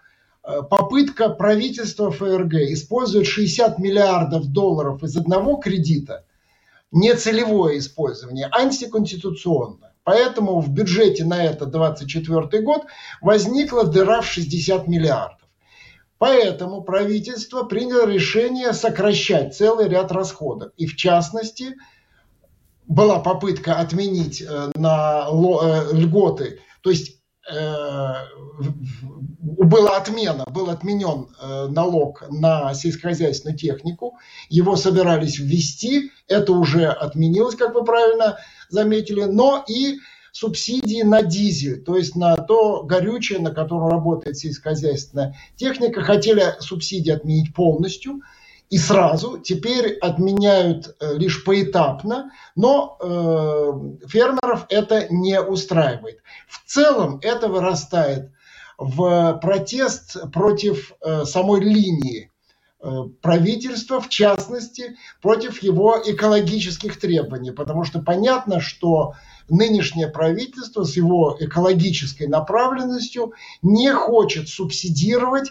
э, 0.43 0.61
попытка 0.69 1.29
правительства 1.29 2.11
ФРГ 2.11 2.53
использовать 2.71 3.27
60 3.27 3.79
миллиардов 3.79 4.47
долларов 4.47 5.03
из 5.03 5.15
одного 5.15 5.57
кредита 5.57 6.25
нецелевое 6.91 7.77
использование, 7.77 8.49
антиконституционно. 8.51 9.93
Поэтому 10.03 10.59
в 10.59 10.69
бюджете 10.69 11.23
на 11.23 11.43
это 11.43 11.65
24 11.65 12.63
год 12.63 12.85
возникла 13.21 13.85
дыра 13.85 14.21
в 14.21 14.25
60 14.25 14.87
миллиардов. 14.87 15.37
Поэтому 16.17 16.81
правительство 16.81 17.63
приняло 17.63 18.07
решение 18.07 18.73
сокращать 18.73 19.55
целый 19.55 19.87
ряд 19.87 20.11
расходов. 20.11 20.71
И 20.77 20.85
в 20.85 20.95
частности, 20.95 21.75
была 22.89 23.19
попытка 23.19 23.75
отменить 23.75 24.41
э, 24.41 24.71
на 24.75 25.27
э, 25.29 25.93
льготы, 25.93 26.59
то 26.81 26.89
есть 26.89 27.21
э, 27.49 28.13
была 28.59 29.97
отмена, 29.97 30.43
был 30.49 30.69
отменен 30.71 31.27
налог 31.71 32.23
на 32.29 32.73
сельскохозяйственную 32.73 33.57
технику, 33.57 34.17
его 34.49 34.75
собирались 34.75 35.37
ввести, 35.37 36.11
это 36.27 36.53
уже 36.53 36.87
отменилось, 36.87 37.55
как 37.55 37.75
вы 37.75 37.85
правильно 37.85 38.39
заметили, 38.69 39.23
но 39.23 39.63
и 39.67 39.99
субсидии 40.31 41.03
на 41.03 41.21
дизель, 41.21 41.83
то 41.83 41.95
есть 41.95 42.15
на 42.15 42.37
то 42.37 42.83
горючее, 42.83 43.39
на 43.39 43.51
котором 43.51 43.89
работает 43.89 44.37
сельскохозяйственная 44.37 45.35
техника. 45.55 46.01
Хотели 46.01 46.55
субсидии 46.59 47.11
отменить 47.11 47.53
полностью 47.53 48.21
и 48.69 48.77
сразу, 48.77 49.39
теперь 49.39 49.97
отменяют 49.97 50.95
э, 50.99 51.15
лишь 51.15 51.43
поэтапно, 51.43 52.31
но 52.55 52.97
э, 52.99 54.07
фермеров 54.07 54.67
это 54.69 55.07
не 55.09 55.41
устраивает. 55.41 56.19
В 56.47 56.61
целом 56.69 57.19
это 57.23 57.47
вырастает 57.47 58.31
в 58.77 59.39
протест 59.41 60.31
против 60.31 60.93
э, 61.01 61.25
самой 61.25 61.61
линии 61.61 62.31
э, 62.81 63.03
правительства, 63.21 63.99
в 63.99 64.07
частности, 64.07 64.95
против 65.21 65.63
его 65.63 65.99
экологических 66.05 66.99
требований, 66.99 67.51
потому 67.51 67.83
что 67.83 68.01
понятно, 68.01 68.59
что 68.61 69.15
нынешнее 69.49 70.07
правительство 70.07 70.83
с 70.83 70.95
его 70.95 71.35
экологической 71.39 72.27
направленностью 72.27 73.33
не 73.63 73.91
хочет 73.91 74.47
субсидировать 74.47 75.49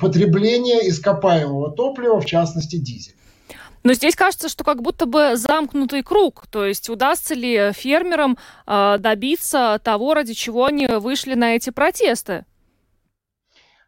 потребление 0.00 0.88
ископаемого 0.88 1.70
топлива, 1.70 2.20
в 2.20 2.26
частности 2.26 2.76
дизель. 2.76 3.14
Но 3.84 3.94
здесь 3.94 4.14
кажется, 4.14 4.48
что 4.48 4.62
как 4.64 4.80
будто 4.80 5.06
бы 5.06 5.36
замкнутый 5.36 6.02
круг. 6.02 6.46
То 6.46 6.64
есть 6.64 6.88
удастся 6.88 7.34
ли 7.34 7.72
фермерам 7.72 8.38
э, 8.66 8.96
добиться 8.98 9.80
того, 9.82 10.14
ради 10.14 10.34
чего 10.34 10.66
они 10.66 10.86
вышли 10.86 11.34
на 11.34 11.56
эти 11.56 11.70
протесты? 11.70 12.44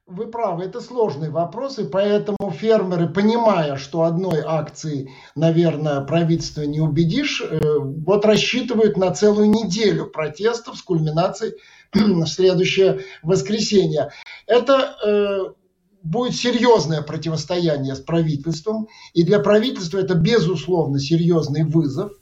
Вы 0.07 0.27
правы, 0.27 0.65
это 0.65 0.83
сложный 0.83 1.31
вопрос, 1.31 1.79
и 1.79 1.85
поэтому 1.85 2.51
фермеры, 2.51 3.09
понимая, 3.09 3.77
что 3.77 4.03
одной 4.03 4.43
акции, 4.45 5.11
наверное, 5.35 6.03
правительство 6.03 6.61
не 6.63 6.81
убедишь, 6.81 7.41
э, 7.41 7.59
вот 7.79 8.27
рассчитывают 8.27 8.99
на 8.99 9.15
целую 9.15 9.49
неделю 9.49 10.07
протестов 10.07 10.77
с 10.77 10.83
кульминацией 10.83 11.55
в 11.95 12.27
следующее 12.27 13.01
воскресенье. 13.23 14.11
Это 14.47 14.97
э, 15.07 15.64
будет 16.05 16.37
серьезное 16.37 17.03
противостояние 17.03 17.97
с 17.97 18.01
правительством, 18.01 18.89
и 19.15 19.25
для 19.25 19.41
правительства 19.41 19.99
это, 19.99 20.15
безусловно, 20.15 21.01
серьезный 21.01 21.65
вызов. 21.65 22.13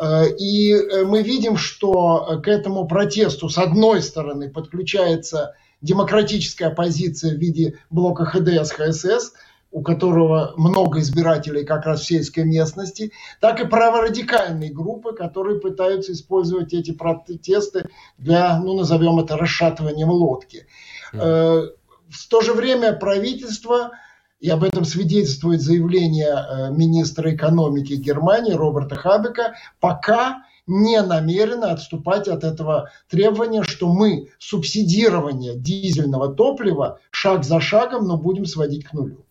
Э, 0.00 0.24
и 0.36 0.74
мы 1.04 1.22
видим, 1.22 1.56
что 1.56 2.40
к 2.42 2.48
этому 2.48 2.88
протесту, 2.88 3.48
с 3.48 3.58
одной 3.58 4.02
стороны, 4.02 4.50
подключается 4.50 5.54
демократическая 5.82 6.66
оппозиция 6.66 7.36
в 7.36 7.38
виде 7.38 7.78
блока 7.90 8.24
ХДС, 8.24 8.72
ХСС, 8.72 9.32
у 9.70 9.82
которого 9.82 10.54
много 10.56 11.00
избирателей 11.00 11.64
как 11.64 11.84
раз 11.84 12.00
в 12.00 12.06
сельской 12.06 12.44
местности, 12.44 13.12
так 13.38 13.60
и 13.60 13.66
праворадикальные 13.66 14.72
группы, 14.72 15.12
которые 15.12 15.60
пытаются 15.60 16.12
использовать 16.12 16.72
эти 16.72 16.92
протесты 16.92 17.84
для, 18.16 18.58
ну, 18.58 18.74
назовем 18.74 19.20
это, 19.20 19.36
расшатыванием 19.36 20.08
лодки. 20.08 20.66
Mm. 21.12 21.68
В 22.10 22.28
то 22.28 22.40
же 22.40 22.52
время 22.52 22.92
правительство, 22.92 23.92
и 24.40 24.48
об 24.50 24.64
этом 24.64 24.84
свидетельствует 24.84 25.60
заявление 25.60 26.28
э, 26.28 26.70
министра 26.70 27.34
экономики 27.34 27.94
Германии 27.94 28.52
Роберта 28.52 28.94
Хабека, 28.94 29.54
пока 29.80 30.44
не 30.66 31.02
намерена 31.02 31.72
отступать 31.72 32.28
от 32.28 32.44
этого 32.44 32.90
требования, 33.08 33.62
что 33.62 33.92
мы 33.92 34.28
субсидирование 34.38 35.56
дизельного 35.56 36.32
топлива 36.34 37.00
шаг 37.10 37.44
за 37.44 37.60
шагом, 37.60 38.06
но 38.06 38.16
будем 38.16 38.44
сводить 38.44 38.84
к 38.84 38.92
нулю. 38.92 39.24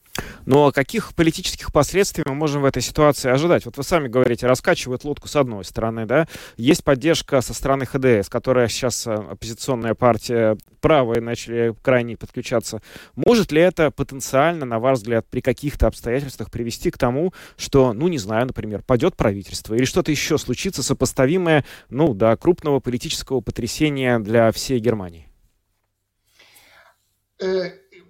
Но 0.45 0.71
каких 0.71 1.13
политических 1.13 1.71
последствий 1.71 2.23
мы 2.25 2.35
можем 2.35 2.61
в 2.61 2.65
этой 2.65 2.81
ситуации 2.81 3.29
ожидать? 3.29 3.65
Вот 3.65 3.77
вы 3.77 3.83
сами 3.83 4.07
говорите, 4.07 4.47
раскачивают 4.47 5.03
лодку 5.03 5.27
с 5.27 5.35
одной 5.35 5.65
стороны, 5.65 6.05
да? 6.05 6.27
Есть 6.55 6.83
поддержка 6.83 7.41
со 7.41 7.53
стороны 7.53 7.85
ХДС, 7.85 8.29
которая 8.29 8.67
сейчас 8.67 9.07
э, 9.07 9.13
оппозиционная 9.13 9.93
партия, 9.93 10.57
правые 10.81 11.21
начали 11.21 11.75
крайне 11.81 12.17
подключаться. 12.17 12.81
Может 13.15 13.51
ли 13.51 13.61
это 13.61 13.91
потенциально, 13.91 14.65
на 14.65 14.79
ваш 14.79 14.99
взгляд, 14.99 15.25
при 15.29 15.41
каких-то 15.41 15.87
обстоятельствах 15.87 16.49
привести 16.49 16.91
к 16.91 16.97
тому, 16.97 17.33
что, 17.57 17.93
ну, 17.93 18.07
не 18.07 18.17
знаю, 18.17 18.47
например, 18.47 18.83
падет 18.83 19.15
правительство 19.15 19.73
или 19.73 19.85
что-то 19.85 20.11
еще 20.11 20.37
случится 20.37 20.83
сопоставимое, 20.83 21.65
ну, 21.89 22.13
до 22.13 22.35
крупного 22.37 22.79
политического 22.79 23.41
потрясения 23.41 24.19
для 24.19 24.51
всей 24.51 24.79
Германии? 24.79 25.27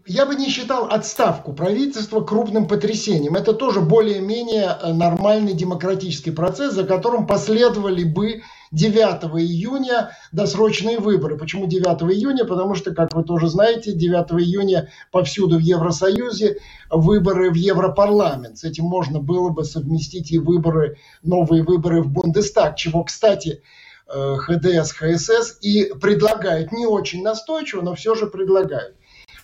Я 0.09 0.25
бы 0.25 0.35
не 0.35 0.47
считал 0.47 0.85
отставку 0.85 1.51
правительства 1.51 2.21
крупным 2.21 2.65
потрясением. 2.69 3.35
Это 3.35 3.51
тоже 3.51 3.81
более-менее 3.81 4.77
э, 4.81 4.93
нормальный 4.93 5.51
демократический 5.51 6.31
процесс, 6.31 6.75
за 6.75 6.85
которым 6.85 7.27
последовали 7.27 8.05
бы 8.05 8.41
9 8.71 8.95
июня 9.41 10.11
досрочные 10.31 10.99
выборы. 10.99 11.37
Почему 11.37 11.67
9 11.67 11.85
июня? 12.13 12.45
Потому 12.45 12.73
что, 12.73 12.95
как 12.95 13.13
вы 13.13 13.25
тоже 13.25 13.49
знаете, 13.49 13.91
9 13.91 14.31
июня 14.41 14.89
повсюду 15.11 15.57
в 15.57 15.61
Евросоюзе 15.61 16.59
выборы 16.89 17.51
в 17.51 17.55
Европарламент. 17.55 18.59
С 18.59 18.63
этим 18.63 18.85
можно 18.85 19.19
было 19.19 19.49
бы 19.49 19.65
совместить 19.65 20.31
и 20.31 20.39
выборы, 20.39 20.97
новые 21.21 21.63
выборы 21.63 22.01
в 22.01 22.07
Бундестаг, 22.07 22.77
чего, 22.77 23.03
кстати, 23.03 23.61
э, 24.07 24.35
ХДС, 24.37 24.93
ХСС 24.93 25.57
и 25.59 25.91
предлагает 25.99 26.71
не 26.71 26.85
очень 26.85 27.23
настойчиво, 27.23 27.81
но 27.81 27.93
все 27.93 28.15
же 28.15 28.27
предлагает. 28.27 28.95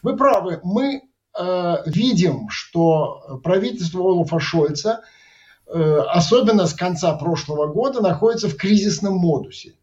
Вы 0.03 0.17
правы, 0.17 0.59
мы 0.63 1.01
э, 1.37 1.75
видим, 1.85 2.49
что 2.49 3.39
правительство 3.41 4.01
Олафа 4.01 4.39
Шольца, 4.39 5.01
э, 5.65 5.99
особенно 6.09 6.67
с 6.67 6.73
конца 6.73 7.15
прошлого 7.15 7.67
года, 7.67 8.01
находится 8.01 8.49
в 8.49 8.57
кризисном 8.57 9.15
модусе. 9.15 9.75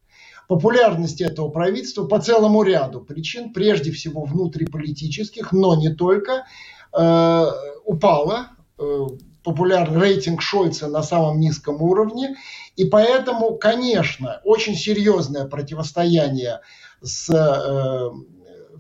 Популярность 0.46 1.22
этого 1.22 1.48
правительства 1.48 2.06
по 2.06 2.20
целому 2.20 2.62
ряду 2.62 3.00
причин, 3.00 3.52
прежде 3.52 3.92
всего 3.92 4.24
внутриполитических, 4.24 5.52
но 5.52 5.74
не 5.74 5.94
только, 5.94 6.44
э, 6.92 7.46
упала. 7.84 8.48
Э, 8.78 9.06
популярный 9.42 9.98
рейтинг 9.98 10.42
Шольца 10.42 10.86
на 10.86 11.02
самом 11.02 11.40
низком 11.40 11.80
уровне. 11.80 12.36
И 12.76 12.84
поэтому, 12.84 13.56
конечно, 13.56 14.40
очень 14.44 14.74
серьезное 14.74 15.46
противостояние 15.46 16.60
с 17.00 17.30
э, 17.30 18.10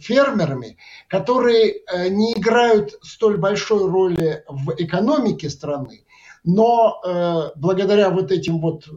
фермерами, 0.00 0.78
которые 1.08 1.72
э, 1.72 2.08
не 2.08 2.32
играют 2.32 2.98
столь 3.02 3.36
большой 3.36 3.88
роли 3.88 4.44
в 4.48 4.74
экономике 4.78 5.50
страны, 5.50 6.04
но 6.44 7.00
э, 7.04 7.50
благодаря 7.56 8.10
вот 8.10 8.32
этим 8.32 8.60
вот 8.60 8.86
э, 8.88 8.90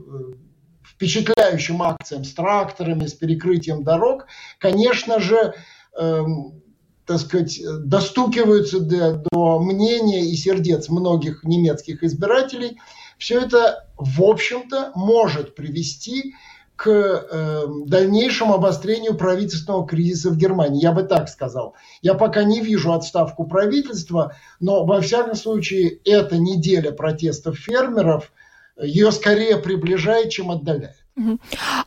впечатляющим 0.86 1.82
акциям 1.82 2.24
с 2.24 2.34
тракторами, 2.34 3.06
с 3.06 3.14
перекрытием 3.14 3.84
дорог, 3.84 4.28
конечно 4.60 5.20
же, 5.20 5.54
эм, 5.98 6.62
так 7.06 7.20
сказать, 7.20 7.60
достукиваются 7.86 8.80
до, 8.80 9.24
до 9.32 9.60
мнения 9.60 10.26
и 10.26 10.36
сердец 10.36 10.90
многих 10.90 11.44
немецких 11.44 12.04
избирателей. 12.04 12.78
Все 13.18 13.42
это, 13.42 13.90
в 13.98 14.24
общем-то, 14.24 14.92
может 14.96 15.56
привести 15.56 16.36
к 16.76 16.90
э, 16.90 17.66
дальнейшему 17.86 18.56
обострению 18.56 19.16
правительственного 19.16 19.88
кризиса 19.88 20.30
в 20.30 20.38
Германии. 20.38 20.82
Я 20.82 20.92
бы 20.92 21.04
так 21.04 21.30
сказал. 21.30 21.76
Я 22.02 22.16
пока 22.16 22.44
не 22.44 22.62
вижу 22.62 22.94
отставку 22.94 23.46
правительства, 23.46 24.36
но 24.60 24.84
во 24.86 25.02
всяком 25.02 25.36
случае 25.36 26.00
эта 26.04 26.38
неделя 26.38 26.92
протестов 26.92 27.58
фермеров 27.58 28.32
ее 28.82 29.12
скорее 29.12 29.58
приближает, 29.58 30.32
чем 30.32 30.52
отдаляет. 30.52 30.96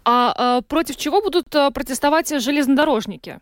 А, 0.05 0.35
а 0.37 0.63
против 0.63 0.97
чего 0.97 1.21
будут 1.21 1.53
э, 1.55 1.71
протестовать 1.73 2.29
железнодорожники? 2.41 3.41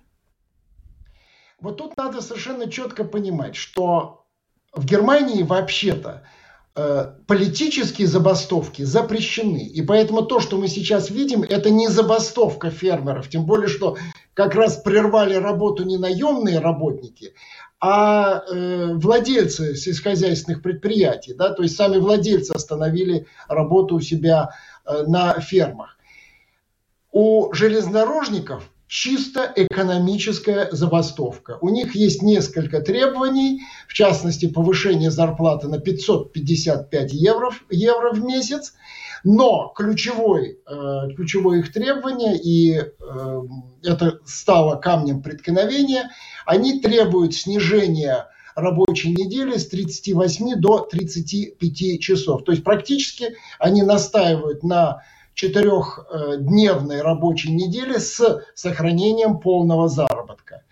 Вот 1.60 1.76
тут 1.76 1.96
надо 1.96 2.22
совершенно 2.22 2.70
четко 2.70 3.04
понимать, 3.04 3.54
что 3.54 4.24
в 4.72 4.84
Германии 4.86 5.42
вообще-то 5.42 6.22
Э, 6.22 6.43
политические 6.74 8.08
забастовки 8.08 8.82
запрещены. 8.82 9.64
И 9.64 9.80
поэтому 9.82 10.22
то, 10.22 10.40
что 10.40 10.56
мы 10.56 10.66
сейчас 10.66 11.08
видим, 11.08 11.42
это 11.42 11.70
не 11.70 11.88
забастовка 11.88 12.70
фермеров. 12.70 13.28
Тем 13.28 13.46
более, 13.46 13.68
что 13.68 13.96
как 14.34 14.56
раз 14.56 14.76
прервали 14.76 15.34
работу 15.34 15.84
не 15.84 15.96
наемные 15.96 16.58
работники, 16.58 17.34
а 17.80 18.42
э, 18.48 18.94
владельцы 18.94 19.76
сельскохозяйственных 19.76 20.62
предприятий. 20.62 21.34
Да? 21.34 21.50
То 21.50 21.62
есть 21.62 21.76
сами 21.76 21.98
владельцы 21.98 22.52
остановили 22.52 23.26
работу 23.48 23.96
у 23.96 24.00
себя 24.00 24.50
э, 24.84 25.04
на 25.06 25.38
фермах. 25.40 25.96
У 27.12 27.52
железнодорожников 27.52 28.68
чисто 28.86 29.52
экономическая 29.56 30.68
забастовка. 30.70 31.58
У 31.60 31.68
них 31.68 31.94
есть 31.94 32.22
несколько 32.22 32.80
требований, 32.80 33.62
в 33.88 33.94
частности, 33.94 34.46
повышение 34.46 35.10
зарплаты 35.10 35.68
на 35.68 35.78
555 35.78 37.12
евро, 37.12 37.50
евро 37.70 38.12
в 38.12 38.22
месяц, 38.22 38.74
но 39.24 39.72
ключевой, 39.74 40.58
э, 40.66 41.14
ключевое 41.16 41.60
их 41.60 41.72
требование, 41.72 42.38
и 42.38 42.76
э, 42.76 43.42
это 43.82 44.18
стало 44.26 44.76
камнем 44.76 45.22
преткновения, 45.22 46.10
они 46.44 46.80
требуют 46.80 47.34
снижения 47.34 48.28
рабочей 48.54 49.12
недели 49.12 49.56
с 49.56 49.66
38 49.66 50.56
до 50.56 50.80
35 50.80 52.00
часов. 52.00 52.44
То 52.44 52.52
есть 52.52 52.62
практически 52.62 53.34
они 53.58 53.82
настаивают 53.82 54.62
на 54.62 55.02
четырехдневной 55.34 57.02
рабочей 57.02 57.52
недели 57.52 57.98
с 57.98 58.42
сохранением 58.54 59.38
полного 59.38 59.88
заработка. 59.88 60.62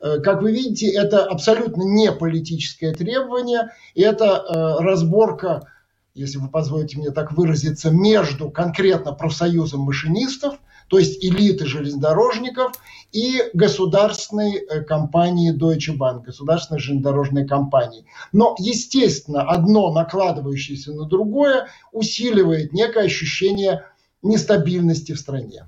Э, 0.00 0.18
как 0.20 0.42
вы 0.42 0.52
видите, 0.52 0.88
это 0.88 1.24
абсолютно 1.24 1.82
не 1.82 2.10
политическое 2.12 2.92
требование, 2.92 3.70
это 3.94 4.24
э, 4.24 4.82
разборка, 4.82 5.68
если 6.14 6.38
вы 6.38 6.48
позволите 6.48 6.98
мне 6.98 7.10
так 7.10 7.32
выразиться, 7.32 7.90
между 7.90 8.50
конкретно 8.50 9.12
профсоюзом 9.12 9.80
машинистов, 9.80 10.58
то 10.88 10.98
есть 10.98 11.24
элиты 11.24 11.64
железнодорожников 11.64 12.72
и 13.12 13.42
государственной 13.54 14.56
э, 14.56 14.82
компании 14.82 15.56
Deutsche 15.56 15.96
Bank, 15.96 16.24
государственной 16.24 16.80
железнодорожной 16.80 17.46
компании. 17.46 18.04
Но, 18.32 18.54
естественно, 18.58 19.42
одно 19.42 19.92
накладывающееся 19.92 20.92
на 20.92 21.06
другое 21.06 21.68
усиливает 21.92 22.72
некое 22.72 23.04
ощущение 23.04 23.84
нестабильности 24.22 25.12
в 25.12 25.18
стране. 25.18 25.66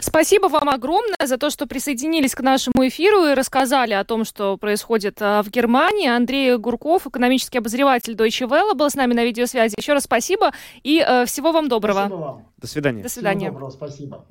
Спасибо 0.00 0.46
вам 0.46 0.70
огромное 0.70 1.26
за 1.26 1.36
то, 1.36 1.50
что 1.50 1.66
присоединились 1.66 2.34
к 2.34 2.40
нашему 2.40 2.88
эфиру 2.88 3.26
и 3.26 3.34
рассказали 3.34 3.92
о 3.92 4.02
том, 4.04 4.24
что 4.24 4.56
происходит 4.56 5.20
в 5.20 5.46
Германии. 5.50 6.08
Андрей 6.08 6.56
Гурков, 6.56 7.06
экономический 7.06 7.58
обозреватель 7.58 8.14
Deutsche 8.14 8.48
Welle, 8.48 8.74
был 8.74 8.88
с 8.88 8.94
нами 8.94 9.12
на 9.12 9.24
видеосвязи. 9.24 9.74
Еще 9.76 9.92
раз 9.92 10.04
спасибо 10.04 10.52
и 10.82 11.04
э, 11.06 11.26
всего 11.26 11.52
вам 11.52 11.68
доброго. 11.68 12.00
Спасибо 12.00 12.16
вам. 12.16 12.46
До 12.56 12.66
свидания. 12.66 13.02
До 13.02 13.08
свидания. 13.10 13.46
Всего 13.46 13.52
доброго, 13.52 13.70
спасибо. 13.70 14.24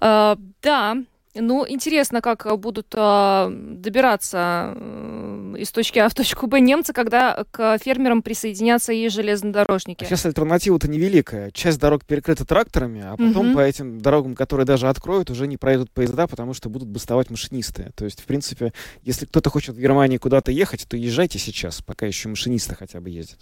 Э, 0.00 0.36
да, 0.62 0.96
ну, 1.40 1.66
интересно, 1.68 2.20
как 2.20 2.46
будут 2.58 2.94
э, 2.94 3.50
добираться 3.50 4.74
э, 4.76 5.54
из 5.58 5.70
точки 5.70 5.98
А 5.98 6.08
в 6.08 6.14
точку 6.14 6.46
Б 6.46 6.60
немцы, 6.60 6.92
когда 6.92 7.44
к 7.50 7.78
фермерам 7.78 8.22
присоединятся 8.22 8.92
и 8.92 9.08
железнодорожники. 9.08 10.04
Сейчас 10.04 10.26
альтернатива-то 10.26 10.88
невеликая. 10.88 11.50
Часть 11.50 11.80
дорог 11.80 12.04
перекрыта 12.04 12.44
тракторами, 12.44 13.02
а 13.04 13.16
потом 13.16 13.48
Мгм. 13.48 13.54
по 13.54 13.60
этим 13.60 14.00
дорогам, 14.00 14.34
которые 14.34 14.66
даже 14.66 14.88
откроют, 14.88 15.30
уже 15.30 15.46
не 15.46 15.56
проедут 15.56 15.90
поезда, 15.90 16.26
потому 16.26 16.54
что 16.54 16.68
будут 16.68 16.88
бастовать 16.88 17.30
машинисты. 17.30 17.90
То 17.96 18.04
есть, 18.04 18.20
в 18.20 18.24
принципе, 18.24 18.72
если 19.02 19.26
кто-то 19.26 19.50
хочет 19.50 19.74
в 19.74 19.78
Германии 19.80 20.18
куда-то 20.18 20.50
ехать, 20.52 20.86
то 20.88 20.96
езжайте 20.96 21.38
сейчас, 21.38 21.82
пока 21.82 22.06
еще 22.06 22.28
машинисты 22.28 22.74
хотя 22.74 23.00
бы 23.00 23.10
ездят. 23.10 23.38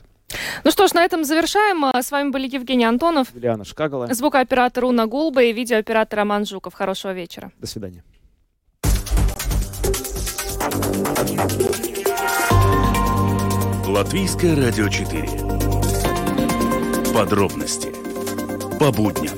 Ну 0.64 0.70
что 0.70 0.86
ж, 0.88 0.94
на 0.94 1.04
этом 1.04 1.24
завершаем. 1.24 1.84
А, 1.84 2.02
С 2.02 2.10
вами 2.10 2.30
были 2.30 2.48
Евгений 2.52 2.84
Антонов, 2.84 3.28
Юлиана 3.34 3.64
Шкагала. 3.64 4.12
звукооператор 4.12 4.84
Уна 4.84 5.06
Гулба 5.06 5.42
и 5.44 5.52
видеооператор 5.52 6.18
Роман 6.18 6.44
Жуков. 6.46 6.74
Хорошего 6.74 7.12
вечера. 7.12 7.52
До 7.60 7.66
свидания. 7.66 8.02
Латвийское 13.86 14.54
радио 14.56 14.88
4. 14.88 15.22
Подробности 17.14 17.88
по 18.78 18.92
будням. 18.92 19.34